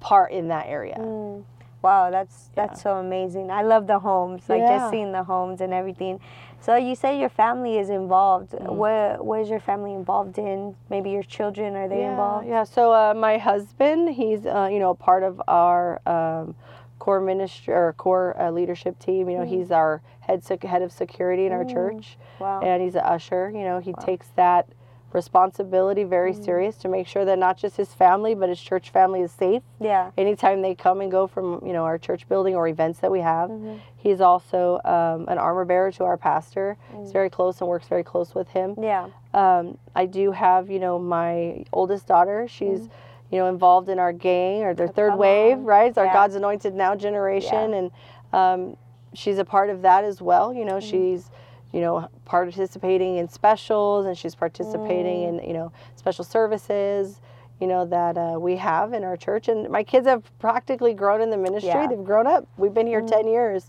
part 0.00 0.32
in 0.32 0.48
that 0.48 0.66
area. 0.68 0.96
Mm. 0.98 1.44
Wow, 1.82 2.10
that's 2.10 2.48
that's 2.54 2.80
so 2.80 2.94
amazing. 2.96 3.50
I 3.50 3.60
love 3.62 3.86
the 3.86 3.98
homes, 3.98 4.48
like 4.48 4.60
Yeah. 4.60 4.78
just 4.78 4.90
seeing 4.90 5.12
the 5.12 5.24
homes 5.24 5.60
and 5.60 5.74
everything. 5.74 6.18
So 6.64 6.76
you 6.76 6.94
say 6.94 7.20
your 7.20 7.28
family 7.28 7.76
is 7.76 7.90
involved. 7.90 8.52
Mm. 8.52 8.72
What 8.72 9.22
what 9.22 9.40
is 9.40 9.50
your 9.50 9.60
family 9.60 9.92
involved 9.92 10.38
in? 10.38 10.74
Maybe 10.88 11.10
your 11.10 11.22
children 11.22 11.76
are 11.76 11.88
they 11.88 12.00
yeah, 12.00 12.12
involved? 12.12 12.48
Yeah. 12.48 12.64
So 12.64 12.90
uh, 12.90 13.12
my 13.12 13.36
husband, 13.36 14.14
he's 14.14 14.46
uh, 14.46 14.70
you 14.72 14.78
know 14.78 14.90
a 14.90 14.94
part 14.94 15.24
of 15.24 15.42
our 15.46 16.00
um, 16.08 16.54
core 16.98 17.20
ministry 17.20 17.74
or 17.74 17.92
core 17.92 18.34
uh, 18.40 18.50
leadership 18.50 18.98
team. 18.98 19.28
You 19.28 19.38
know, 19.38 19.44
he's 19.44 19.70
our 19.70 20.00
head 20.20 20.42
sec- 20.42 20.64
head 20.64 20.80
of 20.80 20.90
security 20.90 21.44
in 21.44 21.52
our 21.52 21.66
church, 21.66 22.16
Wow. 22.38 22.62
and 22.62 22.82
he's 22.82 22.94
an 22.94 23.02
usher. 23.04 23.50
You 23.50 23.64
know, 23.64 23.78
he 23.78 23.92
takes 24.00 24.28
that 24.36 24.66
responsibility 25.14 26.02
very 26.04 26.34
serious 26.34 26.76
to 26.76 26.88
make 26.88 27.06
sure 27.06 27.24
that 27.24 27.38
not 27.38 27.56
just 27.56 27.76
his 27.76 27.94
family 27.94 28.34
but 28.34 28.48
his 28.48 28.60
church 28.60 28.90
family 28.90 29.20
is 29.22 29.30
safe. 29.32 29.62
Yeah. 29.80 30.10
anytime 30.18 30.60
they 30.60 30.74
come 30.74 31.00
and 31.00 31.10
go 31.10 31.26
from 31.26 31.64
you 31.64 31.72
know 31.72 31.84
our 31.84 31.98
church 31.98 32.28
building 32.28 32.54
or 32.56 32.66
events 32.68 32.98
that 32.98 33.10
we 33.10 33.20
have 33.20 33.50
he's 33.96 34.20
also 34.20 34.80
um, 34.84 35.26
an 35.28 35.38
armor 35.38 35.64
bearer 35.64 35.90
to 35.92 36.04
our 36.04 36.16
pastor. 36.18 36.76
He's 36.98 37.12
very 37.12 37.30
close 37.30 37.60
and 37.60 37.68
works 37.68 37.86
very 37.88 38.02
close 38.04 38.34
with 38.34 38.48
him. 38.48 38.74
Yeah. 38.82 39.08
um, 39.32 39.78
i 39.94 40.04
do 40.04 40.32
have 40.32 40.68
you 40.70 40.80
know 40.80 40.98
my 40.98 41.64
oldest 41.72 42.06
daughter. 42.06 42.46
She's 42.48 42.88
you 43.30 43.38
know 43.38 43.46
involved 43.48 43.88
in 43.88 43.98
our 43.98 44.12
gang 44.12 44.62
or 44.64 44.74
their 44.74 44.88
third 44.88 45.14
wave 45.16 45.58
right? 45.58 45.88
It's 45.88 45.98
our 45.98 46.06
Yeah. 46.06 46.12
god's 46.12 46.34
anointed 46.34 46.74
now 46.74 46.94
generation 46.96 47.72
and 47.78 47.90
um, 48.32 48.76
she's 49.14 49.38
a 49.38 49.44
part 49.44 49.70
of 49.70 49.82
that 49.82 50.02
as 50.04 50.20
well. 50.20 50.52
You 50.52 50.64
know 50.64 50.80
she's 50.80 51.30
you 51.74 51.80
know 51.80 52.08
participating 52.24 53.16
in 53.16 53.28
specials 53.28 54.06
and 54.06 54.16
she's 54.16 54.34
participating 54.36 55.22
in 55.24 55.34
you 55.48 55.52
know 55.52 55.72
special 55.96 56.24
services 56.24 57.20
you 57.60 57.66
know 57.66 57.84
that 57.84 58.16
uh, 58.16 58.36
we 58.38 58.54
have 58.56 58.92
in 58.92 59.02
our 59.04 59.16
church 59.16 59.48
and 59.48 59.68
my 59.68 59.82
kids 59.82 60.06
have 60.06 60.22
practically 60.38 60.94
grown 60.94 61.20
in 61.20 61.30
the 61.30 61.36
ministry 61.36 61.70
Yeah. 61.70 61.88
they've 61.88 62.04
grown 62.12 62.26
up 62.28 62.46
we've 62.56 62.74
been 62.74 62.86
here 62.86 63.02
10 63.02 63.26
years 63.26 63.66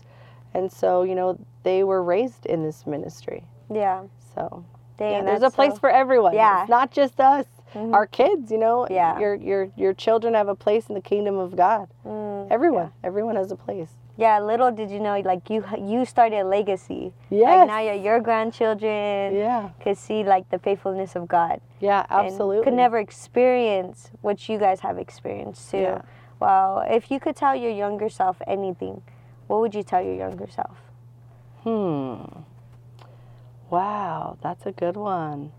And 0.54 0.72
so, 0.72 1.02
you 1.02 1.14
know, 1.14 1.36
they 1.64 1.84
were 1.84 2.02
raised 2.02 2.46
in 2.46 2.62
this 2.62 2.86
ministry. 2.86 3.40
Yeah. 3.70 4.04
So, 4.34 4.64
Dang, 4.96 5.12
yeah, 5.12 5.22
there's 5.28 5.42
a 5.42 5.50
place 5.50 5.74
so- 5.74 5.80
for 5.80 5.90
everyone. 5.90 6.32
Yeah. 6.34 6.62
It's 6.62 6.70
not 6.70 6.90
just 7.00 7.20
us. 7.20 7.44
Mhm. 7.74 7.92
Our 7.92 8.06
kids, 8.06 8.50
you 8.50 8.56
know, 8.64 8.86
Yeah. 8.88 9.18
your 9.20 9.34
your 9.50 9.62
your 9.76 9.92
children 10.04 10.32
have 10.34 10.48
a 10.48 10.54
place 10.54 10.88
in 10.88 10.94
the 10.94 11.02
kingdom 11.12 11.36
of 11.38 11.50
God. 11.56 11.88
Mm, 12.06 12.46
Everyone, 12.50 12.90
everyone 13.04 13.36
has 13.36 13.50
a 13.52 13.56
place. 13.56 13.92
Yeah. 14.16 14.40
Little 14.40 14.70
did 14.72 14.90
you 14.90 15.00
know, 15.00 15.18
like 15.20 15.50
you 15.50 15.64
you 15.78 16.04
started 16.04 16.40
a 16.40 16.44
legacy. 16.44 17.12
Like 17.30 17.40
Yes. 17.40 17.66
now 17.68 17.80
your 17.80 17.94
your 17.94 18.20
grandchildren 18.20 19.34
Yeah. 19.34 19.70
could 19.80 19.96
see 19.98 20.24
like 20.24 20.48
the 20.50 20.58
faithfulness 20.58 21.16
of 21.16 21.28
God. 21.28 21.60
Yeah, 21.80 22.06
and 22.10 22.26
absolutely. 22.26 22.64
could 22.64 22.74
never 22.74 22.98
experience 22.98 24.10
what 24.22 24.48
you 24.48 24.58
guys 24.58 24.80
have 24.80 24.98
experienced 24.98 25.70
too. 25.70 25.78
Yeah. 25.78 26.02
Wow. 26.40 26.84
If 26.88 27.10
you 27.10 27.20
could 27.20 27.36
tell 27.36 27.54
your 27.54 27.70
younger 27.72 28.08
self 28.08 28.40
anything, 28.46 29.02
what 29.46 29.60
would 29.60 29.74
you 29.74 29.82
tell 29.82 30.02
your 30.02 30.14
younger 30.14 30.48
self? 30.48 30.78
Hmm. 31.62 32.42
Wow, 33.68 34.38
that's 34.42 34.64
a 34.66 34.72
good 34.72 34.96
one. 34.96 35.52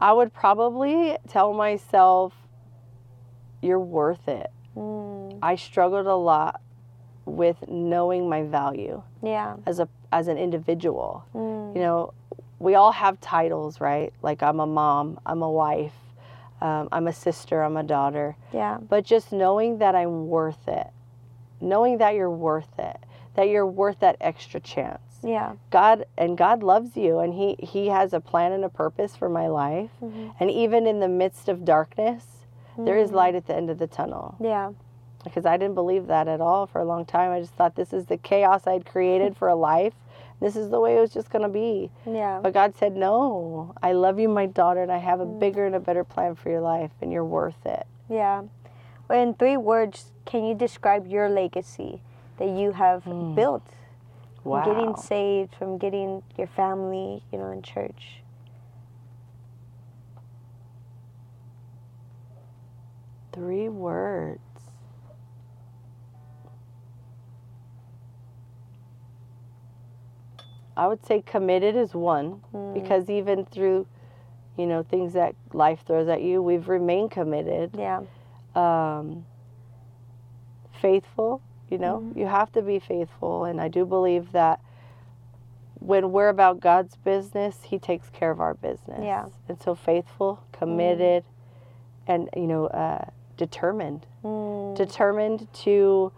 I 0.00 0.12
would 0.12 0.32
probably 0.32 1.16
tell 1.28 1.52
myself, 1.52 2.32
you're 3.60 3.78
worth 3.78 4.26
it. 4.26 4.50
Mm, 4.76 5.38
I 5.42 5.56
struggled 5.56 6.06
a 6.06 6.14
lot 6.16 6.60
with 7.26 7.68
knowing 7.68 8.28
my 8.28 8.42
value 8.42 9.02
yeah. 9.22 9.56
as 9.66 9.78
a 9.80 9.88
as 10.12 10.26
an 10.28 10.38
individual. 10.38 11.24
Mm, 11.34 11.74
You 11.76 11.82
know, 11.82 12.14
we 12.58 12.74
all 12.74 12.92
have 12.92 13.20
titles, 13.20 13.80
right? 13.80 14.12
Like 14.22 14.42
I'm 14.42 14.58
a 14.60 14.66
mom, 14.66 15.20
I'm 15.24 15.42
a 15.42 15.50
wife, 15.50 15.94
um, 16.60 16.88
I'm 16.92 17.06
a 17.06 17.12
sister, 17.12 17.62
I'm 17.62 17.76
a 17.76 17.82
daughter. 17.82 18.36
yeah. 18.52 18.78
But 18.78 19.04
just 19.04 19.32
knowing 19.32 19.78
that 19.78 19.94
I'm 19.94 20.28
worth 20.28 20.66
it, 20.68 20.88
knowing 21.60 21.98
that 21.98 22.14
you're 22.14 22.30
worth 22.30 22.78
it, 22.78 22.96
that 23.34 23.48
you're 23.48 23.66
worth 23.66 24.00
that 24.00 24.16
extra 24.20 24.60
chance. 24.60 25.00
Yeah. 25.22 25.52
God 25.70 26.06
and 26.16 26.36
God 26.36 26.62
loves 26.62 26.96
you 26.96 27.18
and 27.20 27.34
he 27.34 27.54
he 27.60 27.88
has 27.88 28.12
a 28.12 28.20
plan 28.20 28.52
and 28.52 28.64
a 28.64 28.68
purpose 28.70 29.14
for 29.14 29.28
my 29.28 29.46
life. 29.48 29.90
Mhm. 30.02 30.34
And 30.40 30.50
even 30.50 30.86
in 30.86 31.00
the 31.00 31.08
midst 31.08 31.48
of 31.48 31.64
darkness, 31.64 32.39
there 32.78 32.96
is 32.96 33.10
Mhm. 33.10 33.14
light 33.14 33.34
at 33.34 33.46
the 33.46 33.54
end 33.56 33.70
of 33.70 33.78
the 33.78 33.86
tunnel. 33.86 34.34
Yeah. 34.40 34.72
Because 35.24 35.44
I 35.44 35.56
didn't 35.58 35.74
believe 35.74 36.06
that 36.06 36.28
at 36.28 36.40
all 36.40 36.66
for 36.66 36.80
a 36.80 36.84
long 36.84 37.04
time. 37.04 37.30
I 37.30 37.40
just 37.40 37.54
thought 37.54 37.74
this 37.74 37.92
is 37.92 38.06
the 38.06 38.16
chaos 38.16 38.66
I'd 38.66 38.86
created 38.86 39.36
for 39.36 39.48
a 39.48 39.54
life. 39.72 39.94
This 40.40 40.56
is 40.56 40.70
the 40.70 40.80
way 40.80 40.96
it 40.96 41.00
was 41.00 41.12
just 41.12 41.28
going 41.30 41.42
to 41.42 41.48
be. 41.50 41.90
Yeah. 42.06 42.40
But 42.42 42.54
God 42.54 42.74
said, 42.74 42.96
"No. 42.96 43.74
I 43.82 43.92
love 43.92 44.18
you, 44.18 44.28
my 44.30 44.46
daughter, 44.46 44.82
and 44.82 44.90
I 44.90 44.96
have 44.96 45.20
a 45.20 45.26
Mm. 45.26 45.38
bigger 45.38 45.66
and 45.66 45.74
a 45.74 45.80
better 45.80 46.04
plan 46.04 46.34
for 46.34 46.48
your 46.48 46.62
life 46.62 46.92
and 47.02 47.12
you're 47.12 47.24
worth 47.24 47.66
it." 47.66 47.86
Yeah. 48.08 48.44
Well, 49.08 49.20
in 49.22 49.34
three 49.34 49.58
words, 49.58 50.12
can 50.24 50.44
you 50.44 50.54
describe 50.54 51.06
your 51.06 51.28
legacy 51.28 52.00
that 52.38 52.48
you 52.48 52.72
have 52.72 53.04
Mm. 53.04 53.34
built 53.34 53.62
Wow. 54.44 54.62
from 54.62 54.72
getting 54.72 54.96
saved, 54.96 55.54
from 55.54 55.76
getting 55.76 56.22
your 56.38 56.46
family, 56.46 57.22
you 57.30 57.38
know, 57.38 57.50
in 57.50 57.60
church? 57.60 58.19
Three 63.32 63.68
words. 63.68 64.40
I 70.76 70.86
would 70.86 71.04
say 71.04 71.22
committed 71.22 71.76
is 71.76 71.94
one 71.94 72.42
Mm, 72.54 72.74
because 72.74 73.10
even 73.10 73.44
through, 73.44 73.86
you 74.56 74.66
know, 74.66 74.82
things 74.82 75.12
that 75.12 75.34
life 75.52 75.82
throws 75.86 76.08
at 76.08 76.22
you, 76.22 76.42
we've 76.42 76.68
remained 76.68 77.10
committed. 77.10 77.70
yeah. 77.76 78.00
Um, 78.54 79.26
faithful, 80.72 81.40
you 81.68 81.78
know, 81.78 81.98
Mhm. 82.00 82.16
you 82.16 82.26
have 82.26 82.50
to 82.52 82.62
be 82.62 82.78
faithful. 82.78 83.44
And 83.44 83.60
I 83.60 83.68
do 83.68 83.84
believe 83.84 84.32
that 84.32 84.60
when 85.78 86.10
we're 86.12 86.28
about 86.30 86.60
God's 86.60 86.96
business, 86.96 87.62
He 87.64 87.78
takes 87.78 88.08
care 88.10 88.30
of 88.30 88.40
our 88.40 88.54
business. 88.54 89.02
Yeah. 89.02 89.26
And 89.48 89.60
so 89.60 89.74
faithful, 89.74 90.40
committed, 90.52 91.24
and, 92.06 92.28
you 92.34 92.46
know, 92.46 92.66
uh, 92.68 93.04
determined 93.44 94.06
Mm, 94.22 94.76
determined 94.76 95.48
to 95.64 96.12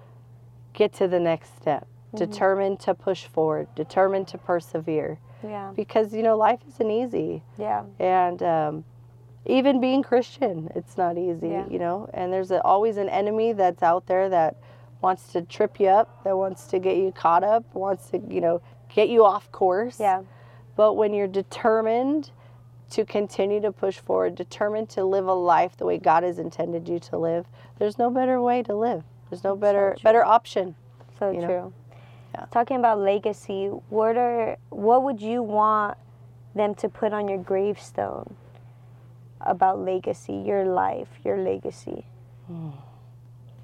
get 0.72 0.92
to 0.94 1.06
the 1.06 1.20
next 1.20 1.56
step, 1.56 1.86
Mm-hmm. 1.86 2.16
determined 2.24 2.80
to 2.80 2.94
push 2.94 3.24
forward, 3.26 3.68
determined 3.76 4.26
to 4.28 4.38
persevere. 4.38 5.18
yeah. 5.42 5.70
Because, 5.74 6.12
you 6.12 6.22
know, 6.22 6.36
life 6.36 6.60
isn't 6.68 6.90
easy. 6.90 7.42
Yeah. 7.56 7.84
And 7.98 8.42
um, 8.42 8.84
even 9.46 9.80
being 9.80 10.02
Christian, 10.02 10.68
it's 10.74 10.96
not 10.98 11.16
easy, 11.16 11.48
Yeah. 11.50 11.66
you 11.70 11.78
know. 11.78 12.08
And 12.12 12.32
there's 12.32 12.50
a, 12.50 12.60
always 12.62 12.96
an 12.96 13.08
enemy 13.08 13.52
that's 13.54 13.82
out 13.82 14.06
there 14.06 14.28
that 14.28 14.56
wants 15.00 15.32
to 15.32 15.42
trip 15.42 15.78
you 15.80 15.88
up, 15.88 16.22
that 16.24 16.36
wants 16.36 16.66
to 16.72 16.78
get 16.78 16.96
you 16.96 17.12
caught 17.12 17.44
up, 17.44 17.64
wants 17.74 18.10
to, 18.10 18.18
you 18.28 18.40
know, 18.40 18.60
get 18.94 19.08
you 19.08 19.24
off 19.24 19.50
course. 19.52 19.98
Yeah. 20.00 20.22
But 20.76 20.94
when 20.94 21.12
you're 21.14 21.28
determined 21.42 22.30
to 22.92 23.06
continue 23.06 23.60
to 23.60 23.72
push 23.72 23.98
forward, 23.98 24.34
determined 24.34 24.90
to 24.90 25.02
live 25.04 25.26
a 25.26 25.32
life 25.32 25.76
the 25.76 25.86
way 25.86 25.98
God 25.98 26.22
has 26.22 26.38
intended 26.38 26.88
you 26.88 26.98
to 27.00 27.16
live, 27.16 27.46
there's 27.78 27.98
no 27.98 28.10
better 28.10 28.40
way 28.40 28.62
to 28.62 28.74
live. 28.74 29.02
There's 29.30 29.42
no 29.42 29.56
better 29.56 29.94
true. 29.96 30.02
better 30.04 30.24
option. 30.24 30.74
So 31.18 31.30
you 31.30 31.40
know? 31.40 31.46
true. 31.46 31.72
Yeah. 32.34 32.44
Talking 32.50 32.76
about 32.76 32.98
legacy, 32.98 33.66
what 33.88 34.18
are 34.18 34.58
what 34.68 35.02
would 35.04 35.22
you 35.22 35.42
want 35.42 35.96
them 36.54 36.74
to 36.76 36.88
put 36.88 37.14
on 37.14 37.28
your 37.28 37.38
gravestone 37.38 38.36
about 39.40 39.78
legacy, 39.80 40.34
your 40.34 40.66
life, 40.66 41.08
your 41.24 41.38
legacy? 41.38 42.06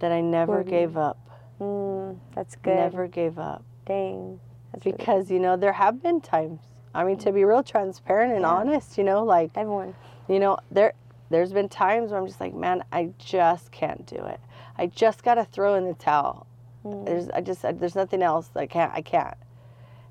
That 0.01 0.13
I 0.13 0.21
never 0.21 0.59
Word. 0.59 0.69
gave 0.69 0.97
up. 0.97 1.19
Mm, 1.61 2.19
that's 2.33 2.55
good. 2.55 2.77
Never 2.77 3.09
gave 3.09 3.37
up. 3.37 3.65
Dang. 3.85 4.39
That's 4.73 4.87
really 4.87 4.97
Because, 4.97 5.29
you 5.29 5.41
know, 5.41 5.57
there 5.57 5.73
have 5.73 6.01
been 6.01 6.21
times. 6.21 6.61
I 6.99 7.05
mean, 7.05 7.17
to 7.19 7.31
be 7.33 7.45
real 7.45 7.63
transparent 7.63 8.33
and 8.33 8.43
Yeah. 8.43 8.49
honest, 8.51 8.99
you 8.99 9.05
know, 9.05 9.23
like 9.25 9.53
everyone. 9.55 9.95
you 10.29 10.41
know, 10.41 10.59
there 10.71 10.95
there's 11.31 11.53
been 11.53 11.69
times 11.69 12.11
where 12.11 12.19
I'm 12.21 12.27
just 12.27 12.41
like, 12.41 12.55
man, 12.55 12.83
I 12.91 13.11
just 13.19 13.71
can't 13.71 14.05
do 14.07 14.17
it. 14.17 14.41
I 14.77 14.87
just 14.87 15.23
got 15.23 15.35
to 15.35 15.45
throw 15.45 15.75
in 15.77 15.85
the 15.85 15.95
towel. 15.95 16.47
Mm. 16.85 17.05
There's 17.07 17.29
I 17.31 17.41
just 17.41 17.65
I, 17.65 17.71
there's 17.73 17.95
nothing 17.95 18.21
else. 18.23 18.51
I 18.57 18.67
can't 18.67 18.93
I 18.93 19.03
can't. 19.03 19.37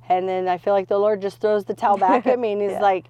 And 0.08 0.30
then 0.30 0.48
I 0.48 0.58
feel 0.58 0.74
like 0.74 0.88
the 0.88 0.98
Lord 0.98 1.22
just 1.22 1.42
throws 1.42 1.66
the 1.66 1.74
towel 1.74 1.98
back 1.98 2.26
at 2.26 2.40
me 2.40 2.54
and 2.54 2.62
he's 2.66 2.72
Yeah. 2.72 2.82
like, 2.82 3.06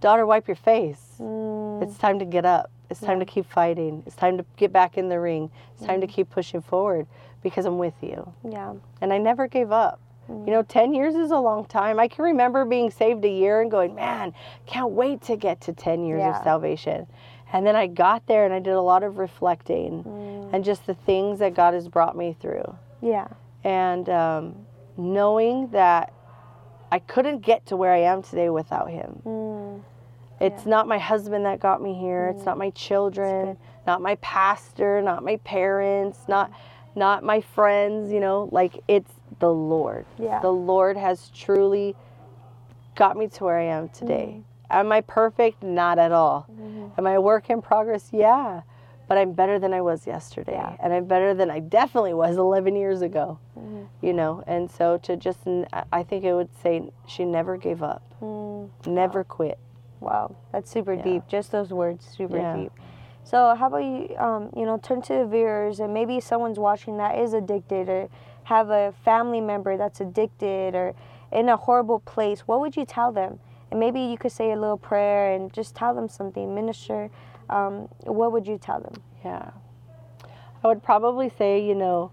"Daughter, 0.00 0.26
wipe 0.26 0.46
your 0.46 0.56
face. 0.56 1.14
Mm, 1.18 1.82
It's 1.82 1.96
time 1.96 2.18
to 2.18 2.26
get 2.26 2.44
up. 2.44 2.70
It's 2.90 3.00
time 3.00 3.18
to 3.20 3.24
keep 3.24 3.46
fighting. 3.46 4.02
It's 4.04 4.16
time 4.16 4.36
to 4.36 4.44
get 4.56 4.70
back 4.74 4.98
in 4.98 5.08
the 5.08 5.18
ring. 5.18 5.50
It's 5.74 5.86
time 5.86 6.02
to 6.02 6.06
keep 6.06 6.28
pushing 6.28 6.60
forward 6.60 7.06
because 7.42 7.64
I'm 7.64 7.78
with 7.78 7.94
you." 8.02 8.30
yeah. 8.44 8.74
And 9.00 9.10
I 9.14 9.16
never 9.18 9.46
gave 9.48 9.72
up. 9.72 9.98
You 10.28 10.46
know, 10.46 10.62
10 10.62 10.94
years 10.94 11.14
is 11.14 11.30
a 11.30 11.36
long 11.38 11.66
time. 11.66 11.98
I 12.00 12.08
can 12.08 12.24
remember 12.24 12.64
being 12.64 12.90
saved 12.90 13.24
a 13.24 13.28
year 13.28 13.60
and 13.60 13.70
going, 13.70 13.94
man, 13.94 14.32
can't 14.66 14.90
wait 14.92 15.20
to 15.22 15.36
get 15.36 15.60
to 15.62 15.72
10 15.72 16.04
years 16.04 16.20
Yeah. 16.20 16.36
of 16.38 16.42
salvation. 16.42 17.06
And 17.52 17.66
then 17.66 17.76
I 17.76 17.86
got 17.86 18.26
there 18.26 18.44
and 18.46 18.54
I 18.54 18.58
did 18.60 18.72
a 18.72 18.80
lot 18.80 19.02
of 19.02 19.18
reflecting 19.18 20.04
Mm, 20.04 20.54
and 20.54 20.64
just 20.64 20.86
the 20.86 20.94
things 20.94 21.38
that 21.40 21.54
God 21.54 21.74
has 21.74 21.86
brought 21.88 22.16
me 22.16 22.34
through. 22.40 22.76
yeah. 23.02 23.28
And 23.64 24.08
um, 24.08 24.66
knowing 24.96 25.68
that 25.68 26.12
I 26.90 26.98
couldn't 26.98 27.40
get 27.40 27.66
to 27.66 27.76
where 27.76 27.92
I 27.92 27.98
am 28.00 28.22
today 28.22 28.48
without 28.50 28.90
Him. 28.90 29.22
Mm, 29.24 29.82
It's 30.40 30.66
not 30.66 30.88
my 30.88 30.98
husband 30.98 31.44
that 31.46 31.60
got 31.60 31.80
me 31.82 31.94
here. 31.94 32.28
It's 32.34 32.44
not 32.46 32.58
my 32.58 32.70
children, 32.70 33.56
not 33.86 34.00
my 34.00 34.16
pastor, 34.16 35.00
not 35.02 35.22
my 35.24 35.36
parents, 35.38 36.18
not 36.28 36.50
not 36.94 37.22
my 37.24 37.40
friends, 37.40 38.12
you 38.12 38.20
know, 38.20 38.48
like 38.52 38.78
it's 38.88 39.10
the 39.38 39.52
Lord. 39.52 40.06
Yeah. 40.18 40.40
The 40.40 40.52
Lord 40.52 40.96
has 40.96 41.30
truly 41.30 41.94
got 42.94 43.16
me 43.16 43.28
to 43.28 43.44
where 43.44 43.58
I 43.58 43.64
am 43.64 43.88
today. 43.88 44.42
Am 44.70 44.90
I 44.92 45.00
perfect? 45.02 45.62
Not 45.62 45.98
at 45.98 46.12
all. 46.12 46.46
Am 46.96 47.06
I 47.06 47.12
a 47.12 47.20
work 47.20 47.50
in 47.50 47.60
progress? 47.62 48.08
Yeah. 48.12 48.62
But 49.08 49.18
I'm 49.18 49.32
better 49.32 49.58
than 49.58 49.74
I 49.74 49.82
was 49.82 50.06
yesterday. 50.06 50.52
Yeah. 50.52 50.76
And 50.82 50.92
I'm 50.92 51.04
better 51.04 51.34
than 51.34 51.50
I 51.50 51.58
definitely 51.60 52.14
was 52.14 52.36
11 52.48 52.76
years 52.76 53.02
ago. 53.02 53.38
You 54.00 54.12
know, 54.12 54.42
and 54.46 54.70
so 54.70 54.98
to 54.98 55.16
just, 55.16 55.40
I 55.92 56.02
think 56.02 56.24
it 56.24 56.34
would 56.34 56.48
say 56.62 56.90
she 57.06 57.24
never 57.24 57.56
gave 57.56 57.82
up, 57.82 58.02
mm. 58.20 58.68
never 58.86 59.22
quit. 59.22 59.58
Wow, 60.00 60.34
that's 60.50 60.68
super 60.70 60.94
Yeah. 60.94 61.02
deep. 61.02 61.28
Just 61.28 61.52
those 61.52 61.72
words, 61.72 62.04
super 62.04 62.36
Yeah. 62.38 62.56
deep. 62.56 62.72
So, 63.22 63.54
how 63.54 63.68
about 63.68 63.84
you? 63.84 64.16
Um, 64.18 64.50
you 64.56 64.66
know, 64.66 64.78
turn 64.78 65.00
to 65.02 65.14
the 65.18 65.26
viewers, 65.26 65.78
and 65.78 65.94
maybe 65.94 66.18
someone's 66.18 66.58
watching 66.58 66.96
that 66.96 67.16
is 67.18 67.34
addicted, 67.34 67.88
or 67.88 68.08
have 68.44 68.70
a 68.70 68.94
family 69.04 69.40
member 69.40 69.76
that's 69.76 70.00
addicted, 70.00 70.74
or 70.74 70.94
in 71.32 71.48
a 71.48 71.56
horrible 71.56 72.00
place. 72.00 72.40
What 72.40 72.60
would 72.60 72.76
you 72.76 72.84
tell 72.84 73.12
them? 73.12 73.38
And 73.70 73.80
maybe 73.80 74.00
you 74.00 74.18
could 74.18 74.32
say 74.32 74.52
a 74.52 74.56
little 74.56 74.76
prayer 74.76 75.32
and 75.34 75.52
just 75.52 75.74
tell 75.74 75.94
them 75.94 76.08
something, 76.08 76.54
minister. 76.54 77.10
Um, 77.48 77.88
what 78.04 78.32
would 78.32 78.46
you 78.46 78.58
tell 78.58 78.80
them? 78.80 79.02
Yeah. 79.24 79.50
I 80.62 80.68
would 80.68 80.82
probably 80.82 81.30
say, 81.38 81.64
you 81.64 81.74
know, 81.74 82.12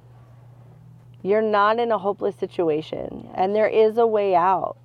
you're 1.21 1.41
not 1.41 1.79
in 1.79 1.91
a 1.91 1.97
hopeless 1.97 2.35
situation 2.37 3.29
and 3.35 3.53
there 3.53 3.67
is 3.67 3.97
a 3.97 4.07
way 4.07 4.35
out. 4.35 4.77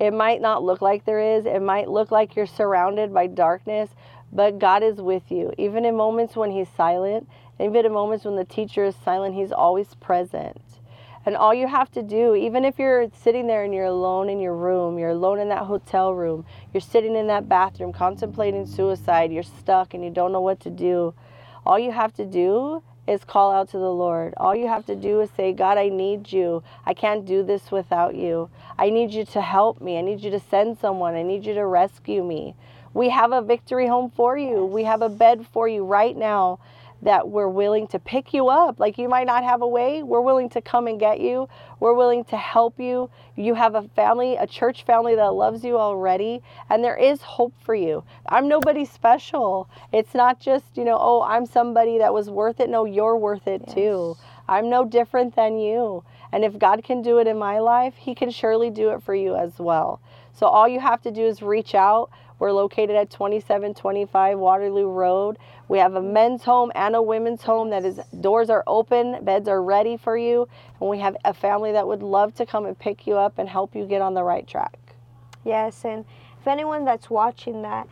It 0.00 0.12
might 0.12 0.40
not 0.40 0.64
look 0.64 0.80
like 0.80 1.04
there 1.04 1.20
is, 1.20 1.46
it 1.46 1.60
might 1.60 1.88
look 1.88 2.10
like 2.10 2.34
you're 2.34 2.46
surrounded 2.46 3.12
by 3.12 3.26
darkness, 3.28 3.90
but 4.32 4.58
God 4.58 4.82
is 4.82 5.00
with 5.00 5.30
you. 5.30 5.52
Even 5.58 5.84
in 5.84 5.94
moments 5.94 6.34
when 6.34 6.50
He's 6.50 6.68
silent, 6.68 7.28
even 7.60 7.86
in 7.86 7.92
moments 7.92 8.24
when 8.24 8.34
the 8.34 8.44
teacher 8.44 8.84
is 8.84 8.96
silent, 9.04 9.34
He's 9.34 9.52
always 9.52 9.94
present. 9.94 10.60
And 11.26 11.36
all 11.36 11.54
you 11.54 11.66
have 11.66 11.90
to 11.92 12.02
do, 12.02 12.34
even 12.34 12.64
if 12.64 12.78
you're 12.78 13.08
sitting 13.22 13.46
there 13.46 13.64
and 13.64 13.72
you're 13.72 13.84
alone 13.84 14.28
in 14.28 14.40
your 14.40 14.54
room, 14.54 14.98
you're 14.98 15.10
alone 15.10 15.38
in 15.38 15.48
that 15.48 15.64
hotel 15.64 16.14
room, 16.14 16.44
you're 16.72 16.80
sitting 16.80 17.16
in 17.16 17.26
that 17.28 17.48
bathroom 17.48 17.92
contemplating 17.92 18.66
suicide, 18.66 19.32
you're 19.32 19.42
stuck 19.42 19.94
and 19.94 20.04
you 20.04 20.10
don't 20.10 20.32
know 20.32 20.40
what 20.42 20.60
to 20.60 20.70
do, 20.70 21.14
all 21.64 21.78
you 21.78 21.92
have 21.92 22.12
to 22.14 22.26
do 22.26 22.82
is 23.06 23.24
call 23.24 23.52
out 23.52 23.70
to 23.70 23.78
the 23.78 23.90
Lord. 23.92 24.34
All 24.36 24.54
you 24.54 24.68
have 24.68 24.86
to 24.86 24.94
do 24.94 25.20
is 25.20 25.30
say, 25.36 25.52
God, 25.52 25.78
I 25.78 25.88
need 25.88 26.32
you. 26.32 26.62
I 26.86 26.94
can't 26.94 27.24
do 27.24 27.42
this 27.42 27.70
without 27.70 28.14
you. 28.14 28.50
I 28.78 28.90
need 28.90 29.12
you 29.12 29.24
to 29.26 29.40
help 29.40 29.80
me. 29.80 29.98
I 29.98 30.02
need 30.02 30.20
you 30.20 30.30
to 30.30 30.40
send 30.40 30.78
someone. 30.78 31.14
I 31.14 31.22
need 31.22 31.44
you 31.44 31.54
to 31.54 31.66
rescue 31.66 32.24
me. 32.24 32.54
We 32.92 33.10
have 33.10 33.32
a 33.32 33.42
victory 33.42 33.86
home 33.88 34.10
for 34.14 34.38
you. 34.38 34.64
We 34.64 34.84
have 34.84 35.02
a 35.02 35.08
bed 35.08 35.46
for 35.52 35.68
you 35.68 35.84
right 35.84 36.16
now 36.16 36.60
that 37.04 37.28
we're 37.28 37.48
willing 37.48 37.86
to 37.88 37.98
pick 37.98 38.34
you 38.34 38.48
up. 38.48 38.80
Like 38.80 38.98
you 38.98 39.08
might 39.08 39.26
not 39.26 39.44
have 39.44 39.62
a 39.62 39.68
way, 39.68 40.02
we're 40.02 40.20
willing 40.20 40.48
to 40.50 40.60
come 40.60 40.86
and 40.86 40.98
get 40.98 41.20
you. 41.20 41.48
We're 41.78 41.94
willing 41.94 42.24
to 42.26 42.36
help 42.36 42.80
you. 42.80 43.10
You 43.36 43.54
have 43.54 43.74
a 43.74 43.82
family, 43.94 44.36
a 44.36 44.46
church 44.46 44.84
family 44.84 45.14
that 45.14 45.34
loves 45.34 45.62
you 45.64 45.78
already, 45.78 46.42
and 46.70 46.82
there 46.82 46.96
is 46.96 47.20
hope 47.22 47.54
for 47.62 47.74
you. 47.74 48.04
I'm 48.28 48.48
nobody 48.48 48.84
special. 48.84 49.68
It's 49.92 50.14
not 50.14 50.40
just, 50.40 50.76
you 50.76 50.84
know, 50.84 50.98
oh, 50.98 51.22
I'm 51.22 51.46
somebody 51.46 51.98
that 51.98 52.12
was 52.12 52.30
worth 52.30 52.58
it. 52.60 52.70
No, 52.70 52.84
you're 52.84 53.16
worth 53.16 53.46
it 53.46 53.62
yes. 53.66 53.74
too. 53.74 54.16
I'm 54.48 54.68
no 54.68 54.84
different 54.84 55.36
than 55.36 55.58
you. 55.58 56.04
And 56.32 56.44
if 56.44 56.58
God 56.58 56.82
can 56.82 57.02
do 57.02 57.18
it 57.18 57.26
in 57.26 57.38
my 57.38 57.58
life, 57.58 57.94
He 57.96 58.14
can 58.14 58.30
surely 58.30 58.70
do 58.70 58.90
it 58.90 59.02
for 59.02 59.14
you 59.14 59.36
as 59.36 59.58
well. 59.58 60.00
So 60.32 60.46
all 60.46 60.66
you 60.66 60.80
have 60.80 61.00
to 61.02 61.10
do 61.10 61.24
is 61.24 61.42
reach 61.42 61.74
out. 61.74 62.10
We're 62.38 62.52
located 62.52 62.96
at 62.96 63.10
2725 63.10 64.38
Waterloo 64.38 64.88
Road. 64.88 65.38
We 65.68 65.78
have 65.78 65.94
a 65.94 66.02
men's 66.02 66.42
home 66.42 66.72
and 66.74 66.94
a 66.96 67.02
women's 67.02 67.42
home 67.42 67.70
that 67.70 67.84
is 67.84 68.00
doors 68.20 68.50
are 68.50 68.64
open, 68.66 69.24
beds 69.24 69.48
are 69.48 69.62
ready 69.62 69.96
for 69.96 70.16
you, 70.16 70.48
and 70.80 70.90
we 70.90 70.98
have 70.98 71.16
a 71.24 71.32
family 71.32 71.72
that 71.72 71.86
would 71.86 72.02
love 72.02 72.34
to 72.36 72.46
come 72.46 72.66
and 72.66 72.78
pick 72.78 73.06
you 73.06 73.16
up 73.16 73.38
and 73.38 73.48
help 73.48 73.74
you 73.74 73.86
get 73.86 74.02
on 74.02 74.14
the 74.14 74.22
right 74.22 74.46
track. 74.46 74.78
Yes, 75.44 75.84
and 75.84 76.04
if 76.40 76.46
anyone 76.46 76.84
that's 76.84 77.08
watching 77.08 77.62
that 77.62 77.88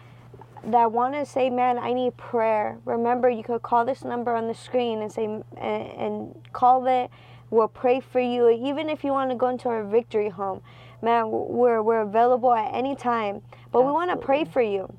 that 0.65 0.93
want 0.93 1.15
to 1.15 1.27
say, 1.27 1.51
"Man, 1.51 1.79
I 1.79 1.93
need 1.93 2.17
prayer." 2.17 2.79
Remember, 2.85 3.29
you 3.29 3.43
could 3.43 3.63
call 3.63 3.85
this 3.85 4.05
number 4.05 4.35
on 4.35 4.47
the 4.47 4.55
screen 4.55 5.03
and 5.03 5.13
say 5.13 5.25
and, 5.25 5.45
and 5.57 6.43
call 6.53 6.87
it. 6.87 7.11
We'll 7.53 7.69
pray 7.69 8.01
for 8.01 8.19
you. 8.19 8.49
Even 8.49 8.89
if 8.89 9.05
you 9.05 9.13
want 9.13 9.29
to 9.31 9.37
go 9.37 9.49
into 9.49 9.69
our 9.69 9.85
victory 9.85 10.31
home, 10.31 10.63
man, 11.03 11.31
we're 11.31 11.83
we're 11.83 12.01
available 12.01 12.55
at 12.55 12.75
any 12.75 12.97
time. 12.97 13.43
But 13.71 13.81
Absolutely. 13.81 13.87
we 13.87 13.93
want 13.93 14.11
to 14.11 14.17
pray 14.17 14.45
for 14.47 14.63
you. 14.63 14.91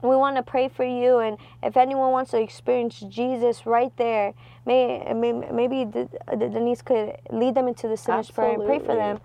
We 0.00 0.16
want 0.16 0.36
to 0.36 0.42
pray 0.42 0.68
for 0.68 0.86
you, 0.86 1.18
and 1.18 1.36
if 1.62 1.76
anyone 1.76 2.10
wants 2.10 2.30
to 2.30 2.40
experience 2.40 2.98
Jesus 3.00 3.66
right 3.66 3.94
there, 3.98 4.32
may, 4.64 5.12
may 5.14 5.32
maybe 5.32 5.84
Denise 5.84 6.80
could 6.80 7.18
lead 7.30 7.54
them 7.54 7.68
into 7.68 7.88
the 7.88 7.96
sinner's 7.98 8.30
prayer 8.30 8.54
and 8.54 8.64
pray 8.64 8.78
for 8.78 8.96
them. 8.96 9.20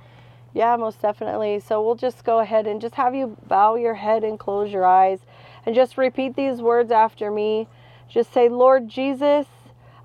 Yeah, 0.53 0.75
most 0.75 1.01
definitely. 1.01 1.61
So 1.61 1.81
we'll 1.81 1.95
just 1.95 2.25
go 2.25 2.39
ahead 2.39 2.67
and 2.67 2.81
just 2.81 2.95
have 2.95 3.15
you 3.15 3.37
bow 3.47 3.75
your 3.75 3.95
head 3.95 4.25
and 4.25 4.37
close 4.37 4.73
your 4.73 4.85
eyes 4.85 5.19
and 5.65 5.73
just 5.73 5.97
repeat 5.97 6.35
these 6.35 6.61
words 6.61 6.91
after 6.91 7.31
me. 7.31 7.69
Just 8.09 8.33
say, 8.33 8.49
Lord 8.49 8.89
Jesus, 8.89 9.47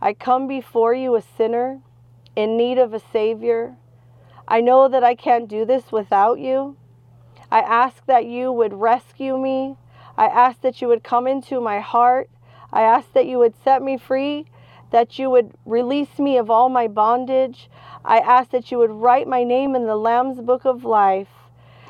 I 0.00 0.12
come 0.12 0.46
before 0.46 0.94
you 0.94 1.16
a 1.16 1.22
sinner 1.22 1.80
in 2.36 2.56
need 2.56 2.78
of 2.78 2.94
a 2.94 3.00
Savior. 3.12 3.76
I 4.48 4.60
know 4.60 4.88
that 4.88 5.04
I 5.04 5.14
can't 5.14 5.48
do 5.48 5.64
this 5.64 5.92
without 5.92 6.38
you. 6.38 6.76
I 7.50 7.60
ask 7.60 8.04
that 8.06 8.26
you 8.26 8.50
would 8.50 8.74
rescue 8.74 9.36
me. 9.36 9.76
I 10.16 10.26
ask 10.26 10.60
that 10.62 10.80
you 10.80 10.88
would 10.88 11.04
come 11.04 11.26
into 11.26 11.60
my 11.60 11.80
heart. 11.80 12.30
I 12.72 12.82
ask 12.82 13.12
that 13.12 13.26
you 13.26 13.38
would 13.38 13.54
set 13.62 13.82
me 13.82 13.98
free, 13.98 14.46
that 14.90 15.18
you 15.18 15.28
would 15.30 15.52
release 15.66 16.18
me 16.18 16.38
of 16.38 16.50
all 16.50 16.68
my 16.68 16.88
bondage. 16.88 17.68
I 18.04 18.18
ask 18.18 18.50
that 18.50 18.70
you 18.70 18.78
would 18.78 18.90
write 18.90 19.28
my 19.28 19.44
name 19.44 19.74
in 19.74 19.86
the 19.86 19.96
Lamb's 19.96 20.40
book 20.40 20.64
of 20.64 20.84
life. 20.84 21.28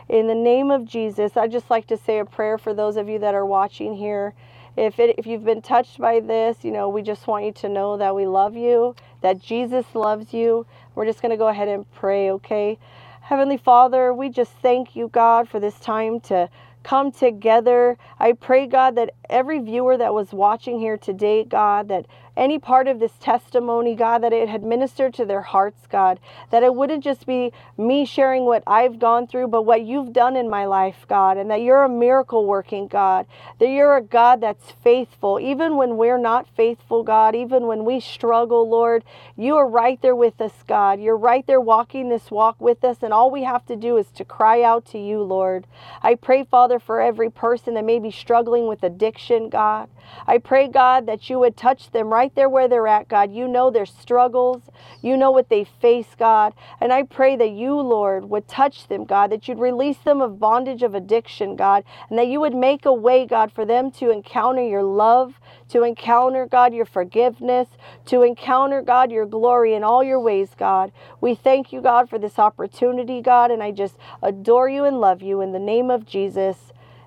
In 0.08 0.26
the 0.26 0.34
name 0.34 0.70
of 0.70 0.84
Jesus, 0.84 1.36
I'd 1.36 1.52
just 1.52 1.70
like 1.70 1.86
to 1.86 1.96
say 1.96 2.18
a 2.18 2.24
prayer 2.24 2.58
for 2.58 2.74
those 2.74 2.96
of 2.96 3.08
you 3.08 3.18
that 3.20 3.34
are 3.34 3.46
watching 3.46 3.94
here. 3.94 4.34
If, 4.76 4.98
it, 4.98 5.16
if 5.18 5.26
you've 5.26 5.44
been 5.44 5.62
touched 5.62 5.98
by 5.98 6.20
this, 6.20 6.64
you 6.64 6.70
know, 6.70 6.88
we 6.88 7.02
just 7.02 7.26
want 7.26 7.44
you 7.44 7.52
to 7.52 7.68
know 7.68 7.96
that 7.96 8.14
we 8.14 8.26
love 8.26 8.56
you, 8.56 8.94
that 9.22 9.40
Jesus 9.40 9.86
loves 9.94 10.34
you. 10.34 10.66
We're 10.94 11.06
just 11.06 11.22
going 11.22 11.30
to 11.32 11.38
go 11.38 11.48
ahead 11.48 11.68
and 11.68 11.90
pray, 11.92 12.30
okay? 12.32 12.78
Heavenly 13.22 13.58
Father, 13.58 14.14
we 14.14 14.30
just 14.30 14.52
thank 14.62 14.96
you, 14.96 15.08
God, 15.08 15.48
for 15.48 15.60
this 15.60 15.80
time 15.80 16.20
to 16.22 16.50
come 16.84 17.12
together. 17.12 17.98
I 18.20 18.32
pray, 18.34 18.66
God, 18.66 18.96
that 18.96 19.14
every 19.30 19.60
viewer 19.60 19.96
that 19.98 20.14
was 20.14 20.32
watching 20.32 20.80
here 20.80 20.98
today, 20.98 21.44
God, 21.44 21.88
that 21.88 22.06
any 22.36 22.58
part 22.58 22.88
of 22.88 22.98
this 22.98 23.12
testimony, 23.20 23.94
God, 23.94 24.22
that 24.22 24.32
it 24.32 24.48
had 24.48 24.62
ministered 24.62 25.14
to 25.14 25.24
their 25.24 25.42
hearts, 25.42 25.86
God, 25.90 26.18
that 26.50 26.62
it 26.62 26.74
wouldn't 26.74 27.04
just 27.04 27.26
be 27.26 27.52
me 27.76 28.04
sharing 28.04 28.44
what 28.44 28.62
I've 28.66 28.98
gone 28.98 29.26
through, 29.26 29.48
but 29.48 29.62
what 29.62 29.82
you've 29.82 30.12
done 30.12 30.36
in 30.36 30.48
my 30.48 30.64
life, 30.64 31.06
God, 31.08 31.36
and 31.36 31.50
that 31.50 31.60
you're 31.62 31.84
a 31.84 31.88
miracle 31.88 32.46
working 32.46 32.86
God, 32.86 33.26
that 33.58 33.68
you're 33.68 33.96
a 33.96 34.02
God 34.02 34.40
that's 34.40 34.72
faithful, 34.82 35.38
even 35.40 35.76
when 35.76 35.96
we're 35.96 36.18
not 36.18 36.46
faithful, 36.56 37.02
God, 37.02 37.34
even 37.34 37.66
when 37.66 37.84
we 37.84 38.00
struggle, 38.00 38.68
Lord, 38.68 39.04
you 39.36 39.56
are 39.56 39.68
right 39.68 40.00
there 40.00 40.16
with 40.16 40.40
us, 40.40 40.52
God. 40.66 41.00
You're 41.00 41.16
right 41.16 41.46
there 41.46 41.60
walking 41.60 42.08
this 42.08 42.30
walk 42.30 42.60
with 42.60 42.84
us, 42.84 42.98
and 43.02 43.12
all 43.12 43.30
we 43.30 43.44
have 43.44 43.66
to 43.66 43.76
do 43.76 43.96
is 43.96 44.10
to 44.12 44.24
cry 44.24 44.62
out 44.62 44.84
to 44.86 44.98
you, 44.98 45.22
Lord. 45.22 45.66
I 46.02 46.14
pray, 46.14 46.44
Father, 46.44 46.78
for 46.78 47.00
every 47.00 47.30
person 47.30 47.74
that 47.74 47.84
may 47.84 47.98
be 47.98 48.10
struggling 48.10 48.66
with 48.66 48.82
addiction, 48.82 49.48
God. 49.48 49.88
I 50.26 50.38
pray, 50.38 50.68
God, 50.68 51.06
that 51.06 51.30
you 51.30 51.38
would 51.38 51.56
touch 51.56 51.90
them 51.90 52.12
right 52.12 52.21
there 52.34 52.48
where 52.48 52.68
they're 52.68 52.86
at, 52.86 53.08
God. 53.08 53.32
You 53.32 53.48
know 53.48 53.70
their 53.70 53.86
struggles, 53.86 54.62
you 55.00 55.16
know 55.16 55.30
what 55.30 55.48
they 55.48 55.64
face, 55.64 56.14
God. 56.18 56.52
And 56.80 56.92
I 56.92 57.02
pray 57.02 57.36
that 57.36 57.50
you, 57.50 57.74
Lord, 57.80 58.30
would 58.30 58.46
touch 58.48 58.88
them, 58.88 59.04
God, 59.04 59.30
that 59.30 59.48
you'd 59.48 59.58
release 59.58 59.98
them 59.98 60.20
of 60.20 60.38
bondage 60.38 60.82
of 60.82 60.94
addiction, 60.94 61.56
God, 61.56 61.84
and 62.08 62.18
that 62.18 62.28
you 62.28 62.40
would 62.40 62.54
make 62.54 62.86
a 62.86 62.92
way, 62.92 63.26
God, 63.26 63.52
for 63.52 63.64
them 63.64 63.90
to 63.92 64.10
encounter 64.10 64.62
your 64.66 64.82
love, 64.82 65.40
to 65.70 65.82
encounter, 65.82 66.46
God, 66.46 66.74
your 66.74 66.84
forgiveness, 66.84 67.68
to 68.06 68.22
encounter, 68.22 68.82
God, 68.82 69.10
your 69.10 69.26
glory 69.26 69.74
in 69.74 69.82
all 69.82 70.04
your 70.04 70.20
ways, 70.20 70.50
God. 70.56 70.92
We 71.20 71.34
thank 71.34 71.72
you, 71.72 71.80
God, 71.80 72.08
for 72.08 72.18
this 72.18 72.38
opportunity, 72.38 73.20
God, 73.20 73.50
and 73.50 73.62
I 73.62 73.70
just 73.70 73.96
adore 74.22 74.68
you 74.68 74.84
and 74.84 75.00
love 75.00 75.22
you 75.22 75.40
in 75.40 75.52
the 75.52 75.58
name 75.58 75.90
of 75.90 76.06
Jesus. 76.06 76.56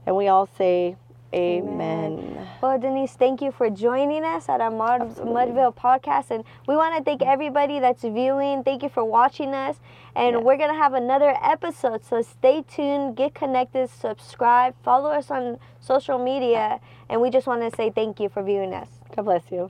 And 0.05 0.15
we 0.15 0.27
all 0.27 0.47
say, 0.57 0.95
Amen. 1.35 2.13
Amen. 2.13 2.47
Well, 2.61 2.79
Denise, 2.79 3.11
thank 3.11 3.41
you 3.41 3.51
for 3.51 3.69
joining 3.69 4.23
us 4.23 4.47
at 4.47 4.61
our 4.61 4.71
Mud- 4.71 5.17
Mudville 5.17 5.75
podcast. 5.75 6.31
And 6.31 6.45
we 6.65 6.77
want 6.77 6.95
to 6.95 7.03
thank 7.03 7.21
everybody 7.21 7.81
that's 7.81 8.03
viewing. 8.03 8.63
Thank 8.63 8.83
you 8.83 8.89
for 8.89 9.03
watching 9.03 9.53
us. 9.53 9.75
And 10.15 10.35
yes. 10.35 10.43
we're 10.43 10.55
going 10.55 10.69
to 10.71 10.77
have 10.77 10.93
another 10.93 11.35
episode. 11.43 12.05
So 12.05 12.21
stay 12.21 12.63
tuned, 12.63 13.17
get 13.17 13.33
connected, 13.33 13.89
subscribe, 13.89 14.75
follow 14.81 15.09
us 15.09 15.29
on 15.29 15.59
social 15.81 16.17
media. 16.17 16.79
And 17.09 17.19
we 17.19 17.29
just 17.29 17.47
want 17.47 17.69
to 17.69 17.75
say 17.75 17.89
thank 17.89 18.21
you 18.21 18.29
for 18.29 18.41
viewing 18.41 18.73
us. 18.73 18.87
God 19.13 19.23
bless 19.23 19.51
you. 19.51 19.69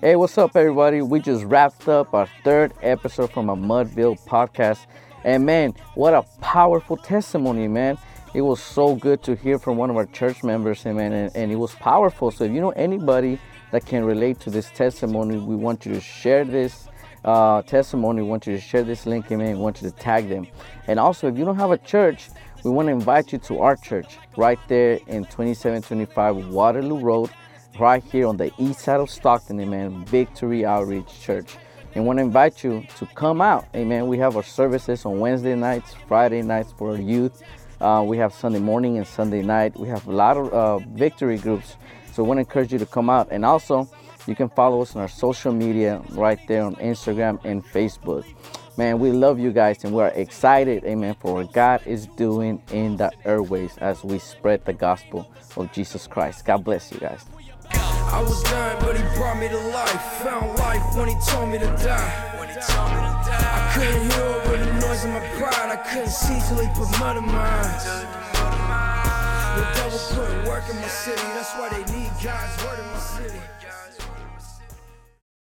Hey, 0.00 0.14
what's 0.14 0.38
up, 0.38 0.54
everybody? 0.54 1.02
We 1.02 1.18
just 1.18 1.42
wrapped 1.44 1.88
up 1.88 2.14
our 2.14 2.28
third 2.44 2.74
episode 2.80 3.32
from 3.32 3.48
a 3.48 3.56
Mudville 3.56 4.24
podcast. 4.24 4.86
And 5.24 5.44
man, 5.44 5.74
what 5.96 6.14
a 6.14 6.22
powerful 6.40 6.96
testimony, 6.96 7.66
man 7.66 7.98
it 8.36 8.42
was 8.42 8.62
so 8.62 8.94
good 8.94 9.22
to 9.22 9.34
hear 9.34 9.58
from 9.58 9.78
one 9.78 9.88
of 9.88 9.96
our 9.96 10.04
church 10.04 10.44
members, 10.44 10.84
amen, 10.84 11.10
and, 11.10 11.34
and 11.34 11.50
it 11.50 11.56
was 11.56 11.74
powerful. 11.76 12.30
So 12.30 12.44
if 12.44 12.52
you 12.52 12.60
know 12.60 12.68
anybody 12.72 13.40
that 13.70 13.86
can 13.86 14.04
relate 14.04 14.40
to 14.40 14.50
this 14.50 14.70
testimony, 14.72 15.38
we 15.38 15.56
want 15.56 15.86
you 15.86 15.94
to 15.94 16.02
share 16.02 16.44
this 16.44 16.86
uh, 17.24 17.62
testimony. 17.62 18.20
We 18.20 18.28
want 18.28 18.46
you 18.46 18.52
to 18.52 18.60
share 18.60 18.82
this 18.82 19.06
link, 19.06 19.32
amen. 19.32 19.56
We 19.56 19.62
want 19.62 19.80
you 19.80 19.88
to 19.88 19.96
tag 19.96 20.28
them. 20.28 20.48
And 20.86 21.00
also, 21.00 21.28
if 21.28 21.38
you 21.38 21.46
don't 21.46 21.56
have 21.56 21.70
a 21.70 21.78
church, 21.78 22.28
we 22.62 22.70
want 22.70 22.88
to 22.88 22.92
invite 22.92 23.32
you 23.32 23.38
to 23.38 23.60
our 23.60 23.74
church 23.74 24.18
right 24.36 24.58
there 24.68 25.00
in 25.06 25.24
2725 25.24 26.48
Waterloo 26.48 27.00
Road, 27.00 27.30
right 27.80 28.04
here 28.04 28.26
on 28.26 28.36
the 28.36 28.52
east 28.58 28.80
side 28.80 29.00
of 29.00 29.08
Stockton, 29.08 29.58
amen. 29.60 30.04
Victory 30.04 30.66
Outreach 30.66 31.22
Church. 31.22 31.56
And 31.94 32.04
want 32.04 32.18
to 32.18 32.22
invite 32.22 32.62
you 32.62 32.86
to 32.98 33.06
come 33.14 33.40
out, 33.40 33.64
amen. 33.74 34.06
We 34.06 34.18
have 34.18 34.36
our 34.36 34.42
services 34.42 35.06
on 35.06 35.20
Wednesday 35.20 35.54
nights, 35.54 35.94
Friday 36.06 36.42
nights 36.42 36.74
for 36.76 36.90
our 36.90 36.98
youth. 36.98 37.42
Uh, 37.80 38.02
we 38.06 38.16
have 38.16 38.32
Sunday 38.32 38.58
morning 38.58 38.96
and 38.96 39.06
Sunday 39.06 39.42
night. 39.42 39.78
We 39.78 39.88
have 39.88 40.06
a 40.06 40.12
lot 40.12 40.36
of 40.36 40.52
uh, 40.52 40.78
victory 40.78 41.38
groups. 41.38 41.76
So 42.12 42.22
we 42.22 42.28
want 42.28 42.38
to 42.38 42.40
encourage 42.42 42.72
you 42.72 42.78
to 42.78 42.86
come 42.86 43.10
out. 43.10 43.28
And 43.30 43.44
also, 43.44 43.88
you 44.26 44.34
can 44.34 44.48
follow 44.48 44.80
us 44.80 44.96
on 44.96 45.02
our 45.02 45.08
social 45.08 45.52
media 45.52 46.02
right 46.10 46.38
there 46.48 46.62
on 46.62 46.76
Instagram 46.76 47.44
and 47.44 47.64
Facebook. 47.64 48.24
Man, 48.78 48.98
we 48.98 49.10
love 49.10 49.38
you 49.38 49.52
guys 49.52 49.84
and 49.84 49.94
we're 49.94 50.08
excited, 50.08 50.84
amen, 50.84 51.16
for 51.20 51.34
what 51.34 51.52
God 51.52 51.80
is 51.86 52.06
doing 52.08 52.62
in 52.72 52.96
the 52.96 53.10
airways 53.24 53.76
as 53.78 54.04
we 54.04 54.18
spread 54.18 54.64
the 54.66 54.74
gospel 54.74 55.30
of 55.56 55.72
Jesus 55.72 56.06
Christ. 56.06 56.44
God 56.44 56.64
bless 56.64 56.92
you 56.92 56.98
guys. 56.98 57.24
I 57.70 58.22
was 58.22 58.42
dying, 58.44 58.78
but 58.80 58.96
he 58.96 59.02
brought 59.16 59.38
me 59.38 59.48
to 59.48 59.58
life. 59.58 60.02
Found 60.22 60.58
life 60.58 60.96
when 60.96 61.08
he 61.08 61.14
told 61.26 61.50
me 61.50 61.58
to 61.58 61.66
die. 61.66 62.32
I 62.38 63.72
couldn't 63.74 64.10
hear 64.12 64.35
the 64.96 65.04
of 65.04 65.10
my 65.10 65.20
pride. 65.38 65.70
I 65.70 65.76
couldn't 65.76 66.08
see 66.08 66.38
till 66.48 66.58
he 66.58 66.68
put 66.74 66.88
mud 66.98 67.16
in 67.16 67.24
eyes. 67.38 67.84
The 69.56 69.64
devil 69.74 69.98
put 70.14 70.48
work 70.48 70.64
in 70.70 70.76
my 70.76 70.88
city. 70.88 71.22
That's 71.34 71.52
why 71.54 71.68
they 71.70 71.84
need 71.92 72.10
God's 72.22 72.64
word 72.64 72.78
in 72.78 72.86
my 72.86 72.98
city. 72.98 73.40